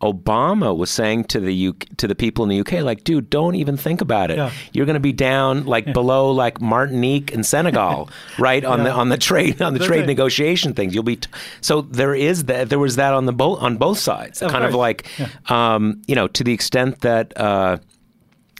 Obama 0.00 0.76
was 0.76 0.90
saying 0.90 1.24
to 1.24 1.40
the 1.40 1.68
UK, 1.68 1.86
to 1.96 2.06
the 2.06 2.14
people 2.14 2.44
in 2.44 2.50
the 2.50 2.60
UK, 2.60 2.84
like, 2.84 3.02
dude, 3.02 3.28
don't 3.30 3.56
even 3.56 3.76
think 3.76 4.00
about 4.00 4.30
it. 4.30 4.36
Yeah. 4.36 4.52
You're 4.72 4.86
going 4.86 4.94
to 4.94 5.00
be 5.00 5.12
down 5.12 5.66
like 5.66 5.92
below 5.92 6.30
like 6.30 6.60
Martinique 6.60 7.34
and 7.34 7.44
Senegal, 7.44 8.08
right 8.38 8.64
on 8.64 8.84
the 8.84 8.92
on 8.92 9.08
the 9.08 9.16
trade 9.18 9.60
on 9.60 9.72
the 9.72 9.80
That's 9.80 9.88
trade 9.88 9.98
right. 10.00 10.06
negotiation 10.06 10.72
things. 10.74 10.94
You'll 10.94 11.02
be 11.02 11.16
t- 11.16 11.28
so 11.60 11.80
there 11.82 12.14
is 12.14 12.44
that 12.44 12.68
there 12.70 12.78
was 12.78 12.96
that 12.96 13.12
on 13.12 13.26
the 13.26 13.32
both 13.32 13.60
on 13.60 13.76
both 13.76 13.98
sides, 13.98 14.40
Of 14.40 14.52
kind 14.52 14.64
of 14.64 14.70
course. 14.72 14.80
like, 14.80 15.50
um, 15.50 16.00
you 16.06 16.14
know, 16.14 16.28
to 16.28 16.44
the 16.44 16.52
extent 16.52 17.00
that 17.00 17.36
uh, 17.36 17.78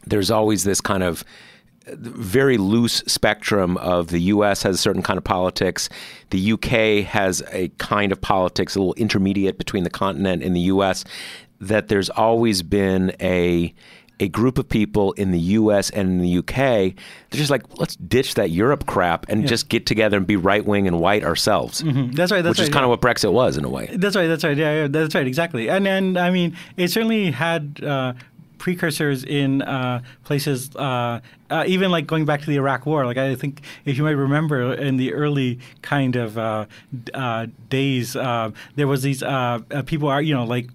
there's 0.07 0.31
always 0.31 0.65
this 0.65 0.81
kind 0.81 1.03
of 1.05 1.23
very 1.97 2.57
loose 2.57 2.99
spectrum 3.07 3.77
of 3.79 4.09
the 4.09 4.21
U.S. 4.21 4.63
has 4.63 4.77
a 4.77 4.79
certain 4.79 5.03
kind 5.03 5.19
of 5.19 5.25
politics, 5.25 5.89
the 6.31 6.39
U.K. 6.39 7.03
has 7.03 7.43
a 7.53 7.69
kind 7.79 8.13
of 8.13 8.21
politics, 8.21 8.77
a 8.77 8.79
little 8.79 8.95
intermediate 8.95 9.59
between 9.59 9.85
the 9.85 9.91
continent 9.91 10.43
and 10.43 10.55
the 10.55 10.61
U.S. 10.61 11.05
That 11.61 11.89
there's 11.89 12.11
always 12.11 12.63
been 12.63 13.15
a 13.21 13.75
a 14.21 14.29
group 14.29 14.59
of 14.59 14.69
people 14.69 15.13
in 15.13 15.31
the 15.31 15.39
U.S. 15.39 15.91
and 15.91 16.11
in 16.11 16.19
the 16.19 16.39
UK. 16.39 16.55
They're 16.55 16.95
just 17.31 17.51
like, 17.51 17.63
let's 17.79 17.97
ditch 17.97 18.35
that 18.35 18.51
Europe 18.51 18.87
crap 18.87 19.29
and 19.29 19.47
just 19.47 19.69
get 19.69 19.87
together 19.87 20.17
and 20.17 20.27
be 20.27 20.37
right 20.37 20.65
wing 20.65 20.89
and 20.89 20.99
white 20.99 21.23
ourselves. 21.23 21.83
Mm-hmm. 21.83 22.13
That's 22.13 22.33
right. 22.33 22.43
That's 22.43 22.55
which 22.55 22.59
right. 22.59 22.69
is 22.69 22.73
kind 22.73 22.85
of 22.85 22.91
what 22.91 23.01
Brexit 23.01 23.33
was 23.33 23.57
in 23.57 23.65
a 23.65 23.69
way. 23.69 23.89
That's 23.93 24.17
right. 24.17 24.27
That's 24.27 24.43
right. 24.45 24.57
Yeah, 24.57 24.83
yeah 24.83 24.89
that's 24.89 25.15
right. 25.15 25.27
Exactly. 25.27 25.69
And 25.69 25.87
and 25.87 26.19
I 26.19 26.31
mean, 26.31 26.57
it 26.77 26.89
certainly 26.89 27.31
had. 27.31 27.83
Uh, 27.83 28.15
precursors 28.59 29.25
in 29.25 29.63
uh, 29.63 30.03
places, 30.25 30.75
uh, 30.77 31.21
uh, 31.51 31.65
even 31.67 31.91
like 31.91 32.07
going 32.07 32.25
back 32.25 32.41
to 32.41 32.47
the 32.47 32.57
Iraq 32.57 32.87
War. 32.87 33.05
Like 33.07 33.17
I 33.17 33.35
think, 33.35 33.63
if 33.85 33.97
you 33.97 34.05
might 34.05 34.11
remember, 34.11 34.75
in 34.75 34.97
the 34.97 35.15
early 35.15 35.59
kind 35.83 36.17
of 36.17 36.39
uh, 36.39 36.67
uh, 37.15 37.47
days, 37.69 38.17
uh, 38.17 38.51
there 38.77 38.87
was 38.87 39.03
these 39.03 39.23
people 39.87 40.09
are 40.09 40.23
you 40.23 40.35
know 40.35 40.45
like 40.45 40.69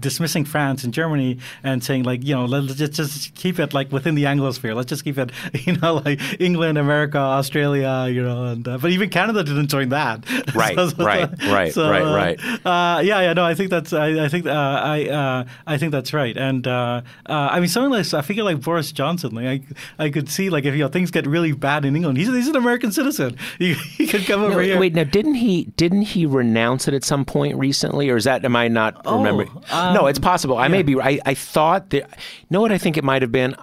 dismissing 0.00 0.44
France 0.44 0.84
and 0.84 0.92
Germany 0.92 1.38
and 1.62 1.82
saying 1.82 2.02
like 2.02 2.24
you 2.24 2.34
know 2.34 2.44
let's 2.44 2.74
just, 2.74 2.92
just 2.94 3.34
keep 3.34 3.58
it 3.58 3.72
like 3.72 3.90
within 3.92 4.14
the 4.14 4.24
Anglosphere. 4.24 4.74
Let's 4.74 4.88
just 4.88 5.04
keep 5.04 5.18
it 5.18 5.30
you 5.66 5.76
know 5.76 5.94
like 6.04 6.20
England, 6.40 6.78
America, 6.78 7.18
Australia, 7.18 8.08
you 8.10 8.22
know. 8.22 8.44
And 8.46 8.64
but 8.64 8.86
even 8.86 9.10
Canada 9.10 9.42
didn't 9.44 9.68
join 9.68 9.90
that. 9.90 10.24
Right. 10.54 10.74
so, 10.74 10.88
so, 10.88 11.04
right. 11.04 11.30
Right. 11.46 11.72
So, 11.72 11.88
right. 11.88 12.36
Right. 12.36 13.04
yeah. 13.04 13.20
Yeah. 13.22 13.32
No. 13.32 13.44
I 13.44 13.54
think 13.54 13.70
that's. 13.70 13.92
I, 13.92 14.24
I 14.24 14.28
think. 14.28 14.46
I. 14.46 15.46
I 15.66 15.78
think 15.78 15.92
that's 15.92 16.12
right. 16.12 16.36
And 16.36 16.66
uh, 16.66 17.02
I 17.26 17.58
mean, 17.60 17.68
something 17.68 17.90
like 17.90 18.12
I 18.12 18.22
figure 18.22 18.44
like 18.44 18.60
Boris 18.60 18.92
Johnson. 18.92 19.34
Like 19.34 19.62
I, 19.98 20.04
I 20.04 20.08
could 20.12 20.28
see 20.28 20.50
like 20.50 20.64
if 20.64 20.74
you 20.74 20.80
know 20.80 20.88
things 20.88 21.10
get 21.10 21.26
really 21.26 21.52
bad 21.52 21.84
in 21.84 21.96
England, 21.96 22.18
he's, 22.18 22.28
he's 22.28 22.48
an 22.48 22.56
American 22.56 22.92
citizen. 22.92 23.36
He, 23.58 23.74
he 23.74 24.06
could 24.06 24.26
come 24.26 24.40
no, 24.40 24.48
over 24.48 24.62
here. 24.62 24.78
Wait, 24.78 24.94
now 24.94 25.04
didn't 25.04 25.34
he 25.34 25.64
didn't 25.76 26.02
he 26.02 26.26
renounce 26.26 26.88
it 26.88 26.94
at 26.94 27.04
some 27.04 27.24
point 27.24 27.56
recently, 27.56 28.10
or 28.10 28.16
is 28.16 28.24
that 28.24 28.44
am 28.44 28.56
I 28.56 28.68
not 28.68 29.00
oh, 29.04 29.18
remembering? 29.18 29.50
Um, 29.70 29.94
no, 29.94 30.06
it's 30.06 30.18
possible. 30.18 30.56
I 30.56 30.64
yeah. 30.64 30.68
may 30.68 30.82
be. 30.82 31.00
I 31.00 31.20
I 31.24 31.34
thought 31.34 31.90
that. 31.90 32.02
You 32.02 32.46
know 32.50 32.60
what 32.60 32.72
I 32.72 32.78
think 32.78 32.96
it 32.96 33.04
might 33.04 33.22
have 33.22 33.30
been 33.30 33.54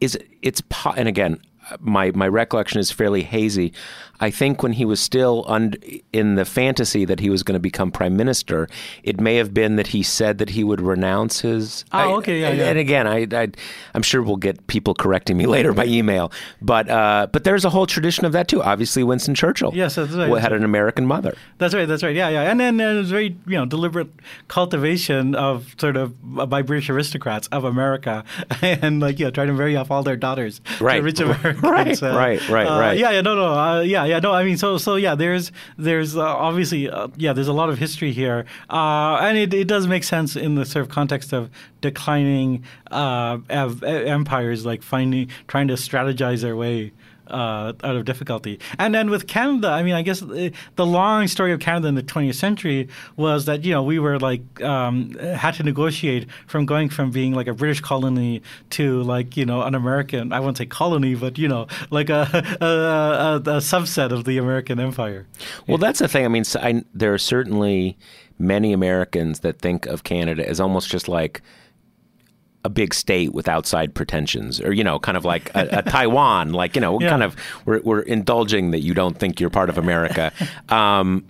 is 0.00 0.18
it's 0.42 0.62
and 0.96 1.08
again 1.08 1.40
my 1.80 2.10
my 2.12 2.28
recollection 2.28 2.80
is 2.80 2.90
fairly 2.90 3.22
hazy. 3.22 3.72
I 4.20 4.30
think 4.30 4.62
when 4.62 4.72
he 4.72 4.84
was 4.84 5.00
still 5.00 5.44
un- 5.48 5.74
in 6.12 6.34
the 6.34 6.44
fantasy 6.44 7.04
that 7.04 7.20
he 7.20 7.30
was 7.30 7.42
going 7.42 7.54
to 7.54 7.60
become 7.60 7.90
prime 7.90 8.16
minister, 8.16 8.68
it 9.02 9.20
may 9.20 9.36
have 9.36 9.54
been 9.54 9.76
that 9.76 9.88
he 9.88 10.02
said 10.02 10.38
that 10.38 10.50
he 10.50 10.64
would 10.64 10.80
renounce 10.80 11.40
his. 11.40 11.84
Oh, 11.92 12.16
okay, 12.16 12.40
yeah, 12.40 12.48
and, 12.48 12.58
yeah. 12.58 12.64
And 12.66 12.78
again, 12.78 13.06
I, 13.06 13.26
I 13.32 13.48
am 13.94 14.02
sure 14.02 14.22
we'll 14.22 14.36
get 14.36 14.66
people 14.66 14.94
correcting 14.94 15.36
me 15.36 15.46
later 15.54 15.72
by 15.72 15.86
email, 15.86 16.30
but 16.60 16.90
uh, 16.90 17.28
but 17.32 17.44
there's 17.44 17.64
a 17.64 17.70
whole 17.70 17.86
tradition 17.86 18.24
of 18.24 18.32
that 18.32 18.48
too. 18.48 18.62
Obviously, 18.62 19.02
Winston 19.02 19.34
Churchill. 19.34 19.70
Yes, 19.74 19.94
that's 19.94 20.12
right. 20.12 20.42
Had 20.42 20.52
an. 20.52 20.64
American 20.74 21.06
mother. 21.06 21.36
That's 21.58 21.72
right. 21.72 21.86
That's 21.86 22.02
right. 22.02 22.16
Yeah, 22.16 22.30
yeah. 22.30 22.50
And 22.50 22.58
then 22.58 22.80
uh, 22.80 22.90
it 22.90 22.96
was 22.96 23.10
very 23.10 23.36
you 23.46 23.56
know 23.56 23.64
deliberate 23.64 24.08
cultivation 24.48 25.36
of 25.36 25.74
sort 25.78 25.96
of 25.96 26.14
uh, 26.36 26.46
by 26.46 26.62
British 26.62 26.90
aristocrats 26.90 27.46
of 27.48 27.62
America, 27.62 28.24
and 28.62 28.98
like 28.98 29.20
yeah, 29.20 29.30
trying 29.30 29.46
to 29.48 29.52
marry 29.52 29.76
off 29.76 29.90
all 29.90 30.02
their 30.02 30.16
daughters 30.16 30.60
right. 30.80 30.96
to 30.96 31.02
rich 31.02 31.20
Americans. 31.20 32.02
Right. 32.02 32.40
Right. 32.40 32.48
Right. 32.48 32.66
uh, 32.66 32.80
right. 32.80 32.98
Yeah. 32.98 33.10
Yeah. 33.12 33.20
No. 33.20 33.36
No. 33.36 33.52
Uh, 33.54 33.80
yeah. 34.04 34.14
Yeah. 34.14 34.20
No. 34.20 34.32
I 34.32 34.44
mean, 34.44 34.56
so 34.56 34.78
so 34.78 34.96
yeah. 34.96 35.14
There's 35.14 35.52
there's 35.76 36.16
uh, 36.16 36.22
obviously 36.22 36.88
uh, 36.88 37.08
yeah. 37.16 37.32
There's 37.32 37.48
a 37.48 37.52
lot 37.52 37.68
of 37.68 37.78
history 37.78 38.12
here, 38.12 38.46
uh, 38.70 39.18
and 39.20 39.36
it, 39.36 39.52
it 39.52 39.68
does 39.68 39.86
make 39.86 40.04
sense 40.04 40.36
in 40.36 40.54
the 40.54 40.64
sort 40.64 40.84
of 40.84 40.90
context 40.90 41.32
of 41.32 41.50
declining 41.80 42.64
uh, 42.90 43.38
of, 43.50 43.82
empires, 43.82 44.64
like 44.64 44.82
finding 44.82 45.28
trying 45.48 45.68
to 45.68 45.74
strategize 45.74 46.42
their 46.42 46.56
way 46.56 46.92
uh, 47.28 47.72
out 47.82 47.96
of 47.96 48.04
difficulty. 48.04 48.60
And 48.78 48.94
then 48.94 49.10
with 49.10 49.26
Canada, 49.26 49.68
I 49.68 49.82
mean, 49.82 49.94
I 49.94 50.02
guess 50.02 50.20
the, 50.20 50.52
the 50.76 50.86
long 50.86 51.26
story 51.28 51.52
of 51.52 51.60
Canada 51.60 51.88
in 51.88 51.94
the 51.94 52.02
20th 52.02 52.34
century 52.34 52.88
was 53.16 53.46
that 53.46 53.64
you 53.64 53.72
know 53.72 53.82
we 53.82 53.98
were 53.98 54.18
like 54.18 54.62
um, 54.62 55.14
had 55.14 55.54
to 55.54 55.62
negotiate 55.62 56.28
from 56.46 56.66
going 56.66 56.88
from 56.88 57.10
being 57.10 57.34
like 57.34 57.46
a 57.46 57.54
British 57.54 57.80
colony 57.80 58.42
to 58.70 59.02
like 59.02 59.36
you 59.36 59.46
know 59.46 59.62
an 59.62 59.74
American. 59.74 60.32
I 60.32 60.40
won't 60.40 60.56
say 60.56 60.66
colony, 60.66 61.14
but 61.14 61.38
you 61.38 61.48
know 61.48 61.66
like 61.90 62.10
a 62.10 62.28
a, 62.60 62.66
a, 62.66 63.36
a 63.36 63.60
subset 63.60 64.12
of 64.12 64.24
the 64.24 64.38
American 64.38 64.80
empire. 64.80 65.26
Well, 65.66 65.78
that's 65.78 65.98
the 65.98 66.08
thing. 66.08 66.24
I 66.24 66.28
mean, 66.28 66.44
I, 66.56 66.84
there 66.92 67.12
are 67.14 67.18
certainly 67.18 67.96
many 68.38 68.72
Americans 68.72 69.40
that 69.40 69.60
think 69.60 69.86
of 69.86 70.04
Canada 70.04 70.48
as 70.48 70.60
almost 70.60 70.90
just 70.90 71.08
like 71.08 71.40
a 72.64 72.68
big 72.70 72.94
state 72.94 73.32
with 73.34 73.46
outside 73.48 73.94
pretensions, 73.94 74.60
or 74.60 74.72
you 74.72 74.82
know, 74.82 74.98
kind 74.98 75.16
of 75.16 75.24
like 75.24 75.50
a, 75.54 75.68
a 75.78 75.82
Taiwan, 75.90 76.52
like 76.52 76.74
you 76.74 76.80
know, 76.80 76.98
Yeah. 77.00 77.10
kind 77.10 77.22
of 77.22 77.36
we're, 77.66 77.80
we're 77.82 78.00
indulging 78.00 78.70
that 78.70 78.80
you 78.80 78.94
don't 78.94 79.18
think 79.18 79.38
you're 79.40 79.50
part 79.50 79.68
of 79.70 79.78
America. 79.78 80.32
Um, 80.70 81.24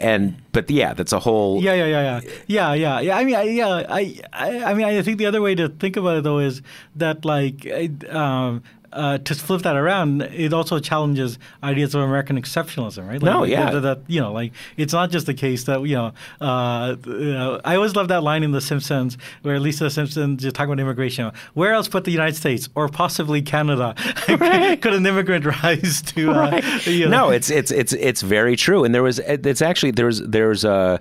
and 0.00 0.36
but 0.52 0.68
yeah, 0.70 0.92
that's 0.92 1.12
a 1.12 1.18
whole. 1.20 1.62
Yeah, 1.62 1.72
yeah, 1.72 1.86
yeah, 1.86 2.20
yeah, 2.20 2.20
yeah, 2.46 2.74
yeah, 2.74 3.00
yeah. 3.00 3.16
I 3.16 3.24
mean, 3.24 3.34
I, 3.34 3.42
yeah, 3.44 3.86
I, 3.88 4.20
I, 4.32 4.64
I 4.64 4.74
mean, 4.74 4.84
I 4.86 5.00
think 5.00 5.16
the 5.18 5.24
other 5.26 5.40
way 5.40 5.54
to 5.54 5.68
think 5.70 5.96
about 5.96 6.18
it 6.18 6.24
though 6.24 6.38
is 6.40 6.60
that 6.96 7.24
like. 7.24 7.66
Um, 8.10 8.62
uh, 8.96 9.18
to 9.18 9.34
flip 9.34 9.62
that 9.62 9.76
around, 9.76 10.22
it 10.22 10.52
also 10.52 10.78
challenges 10.78 11.38
ideas 11.62 11.94
of 11.94 12.00
American 12.00 12.40
exceptionalism, 12.40 13.06
right? 13.06 13.22
Like, 13.22 13.32
No, 13.32 13.44
yeah. 13.44 13.70
That, 13.70 13.80
that, 13.80 14.00
you 14.06 14.20
know, 14.20 14.32
like 14.32 14.52
it's 14.76 14.92
not 14.92 15.10
just 15.10 15.26
the 15.26 15.34
case 15.34 15.64
that 15.64 15.82
you 15.82 15.94
know. 15.94 16.12
Uh, 16.40 16.96
you 17.06 17.32
know, 17.32 17.60
I 17.64 17.76
always 17.76 17.94
love 17.94 18.08
that 18.08 18.22
line 18.22 18.42
in 18.42 18.52
The 18.52 18.60
Simpsons 18.60 19.18
where 19.42 19.60
Lisa 19.60 19.90
Simpson 19.90 20.36
just 20.38 20.56
talking 20.56 20.72
about 20.72 20.80
immigration. 20.80 21.30
Where 21.54 21.72
else 21.72 21.88
but 21.88 22.04
the 22.04 22.12
United 22.12 22.36
States 22.36 22.68
or 22.74 22.88
possibly 22.88 23.42
Canada 23.42 23.94
could 24.26 24.94
an 24.94 25.06
immigrant 25.06 25.44
rise 25.62 26.02
to? 26.02 26.30
Uh, 26.30 26.62
you 26.84 27.08
know? 27.08 27.26
No, 27.26 27.30
it's 27.30 27.50
it's 27.50 27.70
it's 27.70 27.92
it's 27.92 28.22
very 28.22 28.56
true. 28.56 28.84
And 28.84 28.94
there 28.94 29.02
was 29.02 29.18
it's 29.20 29.62
actually 29.62 29.92
there's 29.92 30.20
there's 30.20 30.64
a 30.64 31.00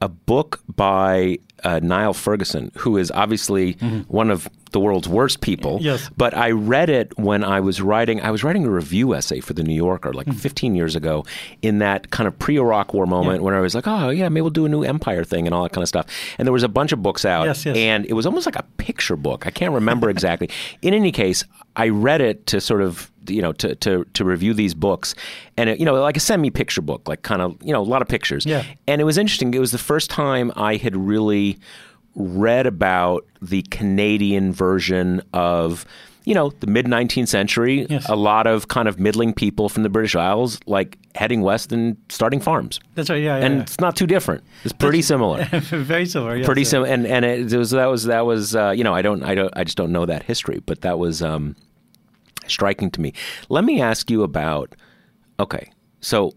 a 0.00 0.08
book 0.08 0.60
by 0.74 1.38
uh, 1.64 1.80
Niall 1.82 2.14
Ferguson, 2.14 2.70
who 2.76 2.96
is 2.96 3.10
obviously 3.10 3.72
one 4.08 4.30
of 4.30 4.48
the 4.72 4.80
world's 4.80 5.08
worst 5.08 5.40
people. 5.40 5.78
Yes. 5.80 6.10
But 6.16 6.36
I 6.36 6.50
read 6.50 6.90
it 6.90 7.16
when 7.18 7.42
I 7.42 7.60
was 7.60 7.80
writing. 7.80 8.20
I 8.20 8.30
was 8.30 8.44
writing 8.44 8.66
a 8.66 8.70
review 8.70 9.14
essay 9.14 9.40
for 9.40 9.54
the 9.54 9.62
New 9.62 9.74
Yorker 9.74 10.12
like 10.12 10.30
15 10.32 10.74
years 10.74 10.94
ago, 10.94 11.24
in 11.62 11.78
that 11.78 12.10
kind 12.10 12.28
of 12.28 12.38
pre-Iraq 12.38 12.92
War 12.92 13.06
moment 13.06 13.42
when 13.42 13.54
I 13.54 13.60
was 13.60 13.74
like, 13.74 13.86
oh 13.86 14.10
yeah, 14.10 14.28
maybe 14.28 14.42
we'll 14.42 14.50
do 14.50 14.66
a 14.66 14.68
new 14.68 14.82
empire 14.82 15.24
thing 15.24 15.46
and 15.46 15.54
all 15.54 15.62
that 15.62 15.72
kind 15.72 15.82
of 15.82 15.88
stuff. 15.88 16.06
And 16.38 16.46
there 16.46 16.52
was 16.52 16.64
a 16.64 16.68
bunch 16.68 16.92
of 16.92 17.02
books 17.02 17.24
out, 17.24 17.46
Yes, 17.46 17.64
yes. 17.64 17.76
and 17.76 18.04
it 18.06 18.12
was 18.12 18.26
almost 18.26 18.44
like 18.44 18.56
a 18.56 18.64
picture 18.76 19.16
book. 19.16 19.46
I 19.46 19.50
can't 19.50 19.72
remember 19.72 20.10
exactly. 20.10 20.50
In 20.82 20.92
any 20.92 21.12
case, 21.12 21.44
I 21.74 21.88
read 21.88 22.20
it 22.20 22.46
to 22.48 22.60
sort 22.60 22.82
of 22.82 23.10
you 23.26 23.40
know 23.42 23.52
to 23.52 23.74
to 23.76 24.04
to 24.14 24.24
review 24.24 24.52
these 24.52 24.74
books, 24.74 25.14
and 25.56 25.70
it, 25.70 25.78
you 25.78 25.84
know 25.86 25.94
like 25.94 26.16
a 26.18 26.20
semi 26.20 26.50
picture 26.50 26.82
book, 26.82 27.08
like 27.08 27.22
kind 27.22 27.40
of 27.40 27.56
you 27.62 27.72
know 27.72 27.80
a 27.80 27.88
lot 27.88 28.02
of 28.02 28.08
pictures. 28.08 28.44
Yeah. 28.44 28.64
And 28.86 29.00
it 29.00 29.04
was 29.04 29.16
interesting. 29.16 29.54
It 29.54 29.60
was 29.60 29.72
the 29.72 29.78
first 29.78 30.10
time 30.10 30.52
I 30.56 30.76
had 30.76 30.94
really 30.94 31.47
read 32.14 32.66
about 32.66 33.24
the 33.40 33.62
Canadian 33.70 34.52
version 34.52 35.22
of. 35.32 35.84
You 36.24 36.34
know, 36.34 36.50
the 36.60 36.66
mid 36.66 36.84
19th 36.84 37.28
century, 37.28 37.86
Yes. 37.88 38.06
a 38.06 38.14
lot 38.14 38.46
of 38.46 38.68
kind 38.68 38.86
of 38.86 39.00
middling 39.00 39.32
people 39.32 39.70
from 39.70 39.82
the 39.82 39.88
British 39.88 40.14
Isles, 40.14 40.60
like 40.66 40.98
heading 41.14 41.40
west 41.40 41.72
and 41.72 41.96
starting 42.10 42.38
farms. 42.38 42.80
That's 42.96 43.08
right. 43.08 43.22
Yeah, 43.22 43.38
yeah. 43.38 43.46
And 43.46 43.54
yeah. 43.56 43.62
it's 43.62 43.80
not 43.80 43.96
too 43.96 44.06
different. 44.06 44.44
It's 44.62 44.74
pretty 44.74 45.00
similar 45.12 45.44
very 45.46 46.04
similar. 46.04 46.36
Yes, 46.36 46.44
pretty 46.44 46.64
similar 46.64 46.86
and 46.90 47.06
and 47.06 47.24
it 47.24 47.50
was 47.56 47.70
that 47.70 47.86
was 47.86 48.04
that 48.04 48.26
was 48.26 48.54
uh, 48.54 48.74
you 48.76 48.84
know 48.84 48.92
I 48.92 49.00
don't 49.00 49.22
I 49.22 49.34
don't 49.34 49.50
I 49.56 49.64
just 49.64 49.78
don't 49.78 49.90
know 49.90 50.04
that 50.04 50.22
history 50.22 50.60
but 50.66 50.82
that 50.82 50.98
was 50.98 51.22
um, 51.22 51.56
striking 52.46 52.90
to 52.90 53.00
me 53.00 53.14
let 53.48 53.64
me 53.64 53.80
ask 53.80 54.10
you 54.10 54.22
about 54.22 54.74
okay 55.40 55.70
so 56.02 56.34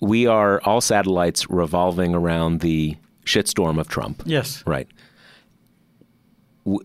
we 0.00 0.26
are 0.26 0.60
all 0.64 0.80
satellites 0.80 1.48
revolving 1.48 2.16
around 2.16 2.60
the 2.62 2.96
shitstorm 3.24 3.78
of 3.78 3.88
Trump 3.88 4.22
Yes. 4.26 4.62
right 4.66 4.88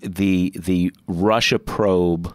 the 0.02 0.52
the 0.56 0.92
Russia 1.08 1.60
probe 1.60 2.34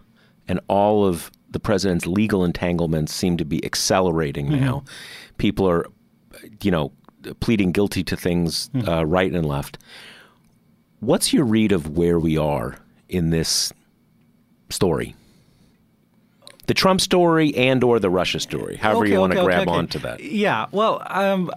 and 0.49 0.61
all 0.69 1.05
of 1.07 1.31
the 1.51 1.61
president's 1.61 2.07
legal 2.07 2.45
entanglements 2.45 3.13
seem 3.13 3.37
to 3.37 3.45
be 3.45 3.65
accelerating 3.65 4.49
now. 4.49 4.85
People 5.37 5.69
are, 5.69 5.87
you 6.63 6.71
know, 6.71 6.93
pleading 7.41 7.73
guilty 7.73 8.03
to 8.05 8.17
things 8.17 8.71
uh, 8.89 9.05
right 9.05 9.33
and 9.33 9.45
left. 9.47 9.77
What's 11.01 11.33
your 11.33 11.45
read 11.45 11.73
of 11.73 11.97
where 11.97 12.19
we 12.19 12.39
are 12.39 12.77
in 13.09 13.31
this 13.31 13.73
story? 14.71 15.15
The 16.67 16.75
Trump 16.75 17.01
story 17.01 17.55
and 17.57 17.83
or 17.85 17.99
the 17.99 18.09
Russia 18.09 18.41
story, 18.41 18.77
however 18.77 19.05
you 19.05 19.19
want 19.21 19.33
to 19.33 19.43
grab 19.45 19.69
onto 19.69 19.99
that. 19.99 20.21
Yeah. 20.23 20.67
Well, 20.71 21.03
um, 21.07 21.51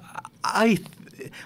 I 0.44 0.80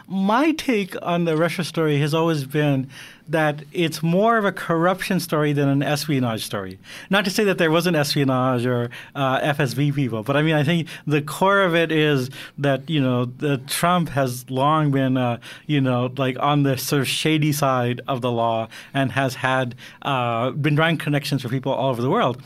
my 0.07 0.51
take 0.51 0.95
on 1.01 1.25
the 1.25 1.35
Russia 1.37 1.63
story 1.63 1.99
has 1.99 2.13
always 2.13 2.45
been 2.45 2.89
that 3.27 3.63
it's 3.71 4.01
more 4.01 4.37
of 4.37 4.45
a 4.45 4.51
corruption 4.51 5.19
story 5.19 5.53
than 5.53 5.69
an 5.69 5.83
espionage 5.83 6.43
story. 6.43 6.79
Not 7.11 7.25
to 7.25 7.31
say 7.31 7.43
that 7.43 7.59
there 7.59 7.69
wasn't 7.69 7.95
espionage 7.95 8.65
or 8.65 8.89
uh, 9.13 9.39
FSB 9.39 9.93
people, 9.93 10.23
but 10.23 10.35
I 10.35 10.41
mean, 10.41 10.55
I 10.55 10.63
think 10.63 10.87
the 11.05 11.21
core 11.21 11.61
of 11.61 11.75
it 11.75 11.91
is 11.91 12.29
that 12.57 12.89
you 12.89 12.99
know 12.99 13.25
Trump 13.67 14.09
has 14.09 14.49
long 14.49 14.91
been 14.91 15.15
uh, 15.15 15.39
you 15.67 15.79
know 15.79 16.11
like 16.17 16.37
on 16.39 16.63
the 16.63 16.77
sort 16.77 17.01
of 17.01 17.07
shady 17.07 17.51
side 17.51 18.01
of 18.07 18.21
the 18.21 18.31
law 18.31 18.67
and 18.93 19.11
has 19.11 19.35
had 19.35 19.75
uh, 20.01 20.49
been 20.51 20.75
drawing 20.75 20.97
connections 20.97 21.43
for 21.43 21.49
people 21.49 21.71
all 21.71 21.91
over 21.91 22.01
the 22.01 22.09
world 22.09 22.41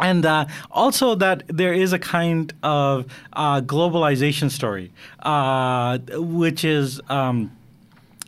and 0.00 0.24
uh, 0.26 0.46
also 0.70 1.14
that 1.16 1.44
there 1.46 1.72
is 1.72 1.92
a 1.92 1.98
kind 1.98 2.52
of 2.62 3.06
uh, 3.34 3.60
globalization 3.60 4.50
story, 4.50 4.92
uh, 5.20 5.98
which 6.16 6.64
is. 6.64 7.00
Um, 7.08 7.52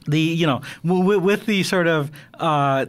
the 0.09 0.19
you 0.19 0.49
know 0.49 0.61
w- 0.85 1.21
with 1.21 1.47
the 1.47 1.63
sort 1.63 1.87
of 1.87 2.11
uh, 2.41 2.87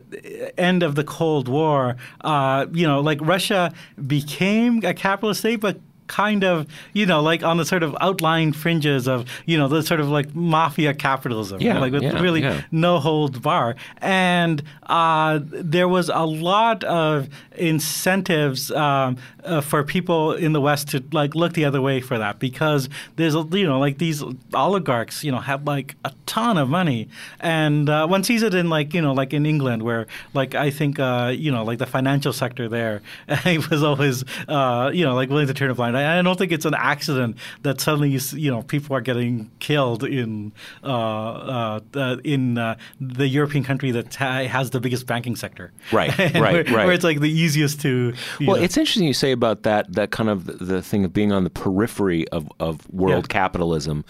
end 0.57 0.81
of 0.81 0.95
the 0.95 1.03
Cold 1.03 1.47
War, 1.47 1.95
uh, 2.21 2.65
you 2.71 2.87
know, 2.87 3.01
like 3.01 3.19
Russia 3.21 3.71
became 4.07 4.83
a 4.83 4.95
capitalist 4.95 5.41
state, 5.41 5.57
but 5.57 5.79
kind 6.13 6.43
of, 6.43 6.67
you 6.93 7.05
know, 7.07 7.21
like 7.21 7.41
on 7.43 7.57
the 7.57 7.65
sort 7.65 7.81
of 7.81 7.95
outlying 7.99 8.53
fringes 8.53 9.07
of, 9.07 9.25
you 9.47 9.57
know, 9.57 9.67
the 9.67 9.81
sort 9.81 9.99
of 9.99 10.09
like 10.09 10.35
mafia 10.35 10.93
capitalism, 10.93 11.59
Yeah, 11.59 11.79
like 11.79 11.91
with 11.91 12.03
yeah, 12.03 12.21
really 12.21 12.41
yeah. 12.41 12.61
no 12.71 12.99
holds 12.99 13.39
bar. 13.39 13.75
And 13.97 14.61
uh, 14.83 15.39
there 15.41 15.87
was 15.87 16.09
a 16.09 16.25
lot 16.25 16.83
of 16.83 17.29
incentives 17.57 18.69
um, 18.71 19.17
uh, 19.43 19.61
for 19.61 19.83
people 19.83 20.33
in 20.33 20.53
the 20.53 20.61
West 20.61 20.89
to 20.89 21.03
like 21.11 21.33
look 21.35 21.53
the 21.53 21.65
other 21.65 21.81
way 21.81 21.99
for 21.99 22.17
that 22.19 22.37
because 22.39 22.89
there's, 23.15 23.33
you 23.33 23.65
know, 23.65 23.79
like 23.79 23.97
these 23.97 24.23
oligarchs, 24.53 25.23
you 25.23 25.31
know, 25.31 25.39
have 25.39 25.65
like 25.65 25.95
a 26.05 26.11
ton 26.27 26.57
of 26.57 26.69
money. 26.69 27.07
And 27.39 27.89
uh, 27.89 28.05
one 28.07 28.23
sees 28.23 28.43
it 28.43 28.53
in 28.53 28.69
like, 28.69 28.93
you 28.93 29.01
know, 29.01 29.13
like 29.13 29.33
in 29.33 29.45
England 29.45 29.81
where 29.81 30.05
like 30.33 30.53
I 30.53 30.69
think, 30.69 30.99
uh, 30.99 31.33
you 31.35 31.51
know, 31.51 31.63
like 31.63 31.79
the 31.79 31.87
financial 31.87 32.33
sector 32.33 32.69
there 32.69 33.01
it 33.27 33.69
was 33.69 33.81
always, 33.83 34.23
uh, 34.47 34.91
you 34.93 35.03
know, 35.05 35.15
like 35.15 35.29
willing 35.29 35.47
to 35.47 35.53
turn 35.53 35.71
a 35.71 35.75
blind 35.75 35.97
eye. 35.97 36.02
I 36.05 36.21
don't 36.21 36.37
think 36.37 36.51
it's 36.51 36.65
an 36.65 36.73
accident 36.75 37.37
that 37.63 37.79
suddenly, 37.81 38.09
you, 38.09 38.19
you 38.33 38.51
know, 38.51 38.63
people 38.63 38.95
are 38.95 39.01
getting 39.01 39.49
killed 39.59 40.03
in 40.03 40.51
uh, 40.83 40.87
uh, 40.87 41.79
uh, 41.95 42.17
in 42.23 42.57
uh, 42.57 42.75
the 42.99 43.27
European 43.27 43.63
country 43.63 43.91
that 43.91 44.13
ha- 44.15 44.45
has 44.45 44.69
the 44.71 44.79
biggest 44.79 45.05
banking 45.07 45.35
sector. 45.35 45.71
Right, 45.91 46.17
right, 46.19 46.33
where, 46.33 46.53
right. 46.63 46.71
Where 46.71 46.91
it's 46.91 47.03
like 47.03 47.19
the 47.19 47.31
easiest 47.31 47.81
to. 47.81 48.13
Well, 48.39 48.57
know- 48.57 48.63
it's 48.63 48.77
interesting 48.77 49.07
you 49.07 49.13
say 49.13 49.31
about 49.31 49.63
that 49.63 49.93
that 49.93 50.11
kind 50.11 50.29
of 50.29 50.45
the 50.65 50.81
thing 50.81 51.05
of 51.05 51.13
being 51.13 51.31
on 51.31 51.43
the 51.43 51.49
periphery 51.49 52.27
of, 52.29 52.49
of 52.59 52.89
world 52.91 53.25
Yeah. 53.29 53.33
capitalism, 53.33 54.05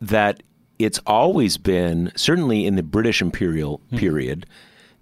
that 0.00 0.42
it's 0.78 0.98
always 1.06 1.56
been 1.56 2.10
certainly 2.16 2.66
in 2.66 2.74
the 2.76 2.82
British 2.82 3.22
imperial 3.22 3.80
Hmm. 3.90 3.96
period, 3.96 4.46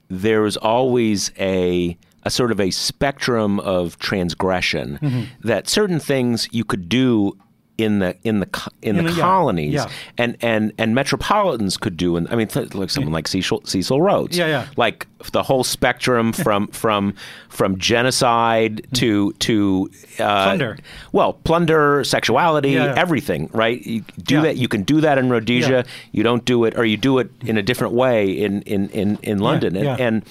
there 0.08 0.42
was 0.42 0.56
always 0.58 1.30
a 1.38 1.96
a 2.24 2.30
sort 2.30 2.50
of 2.52 2.60
a 2.60 2.70
spectrum 2.70 3.58
of 3.60 3.98
transgression 3.98 4.98
Mm-hmm. 5.02 5.22
that 5.48 5.68
certain 5.68 5.98
things 6.00 6.48
you 6.52 6.64
could 6.64 6.88
do 6.88 7.36
in 7.78 7.98
the 8.00 8.14
in 8.22 8.38
the 8.40 8.48
in, 8.82 8.98
In 8.98 9.06
the 9.06 9.12
the- 9.12 9.20
colonies 9.20 9.72
yeah. 9.72 9.88
and 10.18 10.36
and 10.42 10.72
and 10.78 10.94
metropolitans 10.94 11.78
could 11.78 11.96
do 11.96 12.16
and 12.16 12.28
I 12.28 12.36
mean 12.36 12.46
th- 12.46 12.74
like 12.74 12.90
someone 12.90 13.14
like 13.14 13.26
Cecil 13.26 13.62
Cecil 13.64 14.00
Rhodes 14.00 14.36
Yeah, 14.36 14.46
yeah. 14.46 14.66
like 14.76 15.06
the 15.32 15.42
whole 15.42 15.64
spectrum 15.64 16.32
from 16.34 16.68
from 16.68 17.14
from 17.48 17.78
genocide 17.78 18.86
to 18.94 19.32
to 19.40 19.90
uh, 20.18 20.44
Plunder. 20.44 20.78
Well, 21.12 21.32
plunder, 21.32 22.04
sexuality, 22.04 22.72
Yeah, 22.72 22.84
yeah. 22.92 22.94
everything, 23.00 23.48
right? 23.54 23.80
You 23.84 24.04
do 24.22 24.34
Yeah. 24.36 24.40
that. 24.42 24.56
You 24.58 24.68
can 24.68 24.82
do 24.82 25.00
that 25.00 25.16
in 25.18 25.30
Rhodesia. 25.30 25.70
Yeah. 25.70 25.82
You 26.12 26.22
don't 26.22 26.44
do 26.44 26.64
it, 26.66 26.76
or 26.76 26.84
you 26.84 26.98
do 26.98 27.18
it 27.20 27.30
in 27.40 27.56
a 27.56 27.62
different 27.62 27.94
way 27.94 28.30
in 28.30 28.62
in 28.62 28.90
in, 28.90 29.18
in 29.22 29.38
London, 29.38 29.76
and, 29.76 29.84
yeah. 29.86 29.96
and 30.06 30.22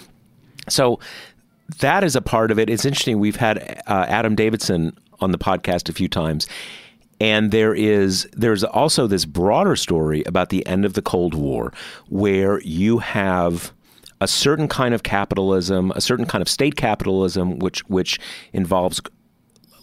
so 0.70 1.00
that 1.80 2.04
is 2.04 2.16
a 2.16 2.22
part 2.22 2.52
of 2.52 2.60
it. 2.60 2.70
It's 2.70 2.86
interesting. 2.86 3.20
We've 3.20 3.36
had 3.38 3.82
uh, 3.88 4.06
Adam 4.08 4.36
Davidson 4.36 4.98
on 5.20 5.32
the 5.32 5.38
podcast 5.38 5.90
a 5.90 5.94
few 5.94 6.08
times, 6.08 6.48
and 7.20 7.52
there 7.52 7.74
is 7.74 8.28
there's 8.34 8.64
also 8.64 9.08
this 9.08 9.26
broader 9.26 9.76
story 9.76 10.24
about 10.26 10.50
the 10.50 10.66
end 10.66 10.86
of 10.86 10.94
the 10.94 11.02
Cold 11.02 11.34
War, 11.34 11.72
where 12.10 12.60
you 12.62 13.00
have 13.00 13.72
a 14.20 14.28
certain 14.28 14.68
kind 14.68 14.94
of 14.94 15.04
capitalism, 15.04 15.92
a 15.96 16.02
certain 16.02 16.26
kind 16.26 16.42
of 16.42 16.50
state 16.50 16.76
capitalism, 16.76 17.60
which 17.60 17.82
which 17.90 18.20
involves 18.54 19.02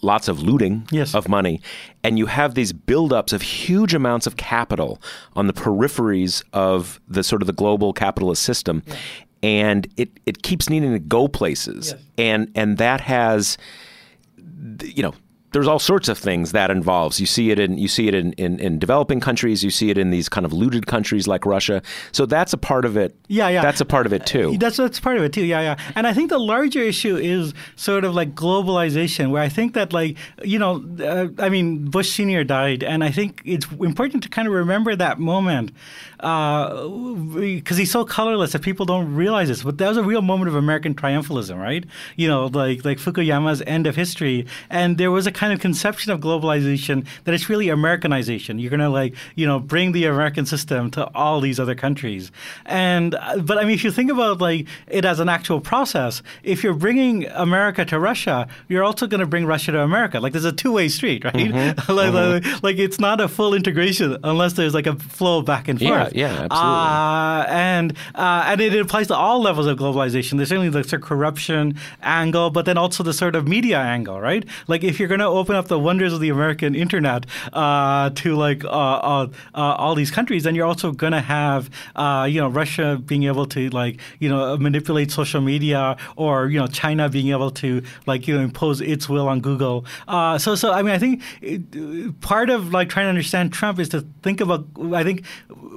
lots 0.01 0.29
of 0.29 0.41
looting 0.41 0.87
Yes. 0.91 1.13
of 1.13 1.27
money, 1.27 1.59
and 2.05 2.17
you 2.17 2.27
have 2.27 2.55
these 2.55 2.71
buildups 2.71 3.33
of 3.33 3.41
huge 3.41 3.93
amounts 3.93 4.25
of 4.27 4.37
capital 4.37 5.01
on 5.33 5.47
the 5.47 5.53
peripheries 5.53 6.41
of 6.53 7.01
the 7.05 7.21
sort 7.21 7.41
of 7.41 7.47
the 7.47 7.53
global 7.53 7.91
capitalist 7.91 8.41
system, 8.43 8.81
and 9.43 9.87
it 9.97 10.09
it 10.25 10.43
keeps 10.43 10.69
needing 10.69 10.91
to 10.93 10.99
go 10.99 11.27
places, 11.27 11.93
Yes. 11.95 12.01
and 12.17 12.51
and 12.55 12.77
that 12.77 13.01
has, 13.01 13.57
you 14.83 15.03
know. 15.03 15.13
There's 15.51 15.67
all 15.67 15.79
sorts 15.79 16.09
of 16.09 16.17
things 16.17 16.51
that 16.51 16.69
involves. 16.69 17.19
You 17.19 17.25
see 17.25 17.51
it 17.51 17.59
in 17.59 17.77
you 17.77 17.87
see 17.87 18.07
it 18.07 18.13
in, 18.13 18.33
in, 18.33 18.59
in 18.59 18.79
developing 18.79 19.19
countries. 19.19 19.63
You 19.63 19.71
see 19.71 19.89
it 19.89 19.97
in 19.97 20.11
these 20.11 20.29
kind 20.29 20.45
of 20.45 20.53
looted 20.53 20.87
countries 20.87 21.27
like 21.27 21.45
Russia. 21.45 21.81
So 22.11 22.25
that's 22.25 22.53
a 22.53 22.57
part 22.57 22.85
of 22.85 22.97
it. 22.97 23.15
Yeah, 23.27 23.49
yeah. 23.49 23.61
That's 23.61 23.81
a 23.81 23.85
part 23.85 24.05
of 24.05 24.13
it 24.13 24.25
too. 24.25 24.57
That's 24.57 24.77
that's 24.77 24.99
part 24.99 25.17
of 25.17 25.23
it 25.23 25.33
too. 25.33 25.45
Yeah, 25.45 25.61
yeah. 25.61 25.75
And 25.95 26.05
I 26.05 26.13
think 26.13 26.29
the 26.29 26.39
larger 26.39 26.81
issue 26.81 27.15
is 27.17 27.53
sort 27.75 28.05
of 28.05 28.13
like 28.13 28.35
globalization, 28.35 29.31
where 29.31 29.41
I 29.41 29.49
think 29.49 29.73
that 29.73 29.93
like 29.93 30.17
you 30.43 30.59
know, 30.59 30.83
uh, 31.01 31.27
I 31.41 31.49
mean, 31.49 31.85
Bush 31.85 32.11
Senior 32.11 32.43
died, 32.43 32.83
and 32.83 33.03
I 33.03 33.11
think 33.11 33.41
it's 33.45 33.65
important 33.71 34.23
to 34.23 34.29
kind 34.29 34.47
of 34.47 34.53
remember 34.53 34.95
that 34.95 35.19
moment 35.19 35.71
because 36.17 37.77
he's 37.77 37.91
so 37.91 38.03
colorless 38.05 38.51
that 38.51 38.61
people 38.61 38.85
don't 38.85 39.15
realize 39.15 39.47
this. 39.47 39.63
But 39.63 39.77
that 39.77 39.87
was 39.87 39.97
a 39.97 40.03
real 40.03 40.21
moment 40.21 40.49
of 40.49 40.55
American 40.55 40.93
triumphalism, 40.93 41.57
right? 41.57 41.85
You 42.17 42.27
know, 42.27 42.47
like 42.47 42.85
like 42.85 42.97
Fukuyama's 42.97 43.63
end 43.65 43.87
of 43.87 43.95
history, 43.95 44.45
and 44.69 44.97
there 44.97 45.11
was 45.11 45.25
a 45.27 45.31
kind 45.39 45.51
of 45.53 45.59
conception 45.59 46.11
of 46.11 46.19
globalization 46.19 46.97
that 47.23 47.33
it's 47.35 47.47
really 47.51 47.69
Americanization. 47.69 48.59
You're 48.59 48.71
gonna 48.75 48.89
like 49.01 49.13
you 49.39 49.45
know 49.49 49.59
bring 49.73 49.87
the 49.97 50.03
American 50.13 50.45
system 50.45 50.91
to 50.91 51.01
all 51.15 51.37
these 51.47 51.59
other 51.63 51.75
countries, 51.85 52.31
and 52.65 53.15
uh, 53.15 53.37
but 53.49 53.57
I 53.57 53.63
mean, 53.65 53.75
if 53.79 53.83
you 53.83 53.91
think 53.91 54.11
about 54.11 54.41
like 54.41 54.67
it 54.87 55.05
as 55.05 55.19
an 55.19 55.29
actual 55.29 55.59
process, 55.61 56.21
if 56.43 56.63
you're 56.63 56.79
bringing 56.87 57.25
America 57.47 57.85
to 57.85 57.99
Russia, 57.99 58.47
you're 58.67 58.83
also 58.83 59.05
going 59.07 59.21
to 59.21 59.27
bring 59.33 59.45
Russia 59.45 59.71
to 59.71 59.81
America. 59.81 60.19
Like 60.19 60.33
there's 60.33 60.45
a 60.45 60.51
two-way 60.63 60.87
street, 60.89 61.23
right? 61.29 61.33
Mm-hmm. 61.35 61.91
like, 61.99 62.13
like, 62.13 62.63
like 62.63 62.77
it's 62.77 62.99
not 62.99 63.21
a 63.21 63.27
full 63.27 63.53
integration 63.53 64.17
unless 64.23 64.53
there's 64.53 64.73
like 64.73 64.87
a 64.87 64.95
flow 65.17 65.41
back 65.41 65.67
and 65.67 65.79
Yeah, 65.81 65.89
forth. 66.03 66.15
yeah, 66.15 66.27
absolutely. 66.45 66.79
Uh, 66.89 67.45
and 67.49 67.87
uh, 68.15 68.43
and 68.49 68.61
it 68.61 68.79
applies 68.85 69.07
to 69.07 69.15
all 69.15 69.39
levels 69.41 69.67
of 69.67 69.77
globalization. 69.77 70.37
There's 70.37 70.49
certainly 70.49 70.69
the 70.69 70.83
sort 70.83 71.01
of 71.01 71.07
corruption 71.07 71.75
angle, 72.03 72.49
but 72.49 72.65
then 72.65 72.77
also 72.77 73.03
the 73.03 73.13
sort 73.13 73.35
of 73.35 73.47
media 73.47 73.79
angle, 73.79 74.19
right? 74.19 74.43
Like 74.67 74.83
if 74.83 74.99
you're 74.99 75.07
going 75.15 75.25
to 75.27 75.28
open 75.29 75.55
up 75.55 75.67
the 75.67 75.79
wonders 75.79 76.13
of 76.13 76.19
the 76.19 76.29
American 76.29 76.75
internet 76.75 77.25
uh, 77.53 78.09
to 78.11 78.35
like 78.35 78.63
uh, 78.63 78.67
uh, 78.67 79.27
uh, 79.53 79.59
all 79.77 79.95
these 79.95 80.11
countries, 80.11 80.43
then 80.43 80.55
you're 80.55 80.65
also 80.65 80.91
going 80.91 81.13
to 81.13 81.21
have 81.21 81.69
uh, 81.95 82.27
you 82.29 82.39
know 82.39 82.47
Russia 82.47 83.01
being 83.03 83.23
able 83.23 83.45
to 83.47 83.69
like 83.69 83.99
you 84.19 84.29
know 84.29 84.57
manipulate 84.57 85.11
social 85.11 85.41
media, 85.41 85.97
or 86.15 86.47
you 86.47 86.59
know 86.59 86.67
China 86.67 87.09
being 87.09 87.29
able 87.29 87.51
to 87.51 87.81
like 88.05 88.27
you 88.27 88.35
know 88.35 88.41
impose 88.41 88.81
its 88.81 89.09
will 89.09 89.27
on 89.27 89.39
Google. 89.41 89.85
So 90.07 90.55
so 90.55 90.71
I 90.71 90.81
mean 90.81 90.93
I 90.93 90.99
think 90.99 91.21
it, 91.41 92.19
part 92.21 92.49
of 92.49 92.73
like 92.73 92.89
trying 92.89 93.05
to 93.05 93.09
understand 93.09 93.53
Trump 93.53 93.79
is 93.79 93.89
to 93.89 94.05
think 94.23 94.41
about. 94.41 94.65
I 94.93 95.03
think 95.03 95.23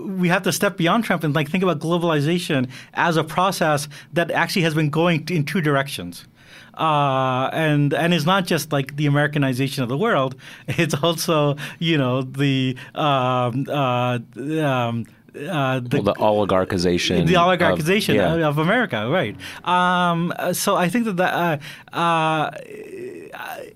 we 0.04 0.28
have 0.28 0.42
to 0.42 0.52
step 0.52 0.76
beyond 0.76 1.04
Trump 1.04 1.24
and 1.24 1.34
like 1.34 1.50
think 1.50 1.62
about 1.62 1.78
globalization 1.78 2.68
as 2.94 3.16
a 3.16 3.24
process 3.24 3.88
that 4.12 4.30
actually 4.30 4.62
has 4.62 4.74
been 4.74 4.90
going 4.90 5.26
in 5.30 5.44
two 5.44 5.60
directions. 5.60 6.26
Uh, 6.74 7.50
and 7.52 7.92
and 7.92 8.14
it's 8.14 8.24
not 8.24 8.46
just 8.46 8.72
like 8.72 8.96
the 8.96 9.06
Americanization 9.06 9.82
of 9.82 9.88
the 9.88 9.98
world; 9.98 10.34
it's 10.68 10.94
also 10.94 11.56
you 11.78 11.98
know 11.98 12.22
the 12.22 12.76
um, 12.94 13.66
uh, 13.68 14.18
um, 14.38 15.06
uh, 15.34 15.80
the, 15.80 16.02
Well, 16.02 16.02
the 16.02 16.14
oligarchization. 16.14 17.26
the 17.26 17.36
of- 17.36 17.58
oligarchization 17.58 18.14
yeah. 18.14 18.46
of, 18.46 18.58
America, 18.58 19.08
right? 19.08 19.36
Um, 19.64 20.32
so 20.52 20.76
I 20.76 20.88
think 20.88 21.06
that 21.06 21.16
that, 21.16 21.62
uh, 21.92 21.96
uh, 21.96 22.50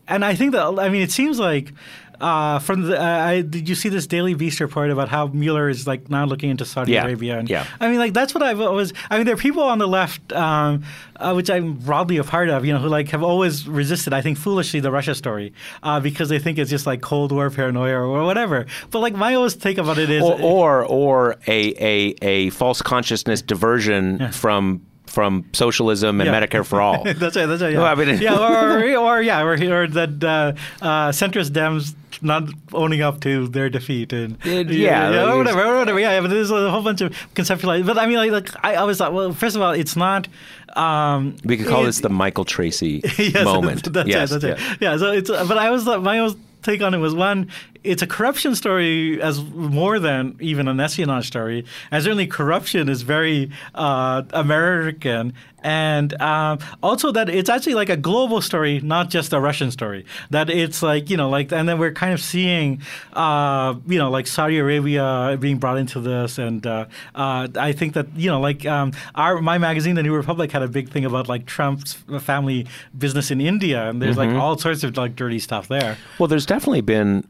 and 0.07 0.25
I 0.25 0.35
think 0.35 0.53
that 0.53 0.65
I 0.79 0.89
mean 0.89 1.03
it 1.03 1.11
seems 1.11 1.39
like. 1.39 1.73
Uh, 2.21 2.59
from 2.59 2.83
the, 2.83 3.01
uh, 3.01 3.05
I, 3.05 3.41
did 3.43 3.69
you 3.69 3.75
see 3.75 3.89
this 3.89 4.07
Daily 4.07 4.35
Beast 4.35 4.61
report 4.61 4.91
about 4.91 5.09
how 5.09 5.27
Mueller 5.29 5.69
is 5.69 5.87
like 5.87 6.09
now 6.09 6.25
looking 6.25 6.51
into 6.51 6.65
Saudi 6.65 6.93
Yeah, 6.93 7.05
Arabia? 7.05 7.39
And, 7.39 7.49
yeah. 7.49 7.67
I 7.81 7.89
mean, 7.89 7.99
like 7.99 8.15
that's 8.15 8.35
what 8.35 8.43
I 8.43 8.55
was. 8.55 8.93
I 9.11 9.17
mean, 9.17 9.27
there 9.27 9.35
are 9.35 9.39
people 9.39 9.63
on 9.63 9.79
the 9.79 9.89
left, 9.89 10.33
um, 10.33 10.85
uh, 11.17 11.33
which 11.35 11.51
I'm 11.51 11.75
broadly 11.75 12.17
a 12.17 12.25
part 12.25 12.49
of, 12.49 12.65
you 12.65 12.73
know, 12.73 12.79
who 12.79 12.89
like 12.89 13.09
have 13.11 13.23
always 13.23 13.69
resisted. 13.69 14.13
I 14.13 14.23
think 14.23 14.39
foolishly 14.39 14.81
the 14.81 14.91
Russia 14.91 15.15
story 15.15 15.53
uh, 15.83 16.01
because 16.01 16.29
they 16.29 16.39
think 16.39 16.59
it's 16.59 16.71
just 16.71 16.87
like 16.87 17.01
Cold 17.03 17.33
War 17.33 17.51
paranoia 17.51 17.99
or 18.01 18.25
whatever. 18.25 18.67
But 18.91 19.01
like 19.01 19.15
my 19.15 19.35
always 19.35 19.55
take 19.55 19.79
about 19.79 19.99
it 19.99 20.11
is, 20.11 20.23
or 20.23 20.41
or, 20.41 20.85
or 20.85 21.37
a, 21.47 21.75
a 21.83 22.15
a 22.23 22.51
false 22.51 22.83
consciousness 22.83 23.43
diversion 23.43 24.33
from 24.33 24.81
from 25.17 25.47
socialism 25.55 26.21
and 26.21 26.29
Yeah. 26.29 26.37
Medicare 26.39 26.63
for 26.71 26.79
all. 26.85 27.03
that's 27.23 27.37
right. 27.37 27.47
That's 27.47 27.63
right. 27.63 27.73
Yeah, 27.73 27.79
Well, 27.79 27.87
I 27.87 27.95
mean- 28.05 28.21
yeah 28.21 28.37
or, 29.01 29.17
or 29.17 29.23
yeah, 29.23 29.41
or, 29.41 29.53
or 29.55 29.87
that 29.99 30.15
uh, 30.23 30.53
uh, 30.85 31.09
centrist 31.21 31.53
Dems 31.53 31.95
not 32.21 32.43
owning 32.75 33.01
up 33.01 33.21
to 33.23 33.49
their 33.49 33.71
defeat 33.71 34.13
and 34.13 34.37
yeah, 34.45 34.61
yeah, 34.61 35.09
like 35.09 35.29
or 35.35 35.39
whatever, 35.39 35.79
whatever. 35.79 35.99
Yeah, 36.01 36.21
but 36.21 36.29
there's 36.29 36.51
a 36.51 36.71
whole 36.71 36.83
bunch 36.83 37.01
of 37.01 37.13
conceptualized. 37.35 37.87
But 37.87 37.97
I 37.97 38.05
mean, 38.07 38.19
like, 38.19 38.31
like 38.39 38.51
I 38.63 38.75
always 38.75 38.99
thought. 38.99 39.15
Well, 39.15 39.33
first 39.33 39.57
of 39.57 39.63
all, 39.63 39.73
it's 39.73 39.97
not. 39.97 40.29
Um, 40.77 41.37
We 41.45 41.57
could 41.57 41.67
call 41.67 41.83
it- 41.83 41.87
this 41.87 42.01
the 42.01 42.11
Michael 42.11 42.45
Tracey 42.45 43.01
yes, 43.19 43.45
moment. 43.45 43.91
That's 43.91 44.09
yes, 44.09 44.33
it. 44.33 44.41
That's 44.43 44.61
yeah. 44.61 44.73
it. 44.73 44.79
Yeah. 44.83 44.97
So 44.99 45.13
it's. 45.13 45.31
But 45.31 45.57
I 45.57 45.71
was. 45.71 45.87
My 45.87 46.19
always 46.19 46.37
take 46.63 46.83
on 46.83 46.93
it 46.95 46.99
was 46.99 47.15
one. 47.15 47.49
It's 47.87 48.03
a 48.03 48.07
corruption 48.07 48.55
story 48.55 49.21
as 49.23 49.43
more 49.43 49.99
than 49.99 50.37
even 50.41 50.69
an 50.69 50.81
espionage 50.81 51.27
story. 51.27 51.65
And 51.91 52.03
certainly, 52.03 52.27
corruption 52.27 52.89
is 52.89 53.03
very 53.03 53.51
uh, 53.75 54.23
American, 54.31 55.33
and 55.63 56.21
um, 56.21 56.59
also 56.83 57.13
that 57.13 57.29
it's 57.29 57.49
actually 57.49 57.75
like 57.75 57.89
a 57.89 57.97
global 57.97 58.41
story, 58.41 58.81
not 58.81 59.11
just 59.11 59.33
a 59.33 59.41
Russian 59.41 59.71
story. 59.71 60.05
That 60.31 60.51
it's 60.51 60.83
like 60.83 61.09
you 61.09 61.17
know, 61.17 61.31
like, 61.31 61.53
and 61.53 61.69
then 61.69 61.79
we're 61.79 61.93
kind 61.93 62.13
of 62.13 62.21
seeing, 62.21 62.83
uh, 63.13 63.75
you 63.87 63.99
know, 63.99 64.11
like 64.11 64.27
Saudi 64.27 64.59
Arabia 64.59 65.37
being 65.41 65.59
brought 65.59 65.79
into 65.79 66.01
this, 66.01 66.39
and 66.39 66.67
uh, 66.67 66.87
uh, 67.15 67.49
I 67.57 67.73
think 67.73 67.95
that 67.95 68.07
you 68.17 68.31
know, 68.31 68.41
like 68.41 68.67
um, 68.67 68.93
our 69.15 69.41
my 69.41 69.59
magazine, 69.59 69.95
the 69.95 70.03
New 70.03 70.15
Republic, 70.15 70.53
had 70.53 70.63
a 70.63 70.69
big 70.69 70.91
thing 70.91 71.05
about 71.05 71.29
like 71.29 71.47
Trump's 71.47 71.95
family 72.21 72.67
business 72.97 73.31
in 73.31 73.41
India, 73.41 73.89
and 73.89 74.03
there's 74.03 74.17
like 74.17 74.31
all 74.31 74.59
sorts 74.59 74.85
of 74.85 74.97
like 74.97 75.17
dirty 75.17 75.39
stuff 75.39 75.69
there. 75.69 75.97
Well, 76.19 76.29
there's 76.29 76.47
definitely 76.47 76.81
been 76.81 77.25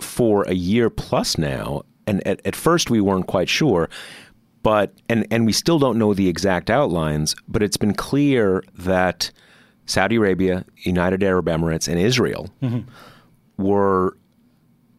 for 0.00 0.42
a 0.44 0.54
year 0.54 0.90
plus 0.90 1.38
now, 1.38 1.82
and 2.06 2.26
at, 2.26 2.44
at 2.46 2.56
first 2.56 2.90
we 2.90 3.00
weren't 3.00 3.26
quite 3.26 3.48
sure, 3.48 3.88
but 4.62 4.92
and 5.08 5.26
and 5.30 5.46
we 5.46 5.52
still 5.52 5.78
don't 5.78 5.98
know 5.98 6.14
the 6.14 6.28
exact 6.28 6.70
outlines, 6.70 7.36
but 7.48 7.62
it's 7.62 7.76
been 7.76 7.94
clear 7.94 8.64
that 8.74 9.30
Saudi 9.86 10.16
Arabia, 10.16 10.64
United 10.78 11.22
Arab 11.22 11.46
Emirates, 11.46 11.88
and 11.88 11.98
Israel 11.98 12.50
mm-hmm. 12.62 12.80
were 13.62 14.16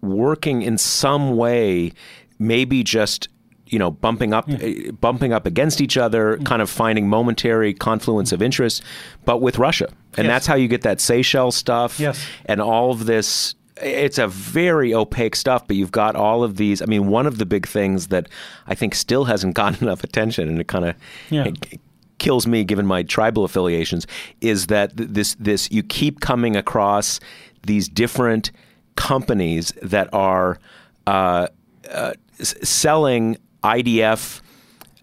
working 0.01 0.61
in 0.61 0.77
some 0.77 1.35
way, 1.35 1.91
maybe 2.37 2.83
just 2.83 3.27
you 3.67 3.79
know 3.79 3.89
bumping 3.89 4.33
up 4.33 4.47
mm. 4.47 4.89
eh, 4.89 4.91
bumping 4.91 5.33
up 5.33 5.45
against 5.45 5.81
each 5.81 5.97
other, 5.97 6.37
mm. 6.37 6.45
kind 6.45 6.61
of 6.61 6.69
finding 6.69 7.09
momentary 7.09 7.73
confluence 7.73 8.31
of 8.31 8.39
mm. 8.39 8.45
interest, 8.45 8.83
but 9.25 9.41
with 9.41 9.57
Russia, 9.57 9.87
and 10.17 10.25
Yes. 10.25 10.27
that's 10.27 10.47
how 10.47 10.55
you 10.55 10.67
get 10.67 10.81
that 10.81 11.01
Seychelles 11.01 11.55
stuff, 11.55 11.99
Yes. 11.99 12.25
and 12.45 12.61
all 12.61 12.91
of 12.91 13.05
this. 13.05 13.55
It's 13.81 14.17
a 14.17 14.27
very 14.27 14.93
opaque 14.93 15.35
stuff, 15.35 15.67
but 15.67 15.75
you've 15.75 15.91
got 15.91 16.15
all 16.15 16.43
of 16.43 16.55
these. 16.57 16.81
I 16.81 16.85
mean, 16.85 17.07
one 17.07 17.27
of 17.27 17.37
the 17.39 17.45
big 17.45 17.67
things 17.67 18.07
that 18.07 18.29
I 18.67 18.75
think 18.75 18.95
still 18.95 19.25
hasn't 19.25 19.53
gotten 19.61 19.85
enough 19.87 20.03
attention, 20.03 20.47
and 20.47 20.59
it 20.59 20.67
kind 20.67 20.85
of 20.85 20.95
Yeah. 21.29 21.51
kills 22.17 22.47
me 22.47 22.63
given 22.63 22.85
my 22.85 23.03
tribal 23.03 23.43
affiliations 23.43 24.07
is 24.39 24.67
that 24.67 24.91
this 24.95 25.35
this 25.39 25.69
you 25.71 25.83
keep 25.83 26.21
coming 26.21 26.55
across 26.55 27.19
these 27.67 27.89
different 27.89 28.51
companies 28.95 29.73
that 29.81 30.07
are 30.13 30.57
uh, 31.07 31.47
uh, 31.91 32.13
selling 32.39 33.37
IDF 33.63 34.41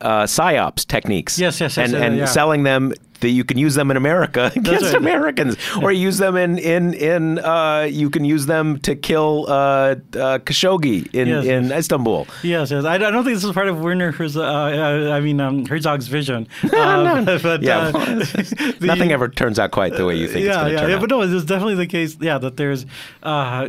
uh, 0.03 0.24
psyops 0.24 0.86
techniques. 0.86 1.38
Yes, 1.38 1.61
yes, 1.61 1.76
yes, 1.76 1.86
and, 1.86 1.92
yeah, 1.92 2.05
and 2.07 2.16
yeah. 2.18 2.24
selling 2.26 2.64
them 2.64 2.92
that 3.20 3.30
you 3.30 3.44
can 3.44 3.57
use 3.57 3.74
them 3.76 3.90
in 3.90 3.96
America 3.96 4.50
against 4.57 4.86
right. 4.86 4.94
Americans, 4.94 5.57
or 5.80 5.92
use 5.92 6.18
them 6.18 6.36
in 6.36 6.59
in 6.59 6.92
in 6.94 7.38
uh, 7.38 7.88
you 7.88 8.11
can 8.11 8.24
use 8.24 8.46
them 8.46 8.78
to 8.80 8.94
kill 8.94 9.46
uh, 9.48 9.53
uh, 9.53 9.94
Khashoggi 10.40 11.12
in 11.14 11.28
Yes, 11.28 11.44
in 11.46 11.64
yes. 11.68 11.78
Istanbul. 11.78 12.26
Yes, 12.42 12.70
yes. 12.70 12.84
I, 12.84 12.94
I 12.94 12.98
don't 12.98 13.24
think 13.24 13.36
this 13.36 13.44
is 13.44 13.53
part 13.53 13.68
of 13.68 13.80
Werner 13.80 14.11
Herzog, 14.12 14.42
uh, 14.42 15.12
I 15.12 15.20
mean 15.20 15.40
um, 15.40 15.64
Herzog's 15.66 16.09
vision. 16.09 16.46
Uh, 16.82 17.22
but, 17.24 17.42
but, 17.42 17.62
Yeah, 17.62 17.88
uh, 17.88 17.92
well, 17.94 18.07
the- 18.16 18.76
Nothing 18.80 19.12
ever 19.12 19.28
turns 19.28 19.59
out 19.59 19.70
quite 19.70 19.94
the 19.94 20.05
way 20.05 20.16
you 20.16 20.26
think 20.26 20.46
it's 20.46 20.55
yeah, 20.55 20.66
yeah, 20.66 20.80
turn 20.80 20.90
yeah. 20.90 20.96
out. 20.96 21.00
But 21.00 21.11
no, 21.11 21.20
it's 21.22 21.44
definitely 21.44 21.76
the 21.76 21.86
case. 21.86 22.16
Yeah, 22.20 22.38
that 22.38 22.57
there's 22.57 22.86
uh, 23.22 23.68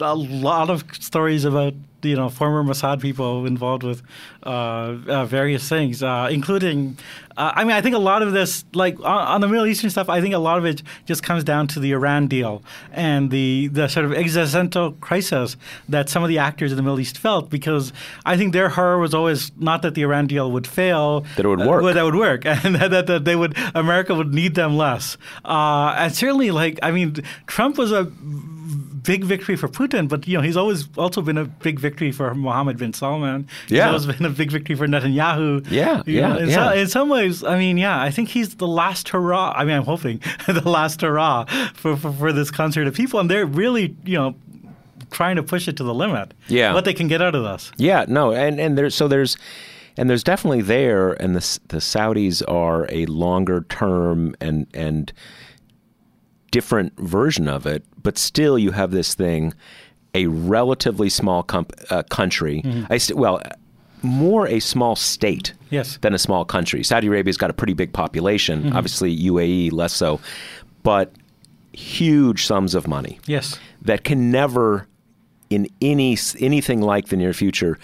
a 0.00 0.14
lot 0.14 0.70
of 0.70 0.84
stories 0.98 1.44
about 1.44 1.74
you 2.02 2.16
know 2.16 2.28
former 2.28 2.62
Mossad 2.62 3.00
people 3.00 3.46
involved 3.46 3.82
with 3.82 4.02
uh, 4.44 4.48
uh, 5.08 5.24
various 5.26 5.68
things, 5.68 6.02
uh, 6.02 6.28
including. 6.30 6.98
Uh, 7.34 7.50
I 7.56 7.64
mean, 7.64 7.72
I 7.74 7.80
think 7.80 7.94
a 7.94 7.98
lot 7.98 8.20
of 8.20 8.32
this, 8.34 8.62
like 8.74 8.98
on, 9.00 9.06
on 9.06 9.40
the 9.40 9.48
Middle 9.48 9.64
Eastern 9.66 9.88
stuff, 9.88 10.10
I 10.10 10.20
think 10.20 10.34
a 10.34 10.38
lot 10.38 10.58
of 10.58 10.66
it 10.66 10.82
just 11.06 11.22
comes 11.22 11.42
down 11.44 11.66
to 11.68 11.80
the 11.80 11.92
Iran 11.92 12.26
deal 12.26 12.62
and 12.92 13.30
the 13.30 13.68
the 13.68 13.88
sort 13.88 14.04
of 14.04 14.12
existential 14.12 14.92
crisis 15.00 15.56
that 15.88 16.10
some 16.10 16.22
of 16.22 16.28
the 16.28 16.36
actors 16.38 16.72
in 16.72 16.76
the 16.76 16.82
Middle 16.82 17.00
East 17.00 17.16
felt, 17.16 17.48
because 17.48 17.90
I 18.26 18.36
think 18.36 18.52
their 18.52 18.68
horror 18.68 18.98
was 18.98 19.14
always 19.14 19.50
not 19.56 19.80
that 19.80 19.94
the 19.94 20.02
Iran 20.02 20.26
deal 20.26 20.52
would 20.52 20.66
fail, 20.66 21.24
That 21.36 21.46
it 21.46 21.48
would 21.48 21.60
work. 21.60 21.94
that 21.94 22.02
would 22.04 22.16
work, 22.16 22.44
and 22.64 22.74
that, 22.74 22.90
that, 22.90 23.06
that 23.06 23.24
they 23.24 23.34
would 23.36 23.56
America 23.74 24.14
would 24.14 24.34
need 24.34 24.54
them 24.54 24.76
less. 24.76 25.16
Uh, 25.42 25.94
and 25.96 26.14
certainly, 26.14 26.50
like 26.50 26.78
I 26.82 26.90
mean, 26.90 27.14
Trump 27.46 27.78
was 27.78 27.92
a 27.92 28.04
big 29.02 29.24
victory 29.24 29.56
for 29.56 29.68
Putin, 29.68 30.08
but 30.08 30.26
you 30.28 30.36
know 30.36 30.42
he's 30.42 30.56
always 30.56 30.88
also 30.96 31.22
been 31.22 31.38
a 31.38 31.44
big 31.44 31.80
victory 31.80 32.12
for 32.12 32.34
Mohammed 32.34 32.76
bin 32.78 32.92
Salman. 32.92 33.48
He's 33.68 33.78
Yeah. 33.78 33.88
always 33.88 34.06
been 34.06 34.24
a 34.24 34.30
big 34.30 34.50
victory 34.50 34.76
for 34.76 34.86
Netanyahu. 34.86 35.66
Yeah, 35.70 36.02
You 36.06 36.20
know, 36.20 36.28
yeah, 36.36 36.42
in, 36.42 36.48
yeah. 36.48 36.54
Some, 36.54 36.78
in 36.78 36.86
some 36.88 37.08
ways, 37.08 37.42
I 37.44 37.58
mean, 37.58 37.78
yeah, 37.78 38.00
I 38.00 38.10
think 38.10 38.28
he's 38.30 38.54
the 38.56 38.66
last 38.68 39.08
hurrah. 39.08 39.52
I 39.56 39.64
mean, 39.64 39.76
I'm 39.76 39.84
hoping 39.84 40.20
the 40.46 40.68
last 40.68 41.00
hurrah 41.00 41.44
for, 41.74 41.96
for 41.96 42.12
for 42.12 42.32
this 42.32 42.50
concert 42.50 42.86
of 42.86 42.94
people, 42.94 43.18
and 43.20 43.30
they're 43.30 43.46
really, 43.46 43.96
you 44.04 44.18
know. 44.18 44.34
Trying 45.10 45.36
to 45.36 45.42
push 45.42 45.68
it 45.68 45.76
to 45.76 45.84
the 45.84 45.92
limit. 45.92 46.32
Yeah. 46.48 46.72
What 46.72 46.86
they 46.86 46.94
can 46.94 47.06
get 47.06 47.20
out 47.20 47.34
of 47.34 47.42
this. 47.42 47.70
Yeah, 47.76 48.06
no, 48.08 48.32
and 48.32 48.58
and 48.58 48.78
there's 48.78 48.94
so 48.94 49.08
there's 49.08 49.36
and 49.98 50.08
there's 50.08 50.24
definitely 50.24 50.62
there, 50.62 51.12
and 51.22 51.36
the 51.36 51.58
the 51.68 51.78
Saudis 51.78 52.42
are 52.48 52.86
a 52.90 53.04
longer 53.04 53.66
term 53.68 54.34
and 54.40 54.66
and 54.72 55.12
different 56.56 56.96
version 57.00 57.48
of 57.48 57.66
it, 57.66 57.84
but 58.00 58.16
still 58.16 58.56
you 58.56 58.70
have 58.70 58.92
this 58.92 59.14
thing, 59.16 59.52
a 60.14 60.26
relatively 60.26 61.08
small 61.08 61.42
comp- 61.42 61.72
uh, 61.90 62.04
country. 62.04 62.62
I 62.88 62.98
st- 62.98 63.18
well. 63.18 63.42
More 64.04 64.48
a 64.48 64.58
small 64.58 64.96
state 64.96 65.54
Yes. 65.70 65.96
than 66.00 66.12
a 66.12 66.18
small 66.18 66.44
country. 66.44 66.82
Saudi 66.82 67.06
Arabia's 67.06 67.36
got 67.36 67.50
a 67.50 67.52
pretty 67.52 67.72
big 67.72 67.92
population, 67.92 68.72
obviously 68.72 69.16
UAE 69.16 69.70
less 69.70 69.92
so, 69.92 70.18
but 70.82 71.12
huge 71.72 72.44
sums 72.44 72.74
of 72.74 72.88
money 72.88 73.20
Yes. 73.26 73.60
that 73.82 74.02
can 74.02 74.32
never, 74.32 74.88
in 75.50 75.68
any 75.80 76.18
anything 76.40 76.80
like 76.80 77.08
the 77.10 77.16
near 77.16 77.32
future, 77.32 77.78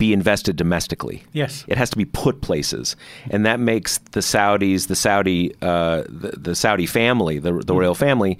be 0.00 0.12
invested 0.12 0.56
domestically. 0.56 1.22
Yes. 1.32 1.64
it 1.68 1.76
has 1.76 1.90
to 1.90 1.96
be 1.96 2.06
put 2.06 2.40
places, 2.40 2.96
and 3.30 3.46
that 3.46 3.60
makes 3.60 3.98
the 3.98 4.20
Saudis, 4.20 4.88
the 4.88 4.96
Saudi, 4.96 5.54
uh, 5.62 6.02
the, 6.08 6.32
the 6.36 6.54
Saudi 6.56 6.86
family, 6.86 7.38
the 7.38 7.52
the 7.52 7.74
royal 7.74 7.94
family, 7.94 8.38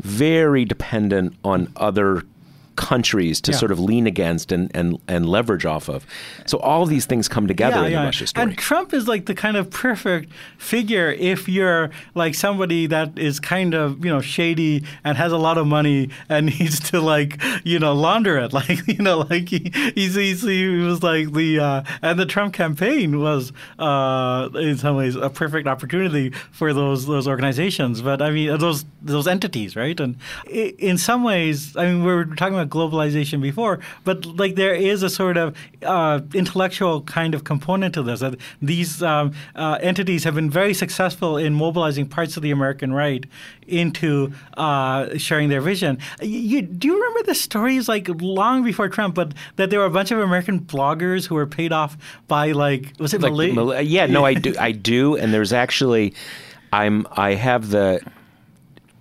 very 0.00 0.64
dependent 0.64 1.34
on 1.42 1.72
other 1.76 2.22
countries 2.78 3.40
to 3.42 3.50
Yeah. 3.50 3.58
sort 3.58 3.72
of 3.72 3.80
lean 3.80 4.06
against 4.06 4.52
and, 4.52 4.70
and, 4.72 4.98
and 5.08 5.28
leverage 5.28 5.66
off 5.66 5.88
of. 5.88 6.06
So 6.46 6.58
all 6.58 6.84
of 6.84 6.88
these 6.88 7.06
things 7.06 7.26
come 7.28 7.46
together 7.48 7.84
in 7.84 7.92
the 7.92 7.98
Russia 7.98 8.26
story. 8.28 8.46
And 8.48 8.56
Trump 8.56 8.94
is 8.94 9.08
like 9.08 9.26
the 9.26 9.34
kind 9.34 9.56
of 9.56 9.68
perfect 9.68 10.30
figure 10.58 11.10
if 11.10 11.48
you're 11.48 11.90
like 12.14 12.34
somebody 12.36 12.86
that 12.86 13.18
is 13.18 13.40
kind 13.40 13.74
of, 13.74 14.04
you 14.04 14.10
know, 14.12 14.20
shady 14.20 14.84
and 15.02 15.18
has 15.18 15.32
a 15.32 15.36
lot 15.36 15.58
of 15.58 15.66
money 15.66 16.10
and 16.28 16.46
needs 16.58 16.78
to 16.90 17.00
like, 17.00 17.42
you 17.64 17.78
know, 17.80 17.92
launder 17.94 18.38
it. 18.38 18.52
Like, 18.58 18.86
you 18.88 19.02
know, 19.02 19.18
like 19.30 19.48
he, 19.48 19.70
he's, 19.94 20.14
he's, 20.14 20.42
he 20.42 20.66
was 20.78 21.02
like 21.02 21.32
the, 21.32 21.58
uh, 21.60 21.82
and 22.02 22.18
the 22.18 22.26
Trump 22.26 22.54
campaign 22.54 23.20
was 23.20 23.52
uh, 23.78 24.48
in 24.54 24.76
some 24.78 24.96
ways 24.96 25.14
a 25.16 25.30
perfect 25.30 25.66
opportunity 25.68 26.30
for 26.52 26.72
those, 26.72 27.06
those 27.06 27.26
organizations. 27.28 28.02
But 28.02 28.20
I 28.22 28.30
mean, 28.30 28.56
those, 28.58 28.84
those 29.02 29.26
entities, 29.28 29.76
right? 29.76 29.98
And 30.00 30.16
in 30.48 30.98
some 30.98 31.22
ways, 31.24 31.76
I 31.76 31.86
mean, 31.86 32.04
we're 32.04 32.24
talking 32.24 32.54
about 32.54 32.67
globalization 32.68 33.40
before, 33.40 33.80
but 34.04 34.24
like 34.26 34.54
there 34.54 34.74
is 34.74 35.02
a 35.02 35.10
sort 35.10 35.36
of 35.36 35.56
uh, 35.82 36.20
intellectual 36.34 37.02
kind 37.02 37.34
of 37.34 37.44
component 37.44 37.94
to 37.94 38.02
this. 38.02 38.20
That 38.20 38.36
these 38.60 39.02
um, 39.02 39.32
uh, 39.54 39.78
entities 39.80 40.24
have 40.24 40.34
been 40.34 40.50
very 40.50 40.74
successful 40.74 41.36
in 41.36 41.54
mobilizing 41.54 42.06
parts 42.06 42.36
of 42.36 42.42
the 42.42 42.50
American 42.50 42.92
right 42.92 43.26
into 43.66 44.32
uh, 44.56 45.16
sharing 45.18 45.48
their 45.48 45.60
vision. 45.60 45.98
You, 46.22 46.62
do 46.62 46.88
you 46.88 46.94
remember 46.94 47.22
the 47.24 47.34
stories 47.34 47.88
like 47.88 48.08
long 48.20 48.64
before 48.64 48.88
Trump, 48.88 49.14
but 49.14 49.34
that 49.56 49.70
there 49.70 49.80
were 49.80 49.86
a 49.86 49.90
bunch 49.90 50.10
of 50.10 50.18
American 50.18 50.60
bloggers 50.60 51.26
who 51.26 51.34
were 51.34 51.46
paid 51.46 51.72
off 51.72 51.96
by 52.28 52.52
like 52.52 52.92
was 52.98 53.14
it 53.14 53.20
like 53.20 53.32
Malay- 53.32 53.52
Mal- 53.52 53.82
yeah, 53.82 54.06
no, 54.06 54.24
I 54.24 54.34
do, 54.34 54.54
I 54.58 54.72
do, 54.72 55.16
and 55.16 55.32
there's 55.32 55.52
actually, 55.52 56.14
I'm, 56.72 57.06
I 57.12 57.34
have 57.34 57.70
the 57.70 58.00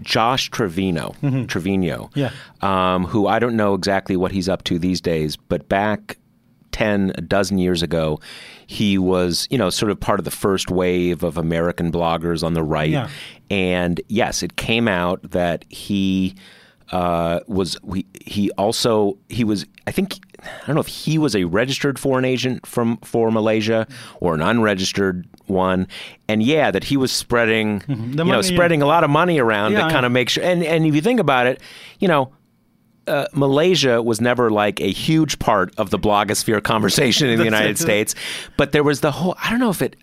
Josh 0.01 0.49
Trevino, 0.49 1.15
Trevino, 1.47 2.09
Yeah. 2.15 2.31
um, 2.61 3.05
who 3.05 3.27
I 3.27 3.39
don't 3.39 3.55
know 3.55 3.73
exactly 3.73 4.15
what 4.17 4.31
he's 4.31 4.47
up 4.49 4.63
to 4.65 4.77
these 4.79 5.01
days, 5.01 5.35
but 5.35 5.67
back 5.69 6.17
ten, 6.71 7.11
a 7.15 7.21
dozen 7.21 7.57
years 7.57 7.81
ago, 7.81 8.19
he 8.67 8.97
was, 8.99 9.47
you 9.49 9.57
know, 9.57 9.69
sort 9.71 9.91
of 9.91 9.99
part 9.99 10.19
of 10.19 10.25
the 10.25 10.31
first 10.31 10.69
wave 10.69 11.23
of 11.23 11.37
American 11.37 11.91
bloggers 11.91 12.43
on 12.43 12.53
the 12.53 12.61
right, 12.61 12.89
Yeah. 12.91 13.09
and 13.49 13.99
yes, 14.09 14.43
it 14.43 14.55
came 14.57 14.87
out 14.87 15.19
that 15.31 15.65
he 15.69 16.35
uh, 16.91 17.39
was 17.47 17.77
we, 17.83 18.05
he 18.23 18.51
also 18.51 19.17
he 19.29 19.43
was 19.43 19.65
I 19.87 19.91
think 19.91 20.19
I 20.47 20.65
don't 20.67 20.75
know 20.75 20.81
if 20.81 20.87
he 20.87 21.17
was 21.17 21.35
a 21.35 21.45
registered 21.45 21.99
foreign 21.99 22.25
agent 22.25 22.65
from 22.65 22.97
for 22.97 23.31
Malaysia 23.31 23.87
or 24.19 24.35
an 24.35 24.41
unregistered 24.41 25.27
one, 25.45 25.87
and 26.27 26.41
yeah, 26.43 26.71
that 26.71 26.85
he 26.85 26.97
was 26.97 27.11
spreading 27.11 27.79
The 27.79 27.93
you 27.93 27.95
know 28.15 28.23
money, 28.25 28.47
yeah. 28.47 28.55
spreading 28.55 28.81
a 28.81 28.85
lot 28.85 29.03
of 29.03 29.09
money 29.09 29.39
around 29.39 29.73
Yeah, 29.73 29.85
to 29.85 29.91
kind 29.91 30.05
of 30.05 30.11
make 30.11 30.29
sure. 30.29 30.43
And 30.43 30.63
and 30.63 30.85
if 30.85 30.95
you 30.95 31.01
think 31.01 31.19
about 31.19 31.47
it, 31.47 31.61
you 31.99 32.07
know. 32.07 32.31
Uh, 33.07 33.25
Malaysia 33.31 34.01
was 34.03 34.19
never 34.19 34.51
like 34.51 34.81
a 34.81 34.91
huge 34.91 35.39
part 35.39 35.73
of 35.77 35.91
the 35.91 35.97
blogosphere 35.97 36.61
conversation 36.61 37.29
in 37.29 37.39
the 37.39 37.45
United 37.55 37.69
it. 37.69 37.77
States, 37.77 38.15
but 38.57 38.73
there 38.73 38.83
was 38.83 38.99
the 38.99 39.11
whole. 39.11 39.33
I 39.41 39.49
don't 39.49 39.61
know 39.61 39.69
if 39.69 39.81
it 39.81 39.95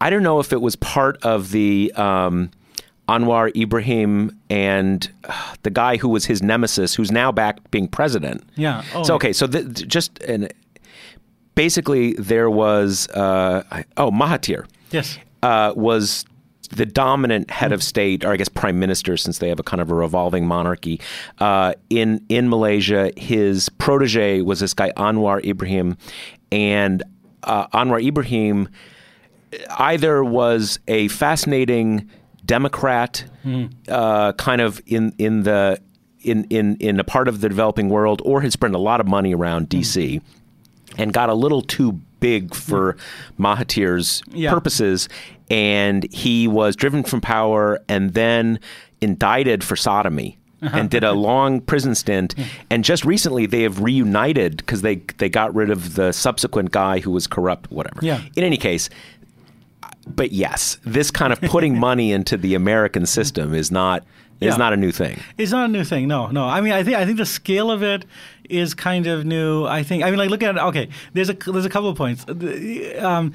I 0.00 0.10
don't 0.10 0.22
know 0.22 0.40
if 0.40 0.52
it 0.52 0.60
was 0.60 0.76
part 0.76 1.22
of 1.24 1.50
the 1.50 1.92
um, 1.94 2.50
Anwar 3.08 3.54
Ibrahim 3.56 4.36
and 4.50 5.08
uh, 5.24 5.54
the 5.62 5.70
guy 5.70 5.96
who 5.96 6.08
was 6.08 6.24
his 6.24 6.42
nemesis, 6.42 6.94
who's 6.94 7.12
now 7.12 7.30
back 7.30 7.70
being 7.70 7.88
president. 7.88 8.42
Yeah. 8.56 8.82
Oh, 8.94 9.02
so 9.04 9.14
okay, 9.14 9.32
so 9.32 9.46
th- 9.46 9.86
just 9.86 10.18
an, 10.24 10.48
basically 11.54 12.14
there 12.14 12.50
was 12.50 13.08
uh, 13.10 13.62
oh 13.96 14.10
Mahathir. 14.10 14.66
Yes. 14.90 15.18
Uh, 15.42 15.72
was 15.76 16.24
the 16.70 16.86
dominant 16.86 17.50
head 17.50 17.72
of 17.72 17.82
state, 17.82 18.24
or 18.24 18.32
I 18.32 18.36
guess 18.36 18.48
prime 18.48 18.78
minister, 18.80 19.16
since 19.16 19.38
they 19.38 19.48
have 19.48 19.60
a 19.60 19.62
kind 19.62 19.80
of 19.80 19.90
a 19.90 19.94
revolving 19.94 20.46
monarchy 20.46 21.00
uh, 21.38 21.74
in 21.90 22.24
in 22.28 22.48
Malaysia. 22.48 23.12
His 23.16 23.68
protege 23.68 24.40
was 24.40 24.60
this 24.60 24.74
guy 24.74 24.90
Anwar 24.96 25.44
Ibrahim, 25.44 25.96
and 26.50 27.02
uh, 27.44 27.68
Anwar 27.68 28.04
Ibrahim 28.04 28.68
either 29.78 30.24
was 30.24 30.80
a 30.88 31.08
fascinating 31.08 32.10
Democrat, 32.46 33.24
mm. 33.44 33.72
uh, 33.88 34.32
kind 34.34 34.60
of 34.60 34.80
in 34.86 35.12
in 35.18 35.42
the 35.42 35.80
in, 36.20 36.44
in 36.44 36.76
in 36.76 37.00
a 37.00 37.04
part 37.04 37.28
of 37.28 37.40
the 37.40 37.48
developing 37.48 37.88
world, 37.88 38.22
or 38.24 38.40
had 38.40 38.52
spent 38.52 38.74
a 38.74 38.78
lot 38.78 39.00
of 39.00 39.06
money 39.06 39.34
around 39.34 39.68
D.C. 39.68 40.20
Mm. 40.20 40.22
and 40.98 41.12
got 41.12 41.28
a 41.28 41.34
little 41.34 41.62
too 41.62 41.92
big 42.20 42.54
for 42.54 42.94
mm. 42.94 42.98
Mahathir's 43.38 44.22
yeah. 44.28 44.50
purposes, 44.50 45.08
and 45.50 46.10
he 46.12 46.48
was 46.48 46.76
driven 46.76 47.02
from 47.02 47.20
power 47.20 47.80
and 47.88 48.14
then 48.14 48.58
indicted 49.00 49.62
for 49.62 49.76
sodomy. 49.76 50.38
Uh-huh. 50.62 50.78
and 50.78 50.88
did 50.88 51.04
a 51.04 51.12
long 51.12 51.60
prison 51.60 51.94
stint. 51.94 52.34
And 52.70 52.82
just 52.82 53.04
recently, 53.04 53.44
they 53.44 53.60
have 53.60 53.82
reunited 53.82 54.56
because 54.56 54.80
they 54.80 54.96
they 55.18 55.28
got 55.28 55.54
rid 55.54 55.68
of 55.68 55.96
the 55.96 56.12
subsequent 56.12 56.70
guy 56.70 56.98
who 56.98 57.10
was 57.10 57.26
corrupt. 57.26 57.70
Whatever. 57.70 58.00
Yeah. 58.00 58.22
In 58.36 58.42
any 58.42 58.56
case, 58.56 58.88
but 60.06 60.32
yes, 60.32 60.78
this 60.84 61.10
kind 61.10 61.32
of 61.32 61.40
putting 61.40 61.78
money 61.80 62.12
into 62.12 62.36
the 62.36 62.54
American 62.54 63.06
system 63.06 63.54
is 63.54 63.70
not 63.70 64.04
is 64.40 64.48
yeah. 64.48 64.56
not 64.56 64.72
a 64.72 64.76
new 64.76 64.92
thing. 64.92 65.18
It's 65.38 65.52
not 65.52 65.64
a 65.64 65.72
new 65.72 65.84
thing. 65.84 66.08
No, 66.08 66.26
no. 66.28 66.44
I 66.44 66.60
mean, 66.60 66.72
I 66.72 66.82
think 66.82 66.96
I 66.96 67.04
think 67.04 67.18
the 67.18 67.26
scale 67.26 67.70
of 67.70 67.82
it 67.82 68.04
is 68.48 68.74
kind 68.74 69.06
of 69.06 69.24
new. 69.24 69.64
I 69.64 69.82
think. 69.82 70.04
I 70.04 70.10
mean, 70.10 70.18
like 70.18 70.30
look 70.30 70.42
at 70.42 70.56
it. 70.56 70.62
Okay, 70.62 70.88
there's 71.14 71.30
a 71.30 71.34
there's 71.34 71.64
a 71.64 71.70
couple 71.70 71.88
of 71.88 71.96
points. 71.96 72.24
Um, 72.98 73.32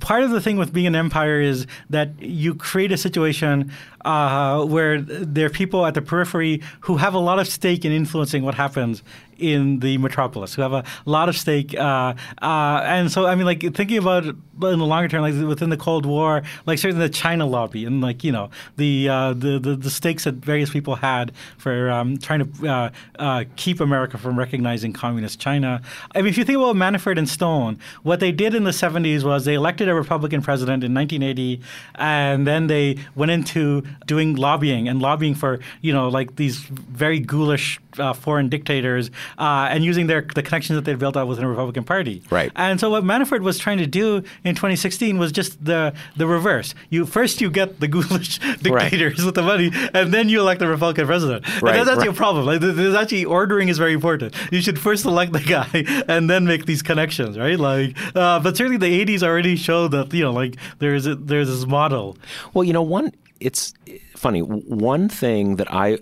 part 0.00 0.22
of 0.22 0.30
the 0.30 0.40
thing 0.40 0.56
with 0.56 0.72
being 0.72 0.86
an 0.86 0.94
empire 0.94 1.40
is 1.40 1.66
that 1.90 2.20
you 2.20 2.54
create 2.54 2.92
a 2.92 2.96
situation 2.96 3.72
uh, 4.08 4.64
where 4.64 5.02
there 5.02 5.44
are 5.44 5.50
people 5.50 5.84
at 5.84 5.92
the 5.92 6.00
periphery 6.00 6.62
who 6.80 6.96
have 6.96 7.12
a 7.12 7.18
lot 7.18 7.38
of 7.38 7.46
stake 7.46 7.84
in 7.84 7.92
influencing 7.92 8.42
what 8.42 8.54
happens 8.54 9.02
in 9.38 9.80
the 9.80 9.98
metropolis, 9.98 10.54
who 10.54 10.62
have 10.62 10.72
a 10.72 10.84
lot 11.04 11.28
of 11.28 11.36
stake. 11.36 11.76
Uh, 11.78 12.14
uh, 12.42 12.80
and 12.84 13.12
so, 13.12 13.26
I 13.26 13.34
mean, 13.34 13.44
like 13.44 13.60
thinking 13.74 13.98
about 13.98 14.24
in 14.24 14.34
the 14.60 14.76
longer 14.76 15.08
term, 15.08 15.22
like 15.22 15.34
within 15.46 15.70
the 15.70 15.76
Cold 15.76 16.04
War, 16.04 16.42
like 16.66 16.78
certainly 16.78 17.06
the 17.06 17.12
China 17.12 17.46
lobby 17.46 17.84
and 17.84 18.00
like 18.00 18.24
you 18.24 18.32
know 18.32 18.50
the 18.76 19.08
uh, 19.08 19.32
the, 19.32 19.58
the, 19.58 19.76
the 19.76 19.90
stakes 19.90 20.24
that 20.24 20.34
various 20.34 20.70
people 20.70 20.96
had 20.96 21.32
for 21.56 21.90
um, 21.90 22.18
trying 22.18 22.52
to 22.52 22.68
uh, 22.68 22.90
uh, 23.18 23.44
keep 23.56 23.80
America 23.80 24.18
from 24.18 24.38
recognizing 24.38 24.92
communist 24.92 25.38
China. 25.38 25.80
I 26.14 26.22
mean, 26.22 26.30
if 26.30 26.38
you 26.38 26.44
think 26.44 26.58
about 26.58 26.76
Manafort 26.76 27.18
and 27.18 27.28
Stone, 27.28 27.78
what 28.02 28.20
they 28.20 28.32
did 28.32 28.54
in 28.54 28.64
the 28.64 28.70
70s 28.70 29.22
was 29.22 29.44
they 29.44 29.54
elected 29.54 29.88
a 29.88 29.94
Republican 29.94 30.42
president 30.42 30.82
in 30.82 30.92
1980, 30.94 31.60
and 31.94 32.46
then 32.46 32.66
they 32.66 32.96
went 33.14 33.30
into 33.30 33.84
doing 34.06 34.34
lobbying 34.36 34.88
and 34.88 35.00
lobbying 35.00 35.34
for 35.34 35.60
you 35.82 35.92
know 35.92 36.08
like 36.08 36.36
these 36.36 36.58
very 36.58 37.20
ghoulish 37.20 37.80
uh, 37.98 38.12
foreign 38.12 38.48
dictators 38.48 39.10
uh, 39.38 39.68
and 39.70 39.84
using 39.84 40.06
their 40.06 40.22
the 40.34 40.42
connections 40.42 40.76
that 40.76 40.84
they 40.84 40.94
built 40.94 41.16
up 41.16 41.28
within 41.28 41.44
the 41.44 41.48
Republican 41.48 41.84
Party. 41.84 42.22
Right. 42.30 42.52
And 42.56 42.78
so 42.78 42.90
what 42.90 43.04
Manafort 43.04 43.42
was 43.42 43.58
trying 43.58 43.78
to 43.78 43.86
do 43.86 44.22
in 44.44 44.54
2016 44.54 45.18
was 45.18 45.32
just 45.32 45.64
the 45.64 45.94
the 46.16 46.26
reverse. 46.26 46.74
You 46.90 47.06
first 47.06 47.40
you 47.40 47.50
get 47.50 47.80
the 47.80 47.88
ghoulish 47.88 48.38
dictators 48.62 49.18
right. 49.18 49.26
with 49.26 49.34
the 49.34 49.42
money, 49.42 49.70
and 49.94 50.12
then 50.12 50.28
you 50.28 50.40
elect 50.40 50.60
the 50.60 50.68
Republican 50.68 51.06
president. 51.06 51.46
Right. 51.62 51.76
And 51.76 51.80
that's 51.80 51.90
actually 51.90 52.08
right. 52.08 52.16
a 52.16 52.18
problem. 52.18 52.46
Like 52.46 52.60
there's 52.60 52.94
actually 52.94 53.24
ordering 53.24 53.68
is 53.68 53.78
very 53.78 53.92
important. 53.92 54.34
You 54.52 54.60
should 54.60 54.78
first 54.78 55.04
elect 55.04 55.32
the 55.32 55.40
guy 55.40 56.04
and 56.08 56.28
then 56.28 56.44
make 56.44 56.66
these 56.66 56.82
connections, 56.82 57.38
right? 57.38 57.58
Like, 57.58 57.96
uh, 58.14 58.40
but 58.40 58.56
certainly 58.56 58.78
the 58.78 59.04
80s 59.04 59.22
already 59.22 59.56
showed 59.56 59.92
that 59.92 60.12
you 60.12 60.24
know 60.24 60.32
like 60.32 60.56
there's 60.78 61.06
a, 61.06 61.14
there's 61.14 61.48
this 61.48 61.66
model. 61.66 62.16
Well, 62.54 62.64
you 62.64 62.72
know, 62.72 62.82
one 62.82 63.12
it's 63.40 63.74
funny. 64.14 64.40
One 64.40 65.08
thing 65.08 65.56
that 65.56 65.72
I 65.72 65.98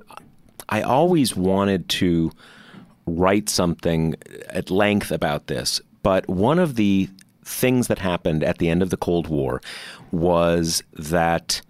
I 0.68 0.82
always 0.82 1.36
wanted 1.36 1.88
to 1.90 2.32
write 3.06 3.48
something 3.48 4.16
at 4.48 4.70
length 4.70 5.10
about 5.12 5.46
this, 5.46 5.80
but 6.02 6.28
one 6.28 6.58
of 6.58 6.76
the 6.76 7.08
things 7.44 7.86
that 7.86 7.98
happened 7.98 8.42
at 8.42 8.58
the 8.58 8.68
end 8.68 8.82
of 8.82 8.90
the 8.90 8.96
Cold 8.96 9.28
War 9.28 9.60
was 10.10 10.82
that 10.94 11.62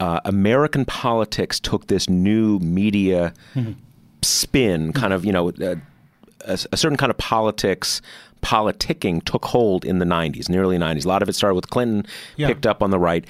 uh, 0.00 0.20
American 0.24 0.84
politics 0.84 1.60
took 1.60 1.86
this 1.86 2.08
new 2.08 2.58
media 2.58 3.32
mm-hmm. 3.54 3.72
spin, 4.22 4.92
kind 4.92 5.12
of, 5.12 5.24
you 5.24 5.32
know, 5.32 5.50
a, 5.60 5.76
a, 6.46 6.76
certain 6.76 6.96
kind 6.96 7.10
of 7.10 7.18
politics 7.18 8.02
politicking 8.42 9.24
took 9.24 9.44
hold 9.44 9.84
in 9.84 10.00
the 10.00 10.04
90s, 10.04 10.48
in 10.48 10.52
the 10.52 10.58
early 10.58 10.76
90s. 10.76 11.04
A 11.04 11.08
lot 11.08 11.22
of 11.22 11.28
it 11.28 11.34
started 11.34 11.54
with 11.54 11.70
Clinton, 11.70 12.04
yeah. 12.36 12.48
picked 12.48 12.66
up 12.66 12.82
on 12.82 12.90
the 12.90 12.98
right. 12.98 13.24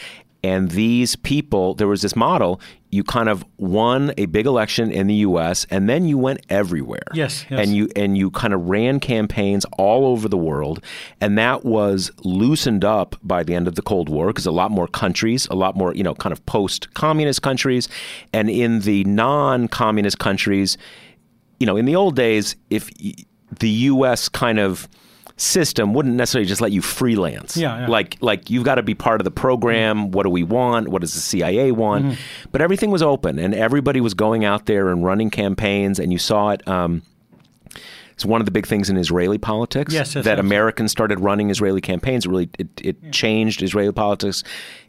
And 0.45 0.72
these 0.72 1.16
people, 1.16 1.74
there 1.74 1.88
was 1.88 2.03
this 2.03 2.14
model. 2.14 2.61
You 2.90 3.03
kind 3.03 3.30
of 3.30 3.47
won 3.57 4.12
a 4.18 4.26
big 4.26 4.45
election 4.45 4.92
in 4.92 5.07
the 5.07 5.14
U.S. 5.14 5.66
and 5.70 5.88
then 5.88 6.07
you 6.07 6.18
went 6.18 6.45
everywhere. 6.51 7.07
Yes, 7.14 7.47
yes. 7.49 7.61
And 7.61 7.74
you 7.74 7.88
and 7.97 8.18
you 8.18 8.30
kind 8.30 8.53
of 8.53 8.68
ran 8.68 9.01
campaigns 9.01 9.64
all 9.78 10.05
over 10.05 10.28
the 10.28 10.36
world, 10.36 10.84
and 11.18 11.38
that 11.38 11.64
was 11.64 12.11
loosened 12.24 12.84
up 12.84 13.16
by 13.22 13.42
the 13.42 13.55
end 13.55 13.66
of 13.66 13.74
the 13.74 13.80
Cold 13.80 14.11
War 14.11 14.26
because 14.26 14.45
a 14.45 14.53
lot 14.53 14.70
more 14.70 14.86
countries, 14.86 15.47
a 15.51 15.55
lot 15.55 15.76
more 15.76 15.95
you 15.95 16.03
know, 16.03 16.14
kind 16.14 16.32
of 16.32 16.45
post-communist 16.45 17.40
countries, 17.40 17.88
and 18.34 18.51
in 18.51 18.80
the 18.80 19.03
non-communist 19.05 20.18
countries, 20.18 20.76
you 21.59 21.66
know, 21.66 21.78
in 21.78 21.86
the 21.86 21.97
old 21.97 22.16
days, 22.16 22.55
if 22.68 22.90
the 23.61 23.70
U.S. 23.70 24.28
kind 24.28 24.59
of 24.59 24.90
system 25.37 25.95
wouldn't 25.95 26.14
necessarily 26.14 26.47
just 26.47 26.61
let 26.61 26.72
you 26.72 26.80
freelance. 26.80 27.57
Yeah, 27.57 27.80
yeah. 27.80 27.87
Like 27.89 28.16
like 28.20 28.51
you've 28.51 28.64
got 28.64 28.76
to 28.76 28.82
be 28.82 28.95
part 28.95 29.20
of 29.20 29.24
the 29.24 29.30
program. 29.30 30.11
What 30.11 30.22
do 30.24 30.30
we 30.30 30.43
want? 30.43 30.89
What 30.89 31.01
does 31.01 31.14
the 31.14 31.20
CIA 31.20 31.72
want? 31.72 32.07
Mm-hmm. 32.07 32.49
But 32.53 32.61
everything 32.61 32.91
was 32.91 33.03
open, 33.03 33.39
and 33.39 33.55
everybody 33.55 34.01
was 34.01 34.14
going 34.14 34.45
out 34.45 34.66
there 34.66 34.89
and 34.89 35.05
running 35.05 35.30
campaigns, 35.30 35.99
and 35.99 36.12
you 36.12 36.18
saw 36.18 36.51
it. 36.51 36.66
Um, 36.68 37.03
it's 38.12 38.24
one 38.24 38.41
of 38.41 38.45
the 38.45 38.53
big 38.53 38.66
things 38.66 38.89
in 38.89 38.97
Israeli 38.97 39.39
politics 39.39 39.93
yes, 39.93 40.14
yes, 40.14 40.24
that 40.24 40.39
Americans 40.39 40.93
started 40.93 41.18
running 41.18 41.51
Israeli 41.51 41.80
campaigns. 41.80 42.24
It 42.24 42.28
really, 42.28 42.49
it, 42.61 42.68
it 42.80 42.97
yeah. 43.03 43.11
changed 43.11 43.61
Israeli 43.61 43.93
politics 43.93 44.45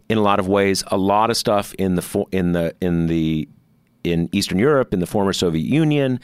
in 0.10 0.20
a 0.20 0.22
lot 0.22 0.40
of 0.40 0.48
ways. 0.48 0.84
A 0.88 0.98
lot 0.98 1.32
of 1.32 1.38
stuff 1.38 1.74
in 1.76 1.96
the 1.96 2.26
in 2.32 2.52
the 2.52 2.76
in 2.82 3.08
the 3.08 3.50
in 4.04 4.30
Eastern 4.32 4.60
Europe, 4.60 4.94
in 4.94 5.00
the 5.00 5.08
former 5.08 5.34
Soviet 5.34 5.66
Union, 5.66 6.20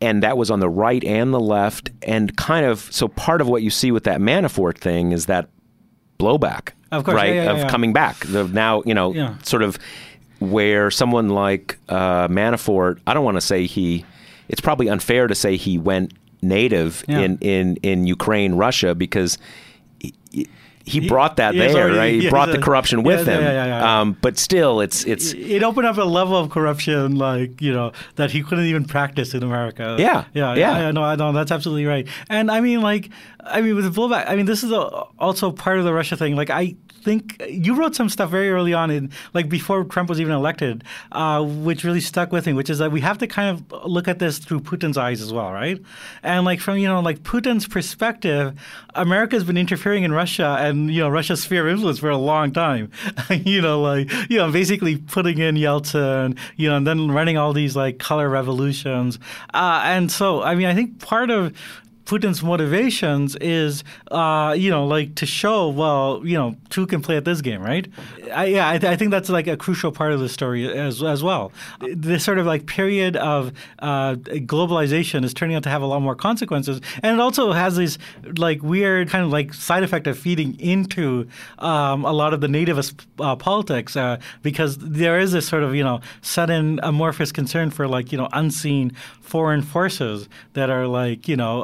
and 0.00 0.22
that 0.22 0.36
was 0.36 0.50
on 0.50 0.60
the 0.60 0.68
right 0.68 1.02
and 1.04 1.34
the 1.34 1.40
left 1.40 1.90
and 2.02 2.36
kind 2.36 2.64
of 2.64 2.80
so 2.92 3.08
part 3.08 3.40
of 3.40 3.48
what 3.48 3.62
you 3.62 3.70
see 3.70 3.90
with 3.90 4.04
that 4.04 4.20
Manafort 4.20 4.78
thing 4.78 5.12
is 5.12 5.26
that 5.26 5.48
blowback 6.18 6.72
of 6.90 7.04
course, 7.04 7.14
right 7.14 7.34
yeah, 7.34 7.44
yeah, 7.44 7.50
of 7.52 7.58
yeah. 7.58 7.68
coming 7.68 7.92
back. 7.92 8.20
The 8.20 8.44
now 8.44 8.82
you 8.86 8.94
know 8.94 9.36
sort 9.42 9.62
of 9.62 9.78
where 10.38 10.90
someone 10.90 11.30
like 11.30 11.78
uh, 11.88 12.28
Manafort 12.28 13.00
I 13.06 13.14
don't 13.14 13.24
want 13.24 13.36
to 13.36 13.42
say 13.42 13.66
he 13.66 14.04
it's 14.48 14.60
probably 14.60 14.88
unfair 14.88 15.26
to 15.26 15.34
say 15.34 15.56
he 15.56 15.78
went 15.78 16.14
native 16.40 17.04
in, 17.08 17.38
in 17.38 17.76
in 17.82 18.06
Ukraine 18.06 18.54
Russia 18.54 18.94
because 18.94 19.38
he, 20.88 21.00
he 21.00 21.08
brought 21.08 21.36
that 21.36 21.54
there, 21.54 21.70
already, 21.70 21.98
right? 21.98 22.14
He 22.14 22.24
yeah, 22.24 22.30
brought 22.30 22.50
the 22.50 22.58
corruption 22.58 23.02
with 23.02 23.26
yeah, 23.26 23.34
him. 23.34 23.42
Yeah, 23.42 24.00
um, 24.00 24.16
but 24.20 24.38
still, 24.38 24.80
it's 24.80 25.04
it's 25.04 25.32
it 25.32 25.62
opened 25.62 25.86
up 25.86 25.96
a 25.98 26.02
level 26.02 26.36
of 26.36 26.50
corruption 26.50 27.16
like 27.16 27.60
you 27.60 27.72
know 27.72 27.92
that 28.16 28.30
he 28.30 28.42
couldn't 28.42 28.64
even 28.64 28.84
practice 28.84 29.34
in 29.34 29.42
America. 29.42 29.96
Yeah, 29.98 30.24
yeah, 30.34 30.54
yeah. 30.54 30.78
yeah 30.78 30.90
no, 30.90 31.02
I 31.02 31.16
know 31.16 31.32
that's 31.32 31.52
absolutely 31.52 31.86
right. 31.86 32.08
And 32.28 32.50
I 32.50 32.60
mean, 32.60 32.80
like, 32.80 33.10
I 33.40 33.60
mean, 33.60 33.76
with 33.76 33.84
the 33.84 34.00
blowback, 34.00 34.24
I 34.28 34.36
mean, 34.36 34.46
this 34.46 34.64
is 34.64 34.72
a, 34.72 34.80
also 35.18 35.50
part 35.50 35.78
of 35.78 35.84
the 35.84 35.92
Russia 35.92 36.16
thing. 36.16 36.36
Like, 36.36 36.50
I 36.50 36.76
think 37.02 37.40
you 37.48 37.74
wrote 37.74 37.94
some 37.94 38.08
stuff 38.08 38.30
very 38.30 38.50
early 38.50 38.74
on 38.74 38.90
in 38.90 39.10
like 39.34 39.48
before 39.48 39.84
Trump 39.84 40.08
was 40.08 40.20
even 40.20 40.32
elected, 40.32 40.84
uh, 41.12 41.44
which 41.44 41.84
really 41.84 42.00
stuck 42.00 42.32
with 42.32 42.46
me, 42.46 42.52
which 42.52 42.70
is 42.70 42.78
that 42.78 42.92
we 42.92 43.00
have 43.00 43.18
to 43.18 43.26
kind 43.26 43.48
of 43.56 43.86
look 43.86 44.08
at 44.08 44.18
this 44.18 44.38
through 44.38 44.60
Putin's 44.60 44.98
eyes 44.98 45.20
as 45.20 45.32
well, 45.32 45.52
right? 45.52 45.80
And 46.22 46.44
like 46.44 46.60
from 46.60 46.78
you 46.78 46.88
know 46.88 47.00
like 47.00 47.20
Putin's 47.20 47.66
perspective, 47.66 48.58
America's 48.94 49.44
been 49.44 49.56
interfering 49.56 50.04
in 50.04 50.12
Russia 50.12 50.56
and 50.60 50.92
you 50.92 51.00
know 51.00 51.08
Russia's 51.08 51.42
sphere 51.42 51.66
of 51.66 51.72
influence 51.72 51.98
for 51.98 52.10
a 52.10 52.18
long 52.18 52.52
time. 52.52 52.90
you 53.30 53.60
know, 53.60 53.80
like 53.80 54.10
you 54.28 54.38
know 54.38 54.50
basically 54.50 54.96
putting 54.96 55.38
in 55.38 55.54
Yeltsin, 55.54 56.38
you 56.56 56.68
know, 56.68 56.76
and 56.76 56.86
then 56.86 57.10
running 57.10 57.36
all 57.36 57.52
these 57.52 57.76
like 57.76 57.98
color 57.98 58.28
revolutions, 58.28 59.18
uh, 59.54 59.82
and 59.84 60.10
so 60.10 60.42
I 60.42 60.54
mean 60.54 60.66
I 60.66 60.74
think 60.74 60.98
part 61.00 61.30
of 61.30 61.54
Putin's 62.08 62.42
motivations 62.42 63.36
is, 63.36 63.84
uh, 64.10 64.54
you 64.56 64.70
know, 64.70 64.86
like 64.86 65.14
to 65.16 65.26
show, 65.26 65.68
well, 65.68 66.22
you 66.24 66.38
know, 66.38 66.56
two 66.70 66.86
can 66.86 67.02
play 67.02 67.18
at 67.18 67.26
this 67.26 67.42
game, 67.42 67.60
right? 67.60 67.86
I, 68.32 68.46
yeah, 68.46 68.70
I, 68.70 68.78
th- 68.78 68.90
I, 68.90 68.96
think 68.96 69.10
that's 69.10 69.28
like 69.28 69.46
a 69.46 69.58
crucial 69.58 69.92
part 69.92 70.12
of 70.12 70.20
the 70.20 70.28
story 70.28 70.66
as 70.72 71.02
as 71.02 71.22
well. 71.22 71.52
This 71.80 72.24
sort 72.24 72.38
of 72.38 72.46
like 72.46 72.64
period 72.64 73.16
of 73.16 73.52
uh, 73.80 74.14
globalization 74.14 75.22
is 75.22 75.34
turning 75.34 75.54
out 75.54 75.62
to 75.64 75.68
have 75.68 75.82
a 75.82 75.86
lot 75.86 76.00
more 76.00 76.14
consequences, 76.14 76.80
and 77.02 77.12
it 77.14 77.20
also 77.20 77.52
has 77.52 77.76
these 77.76 77.98
like 78.38 78.62
weird 78.62 79.10
kind 79.10 79.22
of 79.22 79.30
like 79.30 79.52
side 79.52 79.82
effect 79.82 80.06
of 80.06 80.18
feeding 80.18 80.58
into 80.58 81.28
um, 81.58 82.06
a 82.06 82.12
lot 82.12 82.32
of 82.32 82.40
the 82.40 82.46
nativist 82.46 83.04
uh, 83.20 83.36
politics 83.36 83.96
uh, 83.96 84.18
because 84.42 84.78
there 84.78 85.20
is 85.20 85.32
this 85.32 85.46
sort 85.46 85.62
of 85.62 85.74
you 85.74 85.84
know 85.84 86.00
sudden 86.22 86.80
amorphous 86.82 87.32
concern 87.32 87.70
for 87.70 87.86
like 87.86 88.12
you 88.12 88.16
know 88.16 88.30
unseen 88.32 88.92
foreign 89.20 89.60
forces 89.60 90.26
that 90.54 90.70
are 90.70 90.86
like 90.86 91.28
you 91.28 91.36
know 91.36 91.62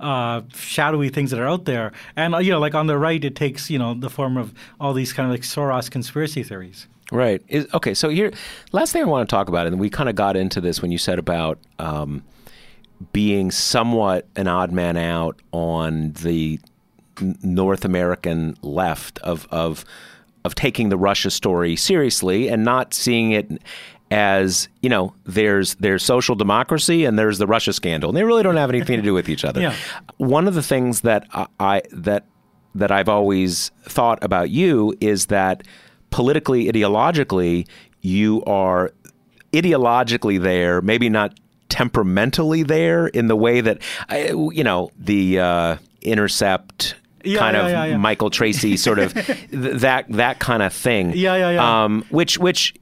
uh, 0.00 0.02
uh, 0.02 0.42
shadowy 0.54 1.08
things 1.08 1.30
that 1.30 1.40
are 1.40 1.48
out 1.48 1.64
there, 1.64 1.92
and 2.16 2.34
uh, 2.34 2.38
you 2.38 2.50
know 2.50 2.60
like 2.60 2.74
on 2.74 2.86
the 2.86 2.98
right 2.98 3.24
it 3.24 3.36
takes 3.36 3.70
you 3.70 3.78
know 3.78 3.94
the 3.94 4.10
form 4.10 4.36
of 4.36 4.54
all 4.80 4.92
these 4.92 5.12
kind 5.12 5.26
of 5.26 5.32
like 5.32 5.42
Soros 5.42 5.90
conspiracy 5.90 6.42
theories. 6.42 6.86
Right. 7.10 7.42
Is, 7.48 7.66
okay. 7.72 7.94
So 7.94 8.10
here, 8.10 8.32
last 8.72 8.92
thing 8.92 9.02
I 9.02 9.06
want 9.06 9.28
to 9.28 9.34
talk 9.34 9.48
about, 9.48 9.66
and 9.66 9.80
we 9.80 9.88
kind 9.88 10.08
of 10.08 10.14
got 10.14 10.36
into 10.36 10.60
this 10.60 10.82
when 10.82 10.92
you 10.92 10.98
said 10.98 11.18
about 11.18 11.58
um, 11.78 12.22
being 13.12 13.50
somewhat 13.50 14.26
an 14.36 14.46
odd 14.46 14.72
man 14.72 14.96
out 14.96 15.40
on 15.52 16.12
the 16.12 16.60
North 17.42 17.84
American 17.84 18.56
left 18.62 19.18
of 19.20 19.46
of 19.50 19.84
of 20.44 20.54
taking 20.54 20.88
the 20.88 20.96
Russia 20.96 21.30
story 21.30 21.76
seriously 21.76 22.48
and 22.48 22.64
not 22.64 22.94
seeing 22.94 23.32
it 23.32 23.50
as 24.10 24.68
you 24.80 24.88
know 24.88 25.14
there's 25.24 25.74
there's 25.76 26.02
social 26.02 26.34
democracy 26.34 27.04
and 27.04 27.18
there's 27.18 27.38
the 27.38 27.46
Russia 27.46 27.72
scandal 27.72 28.10
and 28.10 28.16
they 28.16 28.24
really 28.24 28.42
don't 28.42 28.56
have 28.56 28.70
anything 28.70 28.96
to 28.96 29.02
do 29.02 29.14
with 29.14 29.28
each 29.28 29.44
other. 29.44 29.60
Yeah. 29.68 29.74
One 30.18 30.46
of 30.46 30.54
the 30.54 30.62
things 30.62 31.02
that 31.02 31.26
I, 31.32 31.46
I 31.58 31.82
that 31.90 32.24
that 32.74 32.90
I've 32.90 33.08
always 33.08 33.70
thought 33.82 34.22
about 34.22 34.50
you 34.50 34.94
is 35.00 35.26
that 35.26 35.66
politically 36.10 36.70
ideologically 36.70 37.66
you 38.00 38.42
are 38.44 38.92
ideologically 39.52 40.40
there, 40.40 40.80
maybe 40.80 41.08
not 41.08 41.38
temperamentally 41.68 42.62
there 42.62 43.08
in 43.08 43.28
the 43.28 43.36
way 43.36 43.60
that 43.60 43.82
you 44.10 44.64
know 44.64 44.90
the 44.98 45.38
uh, 45.38 45.76
intercept 46.02 46.94
yeah, 47.24 47.38
kind 47.38 47.56
yeah, 47.56 47.84
of 47.84 47.90
yeah. 47.90 47.96
Michael 47.96 48.30
Tracey 48.30 48.76
sort 48.76 48.98
of 48.98 49.12
th- 49.26 49.48
that 49.50 50.06
that 50.08 50.38
kind 50.38 50.62
of 50.62 50.72
thing. 50.72 51.12
Yeah, 51.14 51.36
yeah, 51.36 51.50
yeah. 51.50 51.84
Um, 51.84 52.04
which 52.10 52.38
which 52.38 52.74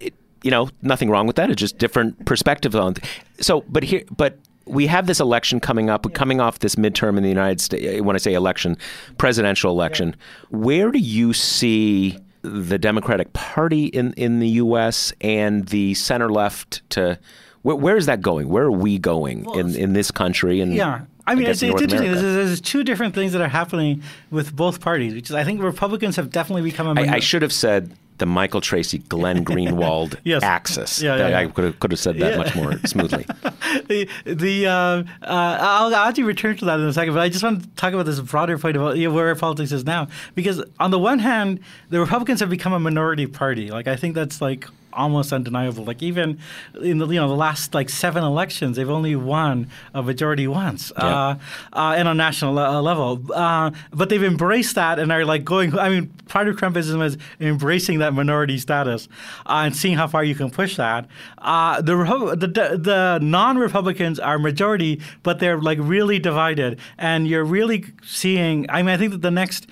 you 0.43 0.51
know 0.51 0.69
nothing 0.83 1.11
wrong 1.11 1.27
with 1.27 1.37
that. 1.37 1.51
It's 1.51 1.61
just 1.61 1.79
different 1.79 2.25
perspectives 2.27 2.75
on. 2.75 2.95
Th- 2.95 3.21
so, 3.41 3.63
but 3.69 3.83
here, 3.83 4.05
but 4.17 4.39
we 4.67 4.87
have 4.87 5.07
this 5.07 5.21
election 5.21 5.61
coming 5.61 5.89
up, 5.91 6.13
coming 6.13 6.41
off 6.41 6.59
this 6.59 6.75
midterm 6.75 7.17
in 7.17 7.23
the 7.23 7.29
United 7.29 7.61
States. 7.61 8.03
When 8.03 8.17
I 8.17 8.19
say 8.19 8.35
election, 8.35 8.77
presidential 9.19 9.71
election, 9.71 10.17
where 10.51 10.91
do 10.91 10.99
you 10.99 11.33
see? 11.33 12.19
The 12.43 12.79
Democratic 12.79 13.33
Party 13.33 13.87
in, 13.87 14.13
in 14.13 14.39
the 14.39 14.49
U.S. 14.51 15.13
and 15.21 15.67
the 15.67 15.95
center 15.95 16.31
left 16.31 16.89
to 16.91 17.19
where, 17.63 17.75
where 17.75 17.97
is 17.97 18.07
that 18.07 18.21
going? 18.21 18.49
Where 18.49 18.63
are 18.63 18.71
we 18.71 19.01
going 19.01 19.45
in, 19.57 19.75
in 19.75 19.95
this 19.95 20.13
country? 20.13 20.61
And 20.61 20.73
Yeah. 20.73 21.01
I 21.27 21.35
mean, 21.35 21.47
it's, 21.47 21.61
it's 21.61 21.83
interesting. 21.83 22.13
There's, 22.13 22.23
there's 22.23 22.61
two 22.61 22.85
different 22.85 23.17
things 23.17 23.33
that 23.33 23.43
are 23.43 23.49
happening 23.49 24.03
with 24.31 24.55
both 24.55 24.81
parties, 24.81 25.13
which 25.13 25.29
is 25.29 25.35
I 25.35 25.43
think 25.43 25.61
Republicans 25.61 26.15
have 26.15 26.31
definitely 26.31 26.63
become 26.63 26.97
a 26.97 27.01
I, 27.01 27.19
should 27.19 27.43
have 27.43 27.53
said 27.53 27.93
the 28.19 28.27
Michael 28.27 28.61
Tracey, 28.61 28.99
Glenn 28.99 29.45
Greenwald 29.45 30.17
Yes. 30.25 30.43
axis. 30.43 31.03
Yeah, 31.03 31.17
yeah, 31.17 31.27
I 31.27 31.43
yeah. 31.43 31.51
could 31.51 31.65
have, 31.65 31.81
could 31.81 31.91
have 31.91 32.01
said 32.01 32.17
that 32.19 32.33
Yeah. 32.33 32.37
much 32.39 32.55
more 32.57 32.79
smoothly. 32.87 33.25
the 33.89 34.09
the 34.25 34.67
uh, 34.67 34.71
uh, 34.73 35.05
I'll, 35.23 35.87
I'll 35.95 35.95
actually 36.09 36.25
return 36.25 36.57
to 36.57 36.65
that 36.67 36.81
in 36.81 36.87
a 36.87 36.93
second, 36.93 37.15
but 37.15 37.21
I 37.21 37.29
just 37.29 37.45
want 37.45 37.63
to 37.63 37.69
talk 37.77 37.93
about 37.93 38.07
this 38.07 38.21
broader 38.21 38.59
point 38.59 38.77
about 38.77 38.97
you 38.97 39.09
know, 39.09 39.15
where 39.15 39.35
politics 39.35 39.73
is 39.73 39.85
now. 39.85 40.09
Because 40.35 40.63
on 40.81 40.91
the 40.91 40.99
one 40.99 41.19
hand, 41.19 41.61
the 41.91 42.01
Republicans 42.01 42.41
have 42.41 42.51
become 42.51 42.73
a 42.73 42.81
minority 42.81 43.27
party. 43.27 43.71
Like 43.71 43.87
I 43.89 43.97
think 43.97 44.15
that's 44.15 44.41
like 44.41 44.67
almost 44.97 45.33
undeniable. 45.33 45.85
Like 45.85 46.03
even 46.03 46.39
in 46.83 46.99
the 46.99 47.07
you 47.07 47.21
know 47.21 47.29
the 47.29 47.35
last 47.37 47.75
like 47.75 47.89
seven 47.91 48.25
elections, 48.25 48.77
they've 48.77 48.91
only 48.91 49.15
won 49.17 49.69
a 49.95 50.03
majority 50.03 50.47
once, 50.49 50.91
Yeah. 50.99 51.05
uh, 51.07 51.39
uh, 51.73 51.95
and 51.97 52.09
on 52.09 52.17
national 52.17 52.55
le- 52.55 52.81
level. 52.81 53.21
Uh, 53.33 53.71
but 53.93 54.09
they've 54.09 54.23
embraced 54.25 54.75
that 54.75 54.99
and 54.99 55.13
are 55.13 55.25
like 55.25 55.45
going. 55.45 55.79
I 55.79 55.89
mean, 55.89 56.09
part 56.29 56.49
of 56.49 56.57
Trumpism 56.57 57.05
is 57.05 57.19
embracing 57.41 57.99
that 58.01 58.15
minority 58.15 58.59
status 58.59 59.09
uh, 59.47 59.63
and 59.67 59.77
seeing 59.77 59.97
how 59.97 60.07
far 60.07 60.25
you 60.25 60.35
can 60.35 60.51
push 60.51 60.77
that. 60.77 61.07
Uh, 61.39 61.81
the, 61.83 61.95
the 61.95 62.79
the 62.79 63.19
non-Republicans 63.23 64.19
are 64.19 64.39
majority, 64.39 65.01
but 65.23 65.39
they're 65.39 65.61
like 65.61 65.79
really 65.81 66.19
divided, 66.19 66.79
and 66.99 67.29
you're 67.29 67.45
really 67.45 67.85
seeing. 68.03 68.67
I 68.71 68.83
mean, 68.83 68.95
I 68.95 68.97
think 68.97 69.13
that 69.13 69.23
the 69.23 69.31
next. 69.31 69.67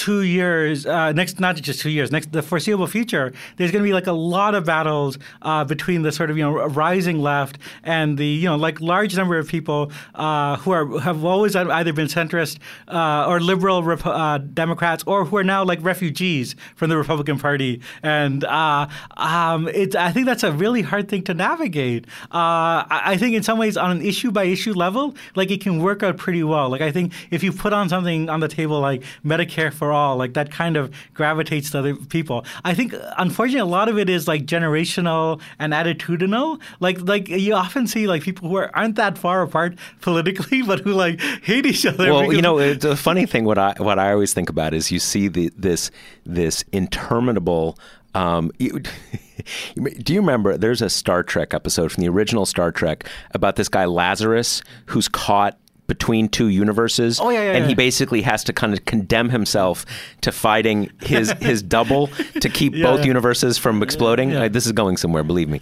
Two 0.00 0.22
years, 0.22 0.86
uh, 0.86 1.12
next 1.12 1.40
not 1.40 1.56
just 1.56 1.80
two 1.80 1.90
years, 1.90 2.10
next 2.10 2.32
the 2.32 2.40
foreseeable 2.40 2.86
future, 2.86 3.34
there's 3.58 3.70
going 3.70 3.84
to 3.84 3.86
be 3.86 3.92
like 3.92 4.06
a 4.06 4.12
lot 4.12 4.54
of 4.54 4.64
battles 4.64 5.18
uh, 5.42 5.62
between 5.64 6.00
the 6.00 6.10
sort 6.10 6.30
of 6.30 6.38
you 6.38 6.42
know 6.42 6.54
rising 6.68 7.20
left 7.20 7.58
and 7.84 8.16
the 8.16 8.24
you 8.24 8.46
know 8.46 8.56
like 8.56 8.80
large 8.80 9.14
number 9.14 9.36
of 9.36 9.46
people 9.46 9.92
uh, 10.14 10.56
who 10.56 10.70
are 10.70 11.00
have 11.00 11.22
always 11.22 11.54
either 11.54 11.92
been 11.92 12.06
centrist 12.06 12.60
uh, 12.88 13.28
or 13.28 13.40
liberal 13.40 13.82
Rep- 13.82 14.06
uh, 14.06 14.38
Democrats 14.38 15.04
or 15.06 15.26
who 15.26 15.36
are 15.36 15.44
now 15.44 15.64
like 15.64 15.78
refugees 15.82 16.56
from 16.76 16.88
the 16.88 16.96
Republican 16.96 17.38
Party, 17.38 17.82
and 18.02 18.42
uh, 18.44 18.88
um, 19.18 19.68
I 19.68 20.12
think 20.14 20.24
that's 20.24 20.44
a 20.44 20.52
really 20.52 20.80
hard 20.80 21.10
thing 21.10 21.24
to 21.24 21.34
navigate. 21.34 22.06
I 22.32 23.18
think 23.18 23.34
in 23.34 23.42
some 23.42 23.58
ways 23.58 23.76
on 23.76 23.90
an 23.90 24.00
issue 24.00 24.30
by 24.30 24.44
issue 24.44 24.72
level, 24.72 25.14
like 25.34 25.50
it 25.50 25.60
can 25.60 25.82
work 25.82 26.02
out 26.02 26.16
pretty 26.16 26.42
well. 26.42 26.70
Like 26.70 26.80
I 26.80 26.90
think 26.90 27.12
if 27.30 27.42
you 27.42 27.52
put 27.52 27.74
on 27.74 27.90
something 27.90 28.30
on 28.30 28.40
the 28.40 28.48
table 28.48 28.80
like 28.80 29.02
Medicare 29.22 29.70
for 29.70 29.89
all, 29.92 30.16
like 30.16 30.34
that 30.34 30.50
kind 30.50 30.76
of 30.76 30.92
gravitates 31.14 31.70
to 31.70 31.78
other 31.78 31.94
people. 31.94 32.44
I 32.64 32.74
think 32.74 32.94
unfortunately 33.18 33.60
a 33.60 33.64
lot 33.64 33.88
of 33.88 33.98
it 33.98 34.08
is 34.08 34.28
like 34.28 34.46
generational 34.46 35.40
and 35.58 35.72
attitudinal. 35.72 36.60
Like 36.80 37.00
like 37.00 37.28
you 37.28 37.54
often 37.54 37.86
see 37.86 38.06
like 38.06 38.22
people 38.22 38.48
who 38.48 38.56
are, 38.56 38.70
aren't 38.74 38.96
that 38.96 39.18
far 39.18 39.42
apart 39.42 39.78
politically, 40.00 40.62
but 40.66 40.80
who 40.80 40.92
like 40.92 41.20
hate 41.20 41.66
each 41.66 41.86
other. 41.86 42.12
well, 42.12 42.32
you 42.32 42.42
know, 42.42 42.58
it's 42.58 42.84
a 42.84 42.96
funny 42.96 43.26
thing. 43.26 43.44
What 43.44 43.58
I 43.58 43.74
what 43.78 43.98
I 43.98 44.12
always 44.12 44.32
think 44.32 44.48
about 44.48 44.74
is 44.74 44.90
you 44.90 44.98
see 44.98 45.28
the 45.28 45.50
this 45.56 45.90
this 46.24 46.64
interminable. 46.72 47.78
Um, 48.12 48.50
you, 48.58 48.80
do 49.76 50.12
you 50.12 50.20
remember? 50.20 50.56
There's 50.56 50.82
a 50.82 50.90
Star 50.90 51.22
Trek 51.22 51.54
episode 51.54 51.92
from 51.92 52.02
the 52.02 52.08
original 52.08 52.44
Star 52.44 52.72
Trek 52.72 53.08
about 53.32 53.56
this 53.56 53.68
guy 53.68 53.84
Lazarus 53.84 54.62
who's 54.86 55.06
caught 55.06 55.59
between 55.90 56.28
two 56.28 56.46
universes. 56.46 57.18
Oh, 57.18 57.30
yeah, 57.30 57.42
yeah, 57.42 57.52
and 57.56 57.66
he 57.66 57.74
basically 57.74 58.22
has 58.22 58.44
to 58.44 58.52
kind 58.52 58.72
of 58.72 58.84
condemn 58.84 59.28
himself 59.28 59.84
to 60.20 60.30
fighting 60.30 60.88
his 61.02 61.32
his 61.40 61.64
double 61.64 62.06
to 62.40 62.48
keep 62.48 62.76
Yeah, 62.76 62.84
both 62.84 63.00
yeah. 63.00 63.06
universes 63.06 63.58
from 63.58 63.82
exploding. 63.82 64.30
yeah. 64.30 64.46
This 64.46 64.66
is 64.66 64.72
going 64.72 64.96
somewhere, 64.98 65.24
believe 65.24 65.48
me. 65.48 65.58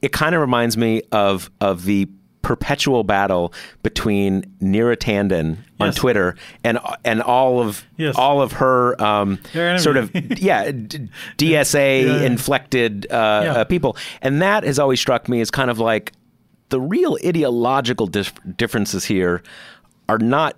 It 0.00 0.12
kind 0.12 0.36
of 0.36 0.40
reminds 0.40 0.76
me 0.76 1.02
of 1.10 1.50
of 1.60 1.84
the 1.84 2.06
perpetual 2.42 3.02
battle 3.04 3.52
between 3.82 4.42
Neera 4.60 4.96
Tanden 4.96 5.58
on 5.80 5.88
Yes. 5.88 5.94
Twitter 5.96 6.36
and 6.62 6.78
and 7.04 7.20
all 7.20 7.60
of 7.60 7.84
Yes. 7.96 8.14
all 8.16 8.40
of 8.40 8.52
her 8.52 9.00
um, 9.02 9.38
sort 9.78 9.96
of 9.96 10.10
yeah 10.40 10.70
d- 10.70 11.08
DSA 11.38 12.04
Yeah, 12.04 12.16
yeah. 12.18 12.22
inflected 12.22 13.06
uh, 13.10 13.42
Yeah. 13.44 13.52
uh, 13.52 13.64
people, 13.64 13.96
and 14.22 14.40
that 14.42 14.62
has 14.62 14.78
always 14.78 15.00
struck 15.00 15.28
me 15.28 15.40
as 15.40 15.50
kind 15.50 15.70
of 15.70 15.78
like 15.80 16.12
the 16.72 16.80
real 16.80 17.16
ideological 17.24 18.08
dif- 18.08 18.34
differences 18.56 19.04
here 19.04 19.42
are 20.08 20.18
not 20.18 20.56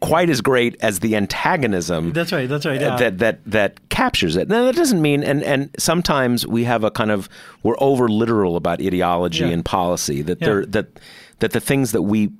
quite 0.00 0.28
as 0.28 0.42
great 0.42 0.76
as 0.80 1.00
the 1.00 1.16
antagonism 1.16 2.12
That's 2.12 2.30
right, 2.30 2.46
that's 2.46 2.66
right, 2.66 2.78
yeah. 2.78 2.96
that 2.96 3.18
that 3.18 3.38
that 3.46 3.88
captures 3.88 4.36
it 4.36 4.48
now 4.48 4.64
that 4.66 4.74
doesn't 4.74 5.00
mean 5.00 5.24
and 5.24 5.42
and 5.42 5.70
sometimes 5.78 6.46
we 6.46 6.64
have 6.64 6.84
a 6.84 6.90
kind 6.90 7.10
of 7.10 7.28
we're 7.62 7.76
over 7.78 8.06
literal 8.08 8.56
about 8.56 8.82
ideology 8.82 9.44
Yeah. 9.46 9.50
and 9.52 9.64
policy 9.64 10.20
that 10.20 10.42
Yeah. 10.42 10.46
they're 10.46 10.66
that 10.66 11.00
that 11.38 11.52
the 11.52 11.60
things 11.60 11.92
that 11.92 12.02
we 12.02 12.32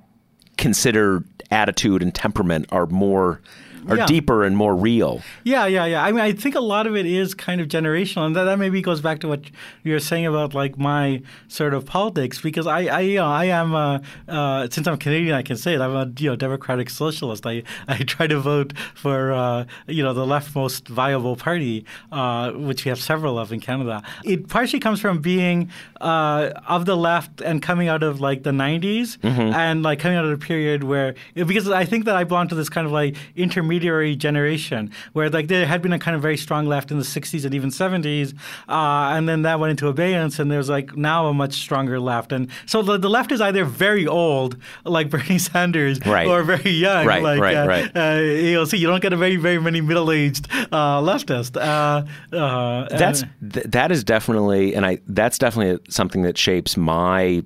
consider 0.59 1.25
attitude 1.51 2.03
and 2.03 2.15
temperament 2.15 2.67
are 2.71 2.87
more 2.87 3.41
are 3.89 3.97
Yeah. 3.97 4.07
deeper 4.07 4.45
and 4.45 4.57
more 4.57 4.75
real 4.75 5.23
Yeah, 5.45 5.67
yeah, 5.67 5.85
yeah. 5.87 6.05
I 6.05 6.11
mean, 6.13 6.21
I 6.21 6.33
think 6.33 6.55
a 6.55 6.61
lot 6.61 6.87
of 6.87 6.97
it 6.97 7.07
is 7.07 7.35
kind 7.35 7.61
of 7.61 7.69
generational, 7.69 8.27
and 8.27 8.35
that, 8.37 8.45
that 8.45 8.59
maybe 8.59 8.81
goes 8.81 9.01
back 9.01 9.21
to 9.21 9.29
what 9.29 9.43
you 9.83 9.93
were 9.93 9.99
saying 10.01 10.27
about 10.27 10.55
like 10.55 10.79
my 10.79 11.23
sort 11.49 11.75
of 11.75 11.85
politics, 11.85 12.41
because 12.41 12.67
I, 12.67 12.81
I, 12.87 13.01
you 13.01 13.17
know, 13.17 13.27
I 13.27 13.45
am, 13.47 13.75
uh, 13.75 13.99
uh, 14.29 14.69
since 14.71 14.87
I'm 14.87 14.97
Canadian, 14.97 15.35
I 15.35 15.43
can 15.43 15.57
say 15.57 15.75
it. 15.75 15.81
I'm 15.81 15.95
a 15.95 16.07
you 16.19 16.31
know 16.31 16.37
democratic 16.37 16.89
socialist. 16.91 17.47
I, 17.47 17.63
I 17.89 17.99
try 17.99 18.27
to 18.27 18.39
vote 18.41 18.73
for 18.95 19.33
uh, 19.33 19.65
you 19.87 20.03
know 20.03 20.15
the 20.15 20.27
left 20.27 20.55
most 20.55 20.89
viable 20.89 21.37
party, 21.37 21.85
uh, 22.13 22.53
which 22.53 22.85
we 22.85 22.89
have 22.89 23.01
several 23.01 23.39
of 23.39 23.53
in 23.53 23.61
Canada. 23.61 24.03
It 24.25 24.49
partially 24.49 24.81
comes 24.81 25.01
from 25.01 25.21
being 25.21 25.71
uh, 26.01 26.51
of 26.69 26.87
the 26.87 26.97
left 26.97 27.41
and 27.41 27.61
coming 27.63 27.89
out 27.89 28.03
of 28.03 28.21
like 28.21 28.43
the 28.45 28.51
90s, 28.53 29.19
and 29.25 29.83
like 29.83 29.99
coming 29.99 30.17
out 30.17 30.25
of 30.25 30.31
a 30.33 30.39
period 30.39 30.85
where 30.85 31.15
because 31.35 31.69
I 31.69 31.85
think 31.85 32.05
that 32.07 32.17
I 32.17 32.25
belong 32.25 32.49
to 32.49 32.55
this 32.55 32.69
kind 32.69 32.87
of 32.87 32.93
like 32.93 33.17
intermediate 33.37 33.74
intermediary 33.75 34.15
generation 34.17 34.91
where 35.13 35.29
like 35.31 35.49
there 35.49 35.67
had 35.67 35.83
been 35.83 35.93
a 35.93 35.99
kind 35.99 36.15
of 36.15 36.23
very 36.23 36.37
strong 36.37 36.67
left 36.67 36.91
in 36.91 36.99
the 36.99 37.05
60s 37.05 37.45
and 37.45 37.55
even 37.55 37.71
70s, 37.71 38.35
uh, 38.69 39.15
and 39.17 39.29
then 39.29 39.43
that 39.43 39.59
went 39.61 39.71
into 39.73 39.89
abeyance, 39.89 40.39
and 40.39 40.51
there's 40.51 40.69
like 40.69 40.97
now 40.97 41.27
a 41.27 41.35
much 41.35 41.55
stronger 41.55 41.99
left. 42.01 42.33
And 42.33 42.49
so 42.67 42.83
the, 42.83 42.97
the 42.99 43.11
left 43.11 43.33
is 43.33 43.41
either 43.41 43.65
very 43.65 44.07
old, 44.07 44.57
like 44.85 45.11
Bernie 45.11 45.39
Sanders, 45.51 45.99
Right. 46.07 46.27
or 46.27 46.43
very 46.43 46.71
young, 46.71 47.07
Right, 47.07 47.23
like 47.23 47.41
right, 47.41 47.57
uh, 47.57 47.67
right. 47.67 47.87
Uh, 47.97 48.21
AOC. 48.21 48.79
You 48.79 48.87
don't 48.87 49.03
get 49.03 49.13
a 49.13 49.17
very, 49.17 49.37
very 49.37 49.59
many 49.61 49.81
middle-aged 49.81 50.47
uh, 50.73 51.01
leftist. 51.01 51.57
Uh, 51.57 52.05
uh, 52.37 52.89
That's 52.91 53.25
th- 53.53 53.67
that 53.67 53.91
is 53.91 54.05
definitely, 54.05 54.75
and 54.75 54.85
I 54.87 54.99
that's 55.07 55.39
definitely 55.39 55.81
something 55.89 56.23
that 56.23 56.39
shapes 56.39 56.77
my 56.77 57.43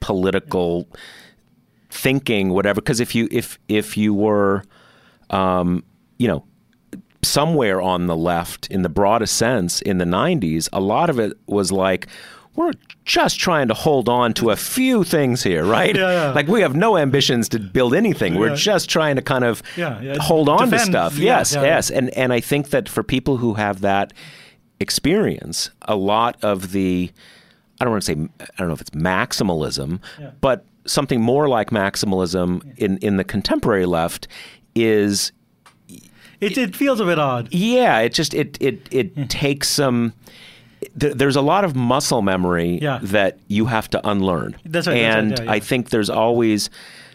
political 0.00 0.86
thinking, 1.90 2.50
whatever. 2.50 2.80
Because 2.80 3.00
if 3.00 3.14
you 3.14 3.28
if 3.30 3.58
if 3.68 3.96
you 3.96 4.14
were, 4.14 4.64
um, 5.32 5.84
you 6.18 6.28
know, 6.28 6.44
somewhere 7.22 7.80
on 7.80 8.06
the 8.06 8.16
left 8.16 8.68
in 8.70 8.82
the 8.82 8.88
broadest 8.88 9.36
sense 9.36 9.80
in 9.82 9.98
the 9.98 10.04
'90s, 10.04 10.68
a 10.72 10.80
lot 10.80 11.10
of 11.10 11.18
it 11.18 11.32
was 11.46 11.72
like. 11.72 12.06
We're 12.54 12.72
just 13.06 13.40
trying 13.40 13.68
to 13.68 13.74
hold 13.74 14.10
on 14.10 14.34
to 14.34 14.50
a 14.50 14.56
few 14.56 15.04
things 15.04 15.42
here, 15.42 15.64
right? 15.64 15.96
Yeah, 16.02 16.12
yeah. 16.12 16.32
Like 16.32 16.48
we 16.48 16.60
have 16.60 16.76
no 16.76 16.98
ambitions 16.98 17.48
to 17.48 17.58
build 17.58 17.94
anything. 17.94 18.34
We're 18.34 18.54
just 18.54 18.90
trying 18.90 19.16
to 19.16 19.22
kind 19.22 19.42
of 19.42 19.62
hold 20.20 20.50
on 20.50 20.68
to 20.70 20.78
stuff. 20.78 21.16
yes, 21.16 21.54
yes. 21.54 21.90
And 21.90 22.10
and 22.10 22.30
I 22.30 22.40
think 22.40 22.68
that 22.68 22.90
for 22.90 23.02
people 23.02 23.38
who 23.38 23.54
have 23.54 23.80
that 23.80 24.12
experience, 24.80 25.70
a 25.82 25.96
lot 25.96 26.36
of 26.42 26.72
the 26.72 27.10
I 27.80 27.84
don't 27.86 27.92
want 27.92 28.02
to 28.02 28.06
say 28.06 28.18
I 28.38 28.46
don't 28.58 28.68
know 28.68 28.74
if 28.74 28.82
it's 28.82 28.90
maximalism, 28.90 30.00
but 30.42 30.66
something 30.84 31.22
more 31.22 31.48
like 31.48 31.70
maximalism 31.70 32.76
in 32.76 32.98
in 32.98 33.16
the 33.16 33.24
contemporary 33.24 33.86
left 33.86 34.28
is 34.74 35.32
it, 36.40 36.58
it 36.58 36.74
feels 36.74 36.98
a 37.00 37.04
bit 37.04 37.18
odd. 37.18 37.52
yeah, 37.52 37.98
it 38.00 38.12
just 38.12 38.34
it 38.34 38.58
it 38.60 38.88
it 38.90 39.14
hmm. 39.14 39.24
takes 39.24 39.68
some. 39.68 40.12
There, 40.96 41.14
there's 41.14 41.36
a 41.36 41.40
lot 41.42 41.64
of 41.64 41.76
muscle 41.76 42.22
memory 42.22 42.80
Yeah. 42.82 42.98
that 43.02 43.38
you 43.46 43.66
have 43.66 43.88
to 43.90 44.08
unlearn, 44.08 44.56
That's 44.64 44.64
right, 44.64 44.72
that's 44.72 44.86
right, 44.88 44.96
and 44.96 45.30
yeah, 45.30 45.44
yeah. 45.44 45.52
I 45.52 45.60
think 45.60 45.90
there's 45.90 46.10
always 46.10 46.70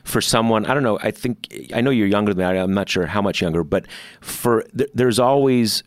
for 0.06 0.22
someone. 0.22 0.66
I 0.66 0.74
don't 0.74 0.84
know. 0.84 0.98
I 1.04 1.12
think 1.12 1.48
I 1.74 1.82
know 1.82 1.90
you're 1.90 2.08
younger 2.08 2.34
than 2.34 2.54
me. 2.54 2.60
I'm 2.60 2.74
not 2.74 2.88
sure 2.88 3.06
how 3.06 3.22
much 3.22 3.42
younger, 3.42 3.64
but 3.66 3.86
for 4.22 4.64
th- 4.78 4.90
there's 4.94 5.20
always 5.20 5.84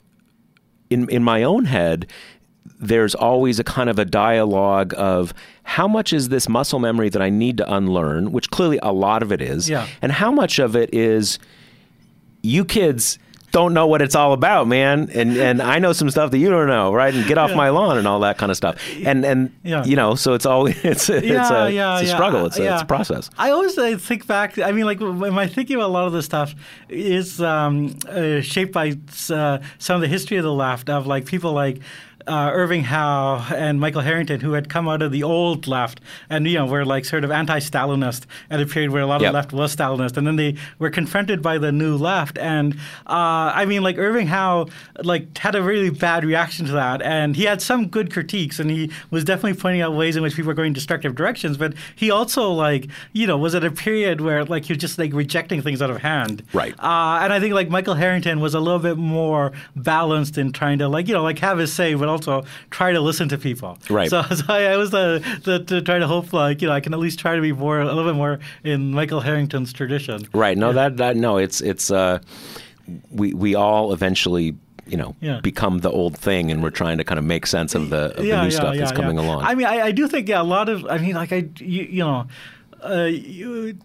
in 0.91 1.09
in 1.09 1.25
my 1.25 1.43
own 1.43 1.65
head. 1.65 2.07
There's 2.79 3.15
always 3.15 3.59
a 3.59 3.65
kind 3.65 3.89
of 3.89 3.99
a 3.99 4.05
dialogue 4.05 4.93
of 4.97 5.33
how 5.63 5.89
much 5.89 6.13
is 6.13 6.29
this 6.29 6.49
muscle 6.49 6.79
memory 6.79 7.09
that 7.09 7.23
I 7.23 7.31
need 7.31 7.57
to 7.59 7.75
unlearn, 7.75 8.33
which 8.33 8.51
clearly 8.51 8.79
a 8.83 8.93
lot 8.93 9.23
of 9.23 9.33
it 9.33 9.41
is, 9.41 9.69
Yeah. 9.71 9.87
and 10.03 10.13
how 10.13 10.31
much 10.31 10.59
of 10.59 10.77
it 10.77 10.93
is 10.95 11.39
you 12.43 12.65
kids 12.65 13.19
don't 13.53 13.75
know 13.75 13.87
what 13.87 14.01
it's 14.01 14.15
all 14.15 14.33
about, 14.33 14.69
man. 14.69 15.11
And 15.13 15.37
and 15.37 15.61
I 15.61 15.79
know 15.79 15.93
some 15.93 16.11
stuff 16.11 16.31
that 16.31 16.39
you 16.39 16.51
don't 16.51 16.69
know, 16.69 16.93
right? 16.93 17.13
And 17.13 17.27
get 17.27 17.39
off 17.39 17.55
my 17.55 17.71
lawn 17.71 17.99
and 17.99 18.07
all 18.07 18.21
that 18.21 18.39
kind 18.39 18.51
of 18.51 18.57
stuff. 18.57 18.81
And 19.05 19.25
and 19.25 19.53
Yeah. 19.65 19.85
you 19.85 19.97
know, 19.97 20.15
so 20.15 20.35
it's 20.35 20.47
always 20.47 20.77
it's 20.85 21.09
a, 21.09 21.17
it's 21.17 21.51
a, 21.51 21.71
yeah, 21.71 21.95
it's 21.95 22.03
a 22.03 22.07
yeah. 22.07 22.15
struggle. 22.15 22.47
It's 22.47 22.59
a, 22.59 22.63
yeah. 22.63 22.75
it's 22.75 22.83
a 22.83 22.87
process. 22.87 23.31
I 23.39 23.51
always 23.51 23.75
think 23.75 24.27
back. 24.27 24.59
I 24.59 24.73
mean, 24.73 24.85
like 24.85 25.01
when 25.01 25.39
I 25.39 25.47
thinking 25.47 25.77
about 25.77 25.89
a 25.89 25.93
lot 25.93 26.07
of 26.07 26.13
this 26.13 26.25
stuff 26.25 26.55
is 26.89 27.41
um, 27.41 27.97
uh, 28.09 28.41
shaped 28.41 28.73
by 28.73 28.97
uh, 29.31 29.59
some 29.79 29.97
of 29.97 30.01
the 30.01 30.09
history 30.09 30.37
of 30.37 30.45
the 30.45 30.53
left 30.53 30.89
of 30.89 31.07
like 31.07 31.27
people 31.27 31.53
like. 31.53 31.81
Uh, 32.27 32.51
Irving 32.53 32.85
Howe 32.85 33.47
and 33.55 33.81
Michael 33.81 34.03
Harrington, 34.03 34.41
who 34.41 34.53
had 34.53 34.69
come 34.69 34.87
out 34.89 35.03
of 35.03 35.11
the 35.13 35.23
old 35.23 35.67
left, 35.67 36.01
and 36.29 36.47
you 36.47 36.59
know 36.59 36.67
were 36.67 36.85
like 36.85 37.05
sort 37.05 37.25
of 37.25 37.31
anti-Stalinist 37.31 38.27
at 38.51 38.61
a 38.61 38.67
period 38.67 38.91
where 38.91 39.03
a 39.03 39.07
lot 39.07 39.21
Yep. 39.23 39.29
of 39.29 39.33
the 39.33 39.37
left 39.39 39.53
was 39.53 39.77
Stalinist, 39.77 40.17
and 40.17 40.27
then 40.27 40.37
they 40.37 40.57
were 40.79 40.91
confronted 40.91 41.41
by 41.43 41.57
the 41.59 41.73
new 41.73 41.97
left, 41.97 42.37
and 42.39 42.75
uh, 43.07 43.53
I 43.55 43.65
mean, 43.65 43.83
like 43.83 43.97
Irving 43.99 44.27
Howe, 44.27 44.67
like 45.03 45.37
had 45.39 45.55
a 45.55 45.63
really 45.63 45.91
bad 45.91 46.25
reaction 46.25 46.67
to 46.67 46.73
that, 46.73 47.01
and 47.03 47.37
he 47.37 47.45
had 47.45 47.63
some 47.63 47.89
good 47.89 48.13
critiques, 48.13 48.61
and 48.61 48.71
he 48.71 48.91
was 49.11 49.25
definitely 49.25 49.59
pointing 49.59 49.81
out 49.81 49.95
ways 49.95 50.15
in 50.17 50.23
which 50.23 50.35
people 50.37 50.49
were 50.49 50.55
going 50.55 50.73
destructive 50.75 51.15
directions, 51.15 51.57
but 51.57 51.73
he 51.97 52.11
also 52.11 52.51
like 52.53 52.87
you 53.15 53.27
know 53.27 53.39
was 53.39 53.55
at 53.55 53.65
a 53.65 53.71
period 53.71 54.21
where 54.21 54.45
like 54.45 54.67
he 54.67 54.73
was 54.75 54.79
just 54.81 54.99
like 54.99 55.13
rejecting 55.15 55.63
things 55.63 55.81
out 55.81 55.89
of 55.91 55.99
hand, 55.99 56.43
Right. 56.53 56.75
Uh, 56.79 57.21
and 57.23 57.33
I 57.33 57.41
think 57.41 57.55
like 57.55 57.71
Michael 57.71 57.95
Harrington 57.95 58.41
was 58.41 58.55
a 58.55 58.61
little 58.61 58.79
bit 58.79 58.99
more 58.99 59.53
balanced 59.75 60.37
in 60.37 60.53
trying 60.53 60.79
to 60.81 60.89
like 60.89 61.09
you 61.09 61.15
know 61.15 61.23
like 61.23 61.39
have 61.39 61.57
his 61.59 61.73
say, 61.73 61.95
but 61.95 62.09
also 62.11 62.20
try 62.71 62.93
to 62.93 63.01
listen 63.01 63.29
to 63.31 63.39
people, 63.39 63.79
Right. 63.89 64.11
So, 64.11 64.23
so 64.35 64.45
I, 64.49 64.65
I 64.73 64.77
was 64.77 64.91
the, 64.91 65.23
the 65.45 65.65
to 65.65 65.83
try 65.83 65.99
to 65.99 66.07
hope 66.07 66.33
like 66.33 66.63
you 66.63 66.69
know 66.69 66.75
I 66.75 66.81
can 66.81 66.93
at 66.95 67.01
least 67.01 67.19
try 67.19 67.35
to 67.37 67.43
be 67.43 67.53
more 67.53 67.81
a 67.81 67.85
little 67.87 68.05
bit 68.05 68.17
more 68.17 68.39
in 68.65 68.93
Michael 68.93 69.21
Harrington's 69.21 69.73
tradition. 69.73 70.23
Right. 70.35 70.57
No, 70.57 70.73
that 70.73 70.97
that 70.99 71.17
no, 71.17 71.37
it's 71.39 71.61
it's 71.61 71.91
uh 71.91 72.21
we 73.11 73.35
we 73.35 73.55
all 73.55 73.93
eventually 73.93 74.57
you 74.87 74.97
know 74.97 75.15
Yeah. 75.21 75.41
become 75.41 75.79
the 75.79 75.91
old 75.91 76.17
thing 76.19 76.51
and 76.51 76.63
we're 76.63 76.71
trying 76.71 76.99
to 76.99 77.05
kind 77.05 77.19
of 77.19 77.25
make 77.25 77.47
sense 77.47 77.75
of 77.75 77.91
the, 77.91 78.11
of 78.19 78.25
the 78.25 78.43
new 78.43 78.51
stuff 78.51 78.77
that's 78.77 78.93
coming 78.93 79.19
along. 79.19 79.43
I 79.45 79.55
mean, 79.55 79.67
I, 79.67 79.83
I 79.87 79.93
do 79.93 80.09
think 80.09 80.29
yeah, 80.29 80.41
a 80.41 80.45
lot 80.45 80.69
of. 80.69 80.85
I 80.87 80.99
mean, 80.99 81.15
like 81.15 81.33
I, 81.33 81.49
you, 81.59 81.83
you 81.85 82.05
know. 82.05 82.27
Uh, 82.83 83.05
you, 83.05 83.77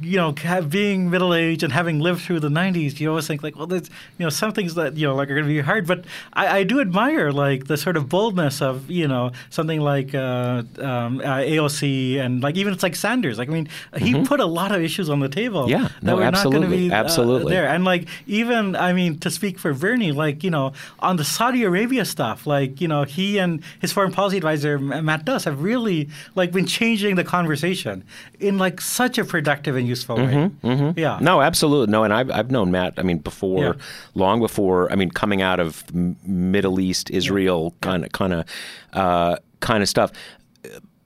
you 0.00 0.16
know, 0.16 0.34
being 0.68 1.10
middle 1.10 1.34
aged 1.34 1.62
and 1.62 1.72
having 1.72 2.00
lived 2.00 2.22
through 2.22 2.40
the 2.40 2.48
'90s, 2.48 3.00
you 3.00 3.08
always 3.08 3.26
think 3.26 3.42
like, 3.42 3.56
well, 3.56 3.66
there's, 3.66 3.88
you 4.18 4.26
know, 4.26 4.30
some 4.30 4.52
things 4.52 4.74
that 4.74 4.96
you 4.96 5.06
know, 5.06 5.14
like 5.14 5.30
are 5.30 5.34
going 5.34 5.46
to 5.46 5.52
be 5.52 5.60
hard. 5.60 5.86
But 5.86 6.04
I, 6.32 6.58
I 6.58 6.62
do 6.64 6.80
admire 6.80 7.32
like 7.32 7.66
the 7.66 7.76
sort 7.76 7.96
of 7.96 8.08
boldness 8.08 8.60
of 8.60 8.90
you 8.90 9.08
know 9.08 9.32
something 9.50 9.80
like 9.80 10.14
uh, 10.14 10.62
um, 10.78 11.20
uh, 11.20 11.38
AOC 11.38 12.18
and 12.18 12.42
like 12.42 12.56
even 12.56 12.72
it's 12.72 12.82
like 12.82 12.96
Sanders. 12.96 13.38
Like 13.38 13.48
I 13.48 13.52
mean, 13.52 13.68
he 13.98 14.22
put 14.24 14.40
a 14.40 14.46
lot 14.46 14.72
of 14.72 14.82
issues 14.82 15.08
on 15.08 15.20
the 15.20 15.28
table. 15.28 15.62
Mm-hmm. 15.62 15.70
Yeah, 15.70 15.88
that 15.88 16.02
no, 16.02 16.16
were 16.16 16.30
not 16.30 16.44
going 16.44 16.52
to 16.52 16.58
absolutely, 16.58 16.88
be 16.88 16.92
uh, 16.92 16.96
absolutely. 16.96 17.52
there. 17.52 17.68
And 17.68 17.84
like 17.84 18.08
even 18.26 18.76
I 18.76 18.92
mean 18.92 19.18
to 19.20 19.30
speak 19.30 19.58
for 19.58 19.72
Bernie, 19.74 20.12
like 20.12 20.44
you 20.44 20.50
know 20.50 20.72
on 20.98 21.16
the 21.16 21.24
Saudi 21.24 21.64
Arabia 21.64 22.04
stuff, 22.04 22.46
like 22.46 22.80
you 22.80 22.88
know 22.88 23.04
he 23.04 23.38
and 23.38 23.62
his 23.80 23.92
foreign 23.92 24.12
policy 24.12 24.36
advisor 24.36 24.78
Matt 24.78 25.24
Duss 25.24 25.44
have 25.44 25.62
really 25.62 26.08
like 26.34 26.52
been 26.52 26.66
changing 26.66 27.16
the 27.16 27.24
conversation 27.24 28.04
in 28.42 28.58
like 28.58 28.80
such 28.80 29.18
a 29.18 29.24
productive 29.24 29.76
and 29.76 29.86
useful 29.86 30.16
way. 30.16 30.50
Yeah. 30.96 31.18
No, 31.20 31.40
absolutely. 31.40 31.90
No, 31.92 32.04
and 32.04 32.12
I've, 32.12 32.30
I've 32.30 32.50
known 32.50 32.70
Matt, 32.70 32.94
I 32.98 33.02
mean, 33.02 33.18
before, 33.18 33.62
Yeah. 33.64 33.72
long 34.14 34.40
before, 34.40 34.90
I 34.92 34.96
mean, 34.96 35.10
coming 35.10 35.40
out 35.42 35.60
of 35.60 35.84
Middle 35.94 36.80
East, 36.80 37.10
Israel 37.10 37.74
kind 37.80 38.04
of, 38.04 38.12
kind 38.12 38.32
of, 38.34 38.44
uh, 38.92 39.36
kind 39.60 39.82
of 39.82 39.88
stuff. 39.88 40.10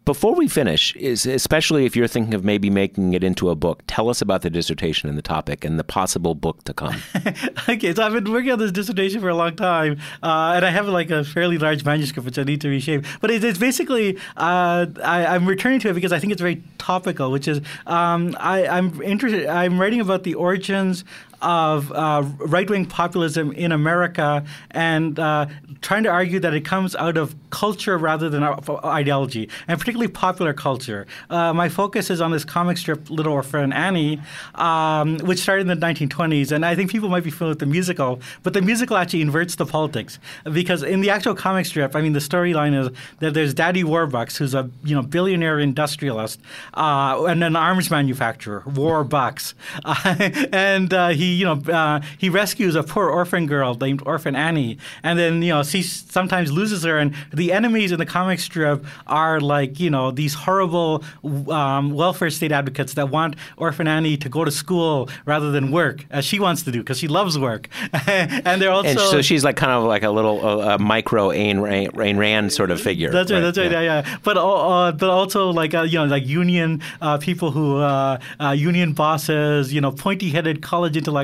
Before 0.07 0.37
we 0.37 0.47
finish, 0.47 0.95
is 0.95 1.27
especially 1.27 1.85
if 1.85 1.97
you're 1.97 2.07
thinking 2.07 2.33
of 2.33 2.45
maybe 2.45 2.71
making 2.71 3.15
it 3.15 3.25
into 3.25 3.51
a 3.51 3.57
book, 3.57 3.83
tell 3.89 4.09
us 4.09 4.23
about 4.23 4.43
the 4.43 4.51
dissertation 4.51 5.09
and 5.09 5.19
the 5.19 5.23
topic 5.23 5.65
and 5.65 5.81
the 5.81 5.83
possible 5.83 6.37
book 6.37 6.63
to 6.63 6.73
come. 6.73 7.03
okay, 7.69 7.93
so 7.93 8.07
I've 8.07 8.13
been 8.13 8.31
working 8.31 8.53
on 8.53 8.61
this 8.61 8.71
dissertation 8.71 9.21
for 9.21 9.29
a 9.29 9.35
long 9.35 9.57
time, 9.57 9.99
uh, 10.23 10.53
and 10.55 10.65
I 10.65 10.71
have 10.71 10.87
like 10.87 11.11
a 11.11 11.25
fairly 11.25 11.59
large 11.59 11.85
manuscript 11.85 12.25
which 12.25 12.39
I 12.39 12.45
need 12.45 12.61
to 12.61 12.69
reshape. 12.69 13.05
But 13.21 13.33
it's, 13.33 13.45
it's 13.45 13.59
basically 13.59 14.17
uh, 14.37 14.87
I, 15.03 15.27
I'm 15.27 15.45
returning 15.45 15.81
to 15.81 15.89
it 15.89 15.95
because 15.95 16.13
I 16.13 16.21
think 16.21 16.33
it's 16.33 16.41
very 16.41 16.63
topical. 16.79 17.33
Which 17.33 17.49
is 17.49 17.61
um, 17.89 18.37
I, 18.39 18.65
I'm 18.65 19.03
interested. 19.03 19.47
I'm 19.47 19.77
writing 19.77 20.01
about 20.01 20.23
the 20.23 20.35
origins 20.35 21.03
of 21.43 21.93
uh, 21.93 22.23
right-wing 22.39 22.87
populism 22.87 23.53
in 23.53 23.73
America 23.73 24.45
and 24.71 25.19
uh, 25.19 25.47
trying 25.81 26.03
to 26.03 26.09
argue 26.09 26.41
that 26.41 26.55
it 26.55 26.65
comes 26.65 26.97
out 26.97 27.17
of 27.17 27.35
culture 27.51 27.97
rather 27.99 28.29
than 28.29 28.43
ideology, 28.43 29.49
and 29.69 29.79
particularly 29.79 30.11
popular 30.11 30.53
culture. 30.53 31.07
Uh, 31.31 31.53
my 31.53 31.69
focus 31.69 32.11
is 32.11 32.21
on 32.21 32.31
this 32.31 32.45
comic 32.45 32.77
strip 32.79 33.09
Little 33.11 33.33
Orphan 33.33 33.73
Annie, 33.73 34.21
um, 34.55 35.19
which 35.19 35.39
started 35.39 35.69
in 35.69 35.81
the 35.81 35.87
1920s, 35.87 36.53
and 36.53 36.65
I 36.65 36.75
think 36.75 36.91
people 36.91 37.09
might 37.09 37.25
be 37.25 37.31
familiar 37.31 37.53
with 37.53 37.61
the 37.61 37.67
musical, 37.67 38.21
but 38.43 38.53
the 38.53 38.63
musical 38.63 38.97
actually 38.97 39.23
inverts 39.23 39.57
the 39.57 39.67
politics 39.67 40.19
because 40.53 40.83
in 40.83 41.01
the 41.01 41.11
actual 41.11 41.35
comic 41.35 41.67
strip, 41.67 41.95
I 41.95 42.01
mean, 42.01 42.13
the 42.13 42.21
storyline 42.21 42.79
is 42.79 42.91
that 43.21 43.35
there's 43.35 43.55
Daddy 43.55 43.85
Warbucks, 43.85 44.37
who's 44.37 44.55
a 44.55 44.71
you 44.85 44.95
know 44.95 45.03
billionaire 45.03 45.59
industrialist 45.59 46.41
uh, 46.75 47.25
and 47.29 47.43
an 47.43 47.57
arms 47.57 47.91
manufacturer, 47.91 48.63
Warbucks, 48.67 49.55
and 50.53 50.93
uh, 50.93 51.09
he 51.27 51.35
you 51.35 51.45
know 51.45 51.59
uh, 51.73 52.01
he 52.19 52.29
rescues 52.29 52.75
a 52.75 52.83
poor 52.83 53.09
orphan 53.09 53.47
girl 53.47 53.75
named 53.75 54.03
Orphan 54.07 54.37
Annie, 54.37 54.79
and 55.03 55.19
then 55.19 55.43
you 55.43 55.53
know 55.53 55.63
she 55.63 55.83
sometimes 55.83 56.53
loses 56.53 56.85
her, 56.85 56.99
and 56.99 57.15
the 57.33 57.53
enemies 57.53 57.93
in 57.93 57.99
the 57.99 58.07
comic 58.07 58.41
strip 58.41 58.85
are 59.07 59.41
like 59.41 59.81
you 59.81 59.91
know 59.91 60.11
these 60.11 60.35
horrible 60.35 61.03
um, 61.49 61.91
welfare 61.91 62.31
state 62.31 62.53
advocates 62.53 62.95
that 62.95 63.11
want 63.11 63.37
Orphan 63.57 63.89
Annie 63.89 64.17
to 64.19 64.29
go 64.29 64.45
to 64.45 64.51
school 64.51 65.09
rather 65.25 65.51
than 65.51 65.71
work 65.71 66.05
as 66.11 66.25
she 66.25 66.39
wants 66.41 66.63
to 66.63 66.71
do 66.73 66.81
because 66.81 66.99
she 66.99 67.09
loves 67.09 67.39
work, 67.39 67.69
and 68.07 68.61
they're 68.61 68.71
also 68.71 68.89
and 68.89 68.99
so 68.99 69.23
she's 69.23 69.45
like 69.45 69.57
kind 69.57 69.73
of 69.73 69.85
like 69.85 70.03
a 70.03 70.11
little 70.11 70.45
uh, 70.45 70.79
micro 70.79 71.31
Ayn 71.31 71.61
Rand, 71.61 71.93
Ayn 71.95 72.19
Rand 72.19 72.53
sort 72.53 72.71
of 72.71 72.81
figure. 72.81 73.11
That's 73.11 73.31
right. 73.31 73.41
That's 73.41 73.59
right. 73.59 73.71
Yeah, 73.71 73.81
yeah. 73.81 74.19
But 74.23 74.37
uh, 74.39 74.93
but 74.93 75.11
also 75.11 75.51
like 75.51 75.75
uh, 75.75 75.83
you 75.83 75.99
know 75.99 76.07
like 76.07 76.27
union 76.27 76.83
uh, 77.01 77.19
people 77.19 77.51
who 77.51 77.79
uh, 77.79 78.19
uh, 78.41 78.51
union 78.51 78.93
bosses, 78.93 79.73
you 79.73 79.81
know, 79.81 79.93
pointy-headed 79.93 80.63
college 80.63 80.97
intellectuals, 80.97 81.16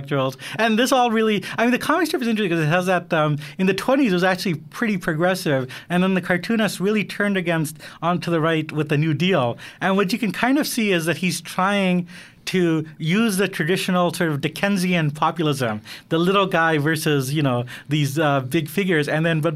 and 0.56 0.78
this 0.78 0.92
all 0.92 1.10
really. 1.10 1.44
I 1.56 1.62
mean, 1.64 1.72
the 1.72 1.78
comic 1.78 2.06
strip 2.06 2.22
is 2.22 2.28
interesting 2.28 2.50
because 2.50 2.64
it 2.64 2.68
has 2.68 2.86
that. 2.86 3.12
Um, 3.12 3.38
in 3.58 3.66
the 3.66 3.74
20s, 3.74 4.06
it 4.06 4.12
was 4.12 4.24
actually 4.24 4.54
pretty 4.54 4.96
progressive, 4.96 5.70
and 5.88 6.02
then 6.02 6.14
the 6.14 6.20
cartoonist 6.20 6.80
really 6.80 7.04
turned 7.04 7.36
against 7.36 7.76
onto 8.00 8.30
the 8.30 8.40
right 8.40 8.70
with 8.72 8.88
the 8.88 8.98
New 8.98 9.14
Deal. 9.14 9.58
And 9.80 9.96
what 9.96 10.12
you 10.12 10.18
can 10.18 10.32
kind 10.32 10.58
of 10.58 10.66
see 10.66 10.92
is 10.92 11.04
that 11.06 11.18
he's 11.18 11.40
trying 11.40 12.08
to 12.46 12.86
use 12.98 13.36
the 13.36 13.48
traditional 13.48 14.12
sort 14.12 14.30
of 14.30 14.40
Dickensian 14.40 15.10
populism, 15.10 15.80
the 16.08 16.18
little 16.18 16.46
guy 16.46 16.78
versus 16.78 17.32
you 17.32 17.42
know 17.42 17.64
these 17.88 18.18
uh, 18.18 18.40
big 18.40 18.68
figures, 18.68 19.08
and 19.08 19.24
then 19.24 19.40
but 19.40 19.54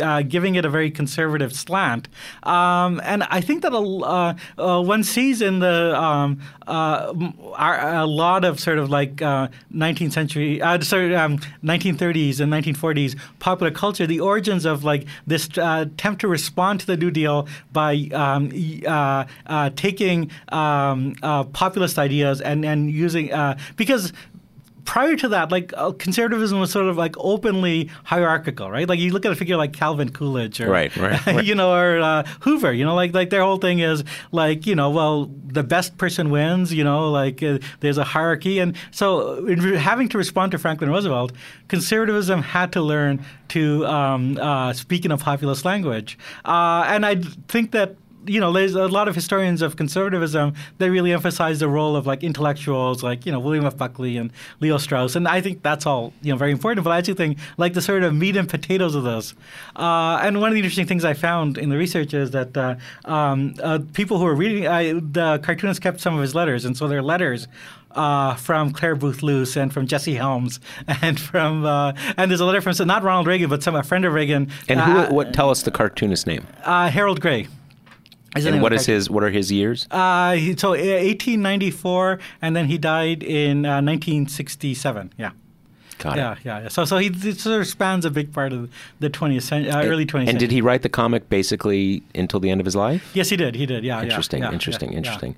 uh, 0.00 0.22
giving 0.22 0.54
it 0.54 0.64
a 0.64 0.68
very 0.68 0.90
conservative 0.90 1.52
slant. 1.52 2.08
Um, 2.42 3.00
and 3.04 3.22
I 3.24 3.40
think 3.40 3.62
that 3.62 3.72
a, 3.72 3.78
uh, 3.78 4.34
uh, 4.58 4.82
one 4.82 5.04
sees 5.04 5.42
in 5.42 5.60
the 5.60 5.98
um, 6.00 6.40
uh, 6.66 7.12
a 7.56 8.06
lot 8.06 8.44
of 8.44 8.60
sort 8.60 8.78
of 8.78 8.90
like 8.90 9.16
19th 9.16 10.06
uh, 10.06 10.10
century, 10.10 10.58
sorry, 10.82 11.14
um, 11.14 11.38
1930s 11.64 12.40
and 12.40 12.52
1940s 12.52 13.18
popular 13.38 13.70
culture, 13.70 14.06
the 14.06 14.20
origins 14.20 14.64
of 14.64 14.84
like 14.84 15.06
this 15.26 15.48
attempt 15.56 16.20
to 16.20 16.28
respond 16.28 16.80
to 16.80 16.86
the 16.86 16.96
New 16.96 17.10
Deal 17.10 17.46
by 17.72 18.08
um, 18.12 18.50
taking 19.76 20.30
um, 20.50 21.14
populist 21.52 21.98
ideas 21.98 22.40
and 22.40 22.64
and 22.64 22.90
using 22.90 23.30
because 23.76 24.12
prior 24.84 25.16
to 25.16 25.28
that, 25.28 25.50
like 25.50 25.72
uh, 25.76 25.92
conservatism 25.92 26.60
was 26.60 26.70
sort 26.70 26.86
of 26.86 26.96
like 26.96 27.14
openly 27.18 27.90
hierarchical, 28.04 28.70
right? 28.70 28.88
Like 28.88 28.98
you 28.98 29.12
look 29.12 29.24
at 29.24 29.32
a 29.32 29.36
figure 29.36 29.56
like 29.56 29.72
Calvin 29.72 30.10
Coolidge, 30.10 30.60
or 30.60 30.68
right, 30.68 30.94
right, 30.96 31.24
right. 31.26 31.44
you 31.44 31.54
know, 31.54 31.74
or 31.74 32.00
uh, 32.00 32.24
Hoover. 32.40 32.72
You 32.72 32.84
know, 32.84 32.94
like 32.94 33.14
like 33.14 33.30
their 33.30 33.42
whole 33.42 33.58
thing 33.58 33.78
is 33.78 34.04
like 34.30 34.66
you 34.66 34.74
know, 34.74 34.90
well, 34.90 35.30
the 35.46 35.62
best 35.62 35.98
person 35.98 36.30
wins. 36.30 36.72
You 36.72 36.84
know, 36.84 37.10
like 37.10 37.42
uh, 37.42 37.58
there's 37.80 37.98
a 37.98 38.04
hierarchy, 38.04 38.58
and 38.58 38.76
so 38.90 39.46
having 39.76 40.08
to 40.10 40.18
respond 40.18 40.52
to 40.52 40.58
Franklin 40.58 40.90
Roosevelt, 40.90 41.32
conservatism 41.68 42.42
had 42.42 42.72
to 42.72 42.82
learn 42.82 43.24
to 43.48 43.86
um, 43.86 44.38
uh, 44.38 44.72
speak 44.72 45.04
in 45.04 45.10
a 45.10 45.18
populist 45.18 45.64
language, 45.64 46.18
uh, 46.44 46.84
and 46.86 47.06
I 47.06 47.16
think 47.48 47.72
that 47.72 47.96
you 48.26 48.40
know, 48.40 48.52
there's 48.52 48.74
a 48.74 48.86
lot 48.86 49.08
of 49.08 49.14
historians 49.14 49.62
of 49.62 49.76
conservatism 49.76 50.54
They 50.78 50.90
really 50.90 51.12
emphasize 51.12 51.60
the 51.60 51.68
role 51.68 51.96
of 51.96 52.06
like 52.06 52.22
intellectuals, 52.22 53.02
like 53.02 53.26
you 53.26 53.32
know 53.32 53.40
William 53.40 53.64
F. 53.64 53.76
Buckley 53.76 54.16
and 54.16 54.32
Leo 54.60 54.78
Strauss, 54.78 55.16
and 55.16 55.26
I 55.28 55.40
think 55.40 55.62
that's 55.62 55.86
all 55.86 56.12
you 56.22 56.32
know 56.32 56.38
very 56.38 56.52
important. 56.52 56.84
But 56.84 56.90
I 56.90 56.98
actually 56.98 57.14
think 57.14 57.38
like 57.56 57.74
the 57.74 57.82
sort 57.82 58.02
of 58.02 58.14
meat 58.14 58.36
and 58.36 58.48
potatoes 58.48 58.94
of 58.94 59.04
this. 59.04 59.34
Uh, 59.76 60.20
and 60.22 60.40
one 60.40 60.48
of 60.48 60.54
the 60.54 60.60
interesting 60.60 60.86
things 60.86 61.04
I 61.04 61.14
found 61.14 61.58
in 61.58 61.68
the 61.68 61.76
research 61.76 62.14
is 62.14 62.30
that 62.32 62.56
uh, 62.56 62.76
um, 63.04 63.54
uh, 63.62 63.80
people 63.92 64.18
who 64.18 64.24
were 64.24 64.34
reading, 64.34 64.66
I, 64.66 64.92
the 64.92 65.40
cartoonist 65.42 65.80
kept 65.80 66.00
some 66.00 66.14
of 66.14 66.22
his 66.22 66.34
letters, 66.34 66.64
and 66.64 66.76
so 66.76 66.88
their 66.88 67.02
letters 67.02 67.48
uh, 67.94 68.34
from 68.34 68.72
Clare 68.72 68.96
Boothe 68.96 69.22
Luce 69.22 69.56
and 69.56 69.72
from 69.72 69.86
Jesse 69.86 70.14
Helms 70.14 70.60
and 71.02 71.18
from 71.18 71.64
uh, 71.64 71.92
and 72.16 72.30
there's 72.30 72.40
a 72.40 72.44
letter 72.44 72.60
from 72.60 72.72
so 72.72 72.84
not 72.84 73.02
Ronald 73.02 73.26
Reagan 73.26 73.48
but 73.48 73.62
some 73.62 73.74
a 73.74 73.82
friend 73.82 74.04
of 74.04 74.12
Reagan. 74.12 74.50
And 74.68 74.80
who? 74.80 74.92
Uh, 74.92 75.10
what? 75.10 75.34
Tell 75.34 75.50
us 75.50 75.62
the 75.62 75.70
cartoonist 75.70 76.26
name. 76.26 76.46
Uh, 76.64 76.90
Harold 76.90 77.20
Gray. 77.20 77.48
And 78.34 78.62
what 78.62 78.72
is 78.72 78.86
his? 78.86 79.10
What 79.10 79.24
are 79.24 79.30
his 79.30 79.52
years? 79.52 79.86
Uh, 79.90 80.36
so 80.56 80.70
1894, 80.70 82.18
and 82.40 82.56
then 82.56 82.66
he 82.66 82.78
died 82.78 83.22
in 83.22 83.66
uh, 83.66 83.82
1967. 83.82 85.12
Yeah. 85.18 85.32
Got 85.98 86.16
yeah, 86.16 86.32
it. 86.32 86.38
yeah, 86.44 86.60
yeah. 86.62 86.68
So, 86.68 86.84
so 86.84 86.98
he 86.98 87.12
sort 87.34 87.60
of 87.60 87.66
spans 87.66 88.04
a 88.04 88.10
big 88.10 88.32
part 88.32 88.52
of 88.52 88.70
the 88.98 89.08
20th 89.08 89.42
century, 89.42 89.70
uh, 89.70 89.84
early 89.84 90.04
20th 90.04 90.20
and 90.20 90.28
century. 90.28 90.38
did 90.38 90.50
he 90.50 90.60
write 90.60 90.82
the 90.82 90.88
comic 90.88 91.28
basically 91.28 92.02
until 92.14 92.40
the 92.40 92.50
end 92.50 92.60
of 92.60 92.64
his 92.64 92.74
life? 92.74 93.08
Yes, 93.14 93.28
he 93.28 93.36
did. 93.36 93.54
He 93.54 93.66
did. 93.66 93.84
Yeah. 93.84 94.02
Interesting. 94.02 94.42
Yeah, 94.42 94.52
interesting. 94.52 94.92
yeah, 94.92 94.98
interesting. 94.98 95.36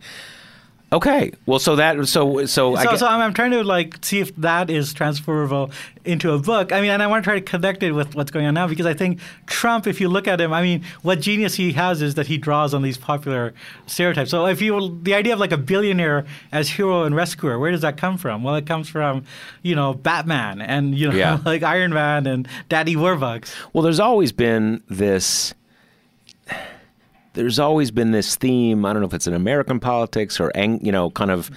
Okay. 0.95 1.33
Well, 1.45 1.59
so 1.59 1.75
that 1.75 1.97
so 2.07 2.47
so 2.47 2.77
so, 2.77 2.97
so 2.97 3.07
I'm, 3.09 3.21
I'm, 3.21 3.35
trying 3.35 3.51
to 3.51 3.65
like 3.65 4.05
see 4.05 4.21
if 4.21 4.35
that 4.37 4.71
is 4.71 4.95
transferable 4.95 5.73
into 6.05 6.31
a 6.31 6.39
book. 6.39 6.71
I 6.71 6.81
mean, 6.81 6.91
and 6.91 7.03
I 7.03 7.09
want 7.09 7.25
to 7.25 7.29
try 7.29 7.35
to 7.35 7.45
connect 7.45 7.83
it 7.83 7.91
with 7.91 8.15
what's 8.15 8.31
going 8.31 8.47
on 8.47 8.55
now 8.55 8.69
because 8.69 8.87
I 8.87 8.95
think 8.95 9.19
Trump, 9.47 9.89
if 9.89 10.01
you 10.01 10.09
look 10.09 10.29
at 10.29 10.41
him, 10.41 10.53
I 10.53 10.63
mean, 10.63 10.85
what 11.03 11.21
genius 11.21 11.57
he 11.57 11.73
has 11.73 12.01
is 12.01 12.15
that 12.15 12.29
he 12.29 12.39
draws 12.39 12.75
on 12.75 12.83
these 12.83 12.97
popular 12.97 13.55
stereotypes. 13.87 14.31
So 14.31 14.47
if 14.47 14.63
you 14.63 14.97
the 15.03 15.15
idea 15.15 15.33
of 15.33 15.41
like 15.41 15.51
a 15.51 15.59
billionaire 15.59 16.27
as 16.53 16.69
hero 16.69 17.03
and 17.03 17.17
rescuer, 17.17 17.59
where 17.59 17.73
does 17.73 17.81
that 17.81 17.97
come 17.97 18.17
from? 18.17 18.45
Well, 18.45 18.55
it 18.55 18.65
comes 18.65 18.89
from 18.89 19.25
you 19.63 19.75
know 19.75 19.95
Batman 19.95 20.61
and 20.61 20.97
you 20.97 21.11
know 21.11 21.17
yeah. 21.17 21.41
like 21.45 21.65
Iron 21.65 21.93
Man 21.93 22.29
and 22.29 22.47
Daddy 22.69 22.95
Warbucks. 22.95 23.53
Well, 23.73 23.83
there's 23.83 24.01
always 24.01 24.31
been 24.31 24.81
this 24.89 25.55
there's 27.35 27.59
always 27.59 27.91
been 27.91 28.11
this 28.13 28.37
theme. 28.37 28.85
I 28.85 28.93
don't 28.93 29.03
know 29.03 29.09
if 29.09 29.15
it's 29.15 29.27
in 29.27 29.35
American 29.35 29.81
politics 29.81 30.41
or 30.41 30.51
you 30.57 30.91
know, 30.91 31.11
kind 31.11 31.31
of 31.31 31.51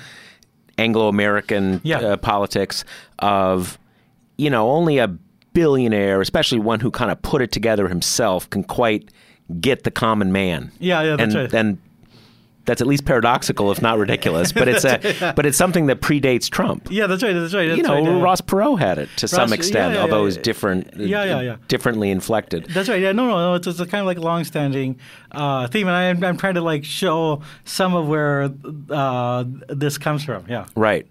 Anglo-American 0.78 1.82
yeah. 1.84 2.00
uh, 2.00 2.18
politics 2.18 2.84
of 3.20 3.80
you 4.38 4.50
know 4.50 4.70
only 4.70 4.98
a 4.98 5.08
billionaire, 5.54 6.22
especially 6.22 6.60
one 6.60 6.80
who 6.80 6.92
kind 6.92 7.10
of 7.10 7.22
put 7.22 7.42
it 7.42 7.52
together 7.52 7.88
himself, 7.88 8.50
can 8.50 8.64
quite 8.64 9.12
get 9.60 9.84
the 9.84 9.92
common 9.92 10.32
man. 10.32 10.72
Yeah, 10.80 11.02
yeah, 11.02 11.16
that's 11.16 11.34
and, 11.34 11.44
right. 11.44 11.54
And 11.54 11.78
that's 12.68 12.82
at 12.82 12.88
least 12.88 13.06
paradoxical, 13.06 13.72
if 13.72 13.82
not 13.82 13.98
ridiculous. 13.98 14.52
But 14.52 14.68
it's 14.68 14.84
a, 14.84 15.00
yeah. 15.22 15.32
but 15.32 15.46
it's 15.46 15.58
something 15.58 15.88
that 15.88 16.02
predates 16.02 16.50
Trump. 16.50 16.90
Yeah, 16.92 17.08
that's 17.08 17.24
right. 17.24 17.34
That's 17.34 17.54
right. 17.54 17.68
That's 17.68 17.78
you 17.78 17.84
know, 17.84 17.96
right, 17.96 18.04
yeah. 18.04 18.22
Ross 18.22 18.42
Perot 18.42 18.78
had 18.78 19.00
it 19.00 19.10
to 19.18 19.24
Ross, 19.24 19.32
some 19.32 19.54
extent, 19.54 19.96
yeah, 19.96 20.02
although 20.02 20.22
it 20.22 20.26
was 20.26 20.38
different. 20.38 20.96
Yeah, 20.96 21.24
yeah, 21.24 21.42
yeah. 21.42 21.56
Differently 21.70 22.12
inflected. 22.12 22.66
That's 22.66 22.90
right. 22.90 23.02
Yeah, 23.02 23.14
no, 23.14 23.26
no, 23.26 23.38
no. 23.38 23.54
It's, 23.56 23.66
it's 23.66 23.80
a 23.80 23.88
kind 23.88 24.02
of 24.02 24.06
like 24.06 24.20
long-standing 24.20 25.00
uh, 25.32 25.68
theme, 25.68 25.88
and 25.88 25.96
I, 25.96 26.04
am 26.04 26.24
I'm 26.24 26.38
trying 26.38 26.56
to 26.56 26.62
like 26.62 26.84
show 26.84 27.42
some 27.64 27.96
of 27.96 28.08
where 28.08 28.52
uh, 28.90 29.46
this 29.70 29.98
comes 29.98 30.24
from. 30.24 30.46
Yeah. 30.50 30.66
Right. 30.76 31.08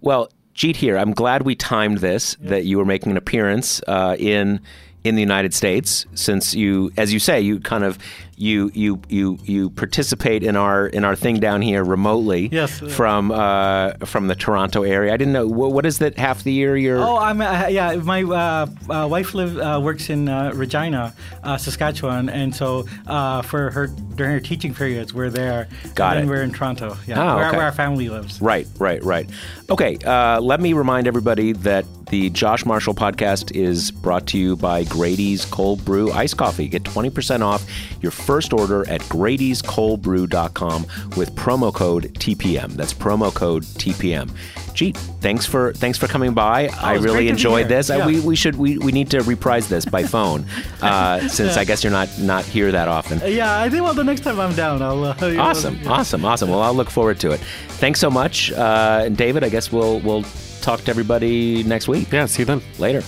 Well, 0.00 0.30
Jeet 0.54 0.76
Heer. 0.76 0.96
I'm 0.96 1.12
glad 1.12 1.42
we 1.42 1.56
timed 1.56 1.98
this. 1.98 2.36
That 2.40 2.64
you 2.64 2.78
were 2.78 2.84
making 2.84 3.10
an 3.10 3.16
appearance 3.16 3.82
uh, 3.88 4.16
in 4.18 4.60
in 5.04 5.16
the 5.16 5.20
United 5.20 5.52
States, 5.52 6.06
since 6.14 6.54
you, 6.54 6.92
as 6.96 7.12
you 7.12 7.18
say, 7.18 7.40
you 7.40 7.58
kind 7.58 7.82
of 7.82 7.98
you 8.42 8.72
you 8.74 9.00
you 9.08 9.38
you 9.44 9.70
participate 9.70 10.42
in 10.42 10.56
our 10.56 10.88
in 10.88 11.04
our 11.04 11.14
thing 11.14 11.38
down 11.38 11.62
here 11.62 11.84
remotely. 11.84 12.48
Yes. 12.50 12.80
From 12.80 13.30
uh, 13.30 13.92
from 14.04 14.26
the 14.26 14.34
Toronto 14.34 14.82
area. 14.82 15.14
I 15.14 15.16
didn't 15.16 15.32
know 15.32 15.46
what, 15.46 15.72
what 15.72 15.86
is 15.86 15.98
that 15.98 16.18
half 16.18 16.42
the 16.42 16.52
year 16.52 16.76
you're. 16.76 16.98
Oh, 16.98 17.16
I'm 17.16 17.40
uh, 17.40 17.68
yeah. 17.68 17.94
My 17.96 18.24
uh, 18.24 18.66
uh 18.90 19.06
wife 19.08 19.34
live 19.34 19.56
uh, 19.56 19.80
works 19.82 20.10
in 20.10 20.28
uh, 20.28 20.52
Regina, 20.54 21.14
Saskatchewan, 21.44 22.28
and 22.28 22.54
so 22.54 22.82
for 23.44 23.70
her 23.70 23.86
during 24.16 24.32
her 24.32 24.40
teaching 24.40 24.74
periods, 24.74 25.14
we're 25.14 25.30
there. 25.30 25.68
Got 25.94 26.16
and 26.16 26.26
it. 26.26 26.30
we're 26.30 26.42
in 26.42 26.52
Toronto. 26.52 26.96
Yeah. 27.06 27.22
Oh, 27.22 27.36
where, 27.36 27.48
okay. 27.48 27.56
where 27.56 27.66
our 27.66 27.72
family 27.72 28.08
lives. 28.08 28.40
Right, 28.40 28.66
right, 28.78 29.02
right. 29.04 29.30
Okay. 29.70 29.98
let 30.40 30.60
me 30.60 30.72
remind 30.72 31.06
everybody 31.06 31.52
that 31.52 31.84
the 32.12 32.28
Josh 32.28 32.66
Marshall 32.66 32.92
podcast 32.94 33.56
is 33.56 33.90
brought 33.90 34.26
to 34.28 34.38
you 34.38 34.54
by 34.54 34.84
Grady's 34.84 35.46
Cold 35.46 35.82
Brew 35.82 36.12
Ice 36.12 36.34
Coffee. 36.34 36.68
Get 36.68 36.82
20% 36.82 37.40
off 37.40 37.66
your 38.02 38.12
first 38.12 38.31
order 38.52 38.88
at 38.88 39.00
Grady'sColdBrew.com 39.02 40.86
with 41.16 41.34
promo 41.34 41.72
code 41.74 42.04
TPM. 42.14 42.72
That's 42.72 42.94
promo 42.94 43.34
code 43.34 43.64
TPM. 43.64 44.30
Jeet, 44.74 44.96
thanks 45.20 45.44
for 45.44 45.74
thanks 45.74 45.98
for 45.98 46.06
coming 46.06 46.32
by. 46.32 46.68
Oh, 46.68 46.78
I 46.80 46.94
really 46.94 47.28
enjoyed 47.28 47.68
this. 47.68 47.90
Yeah. 47.90 47.96
Uh, 47.96 48.06
we, 48.06 48.20
we 48.20 48.34
should 48.34 48.56
we, 48.56 48.78
we 48.78 48.90
need 48.90 49.10
to 49.10 49.20
reprise 49.22 49.68
this 49.68 49.84
by 49.84 50.02
phone 50.02 50.46
uh, 50.82 51.28
since 51.28 51.56
yeah. 51.56 51.60
I 51.60 51.64
guess 51.64 51.84
you're 51.84 51.92
not 51.92 52.08
not 52.18 52.44
here 52.44 52.72
that 52.72 52.88
often. 52.88 53.20
Yeah, 53.30 53.60
I 53.60 53.68
think 53.68 53.82
well 53.82 53.92
the 53.92 54.04
next 54.04 54.22
time 54.22 54.40
I'm 54.40 54.54
down, 54.54 54.80
I'll. 54.80 55.04
Uh, 55.04 55.14
awesome, 55.38 55.78
yeah. 55.82 55.90
awesome, 55.90 56.24
awesome. 56.24 56.48
Well, 56.48 56.62
I'll 56.62 56.74
look 56.74 56.90
forward 56.90 57.20
to 57.20 57.32
it. 57.32 57.40
Thanks 57.80 58.00
so 58.00 58.10
much, 58.10 58.50
uh, 58.52 59.02
and 59.04 59.16
David. 59.16 59.44
I 59.44 59.50
guess 59.50 59.70
we'll 59.70 60.00
we'll 60.00 60.24
talk 60.62 60.80
to 60.82 60.90
everybody 60.90 61.62
next 61.64 61.86
week. 61.88 62.10
Yeah, 62.10 62.26
see 62.26 62.42
you 62.42 62.46
then. 62.46 62.62
Later. 62.78 63.02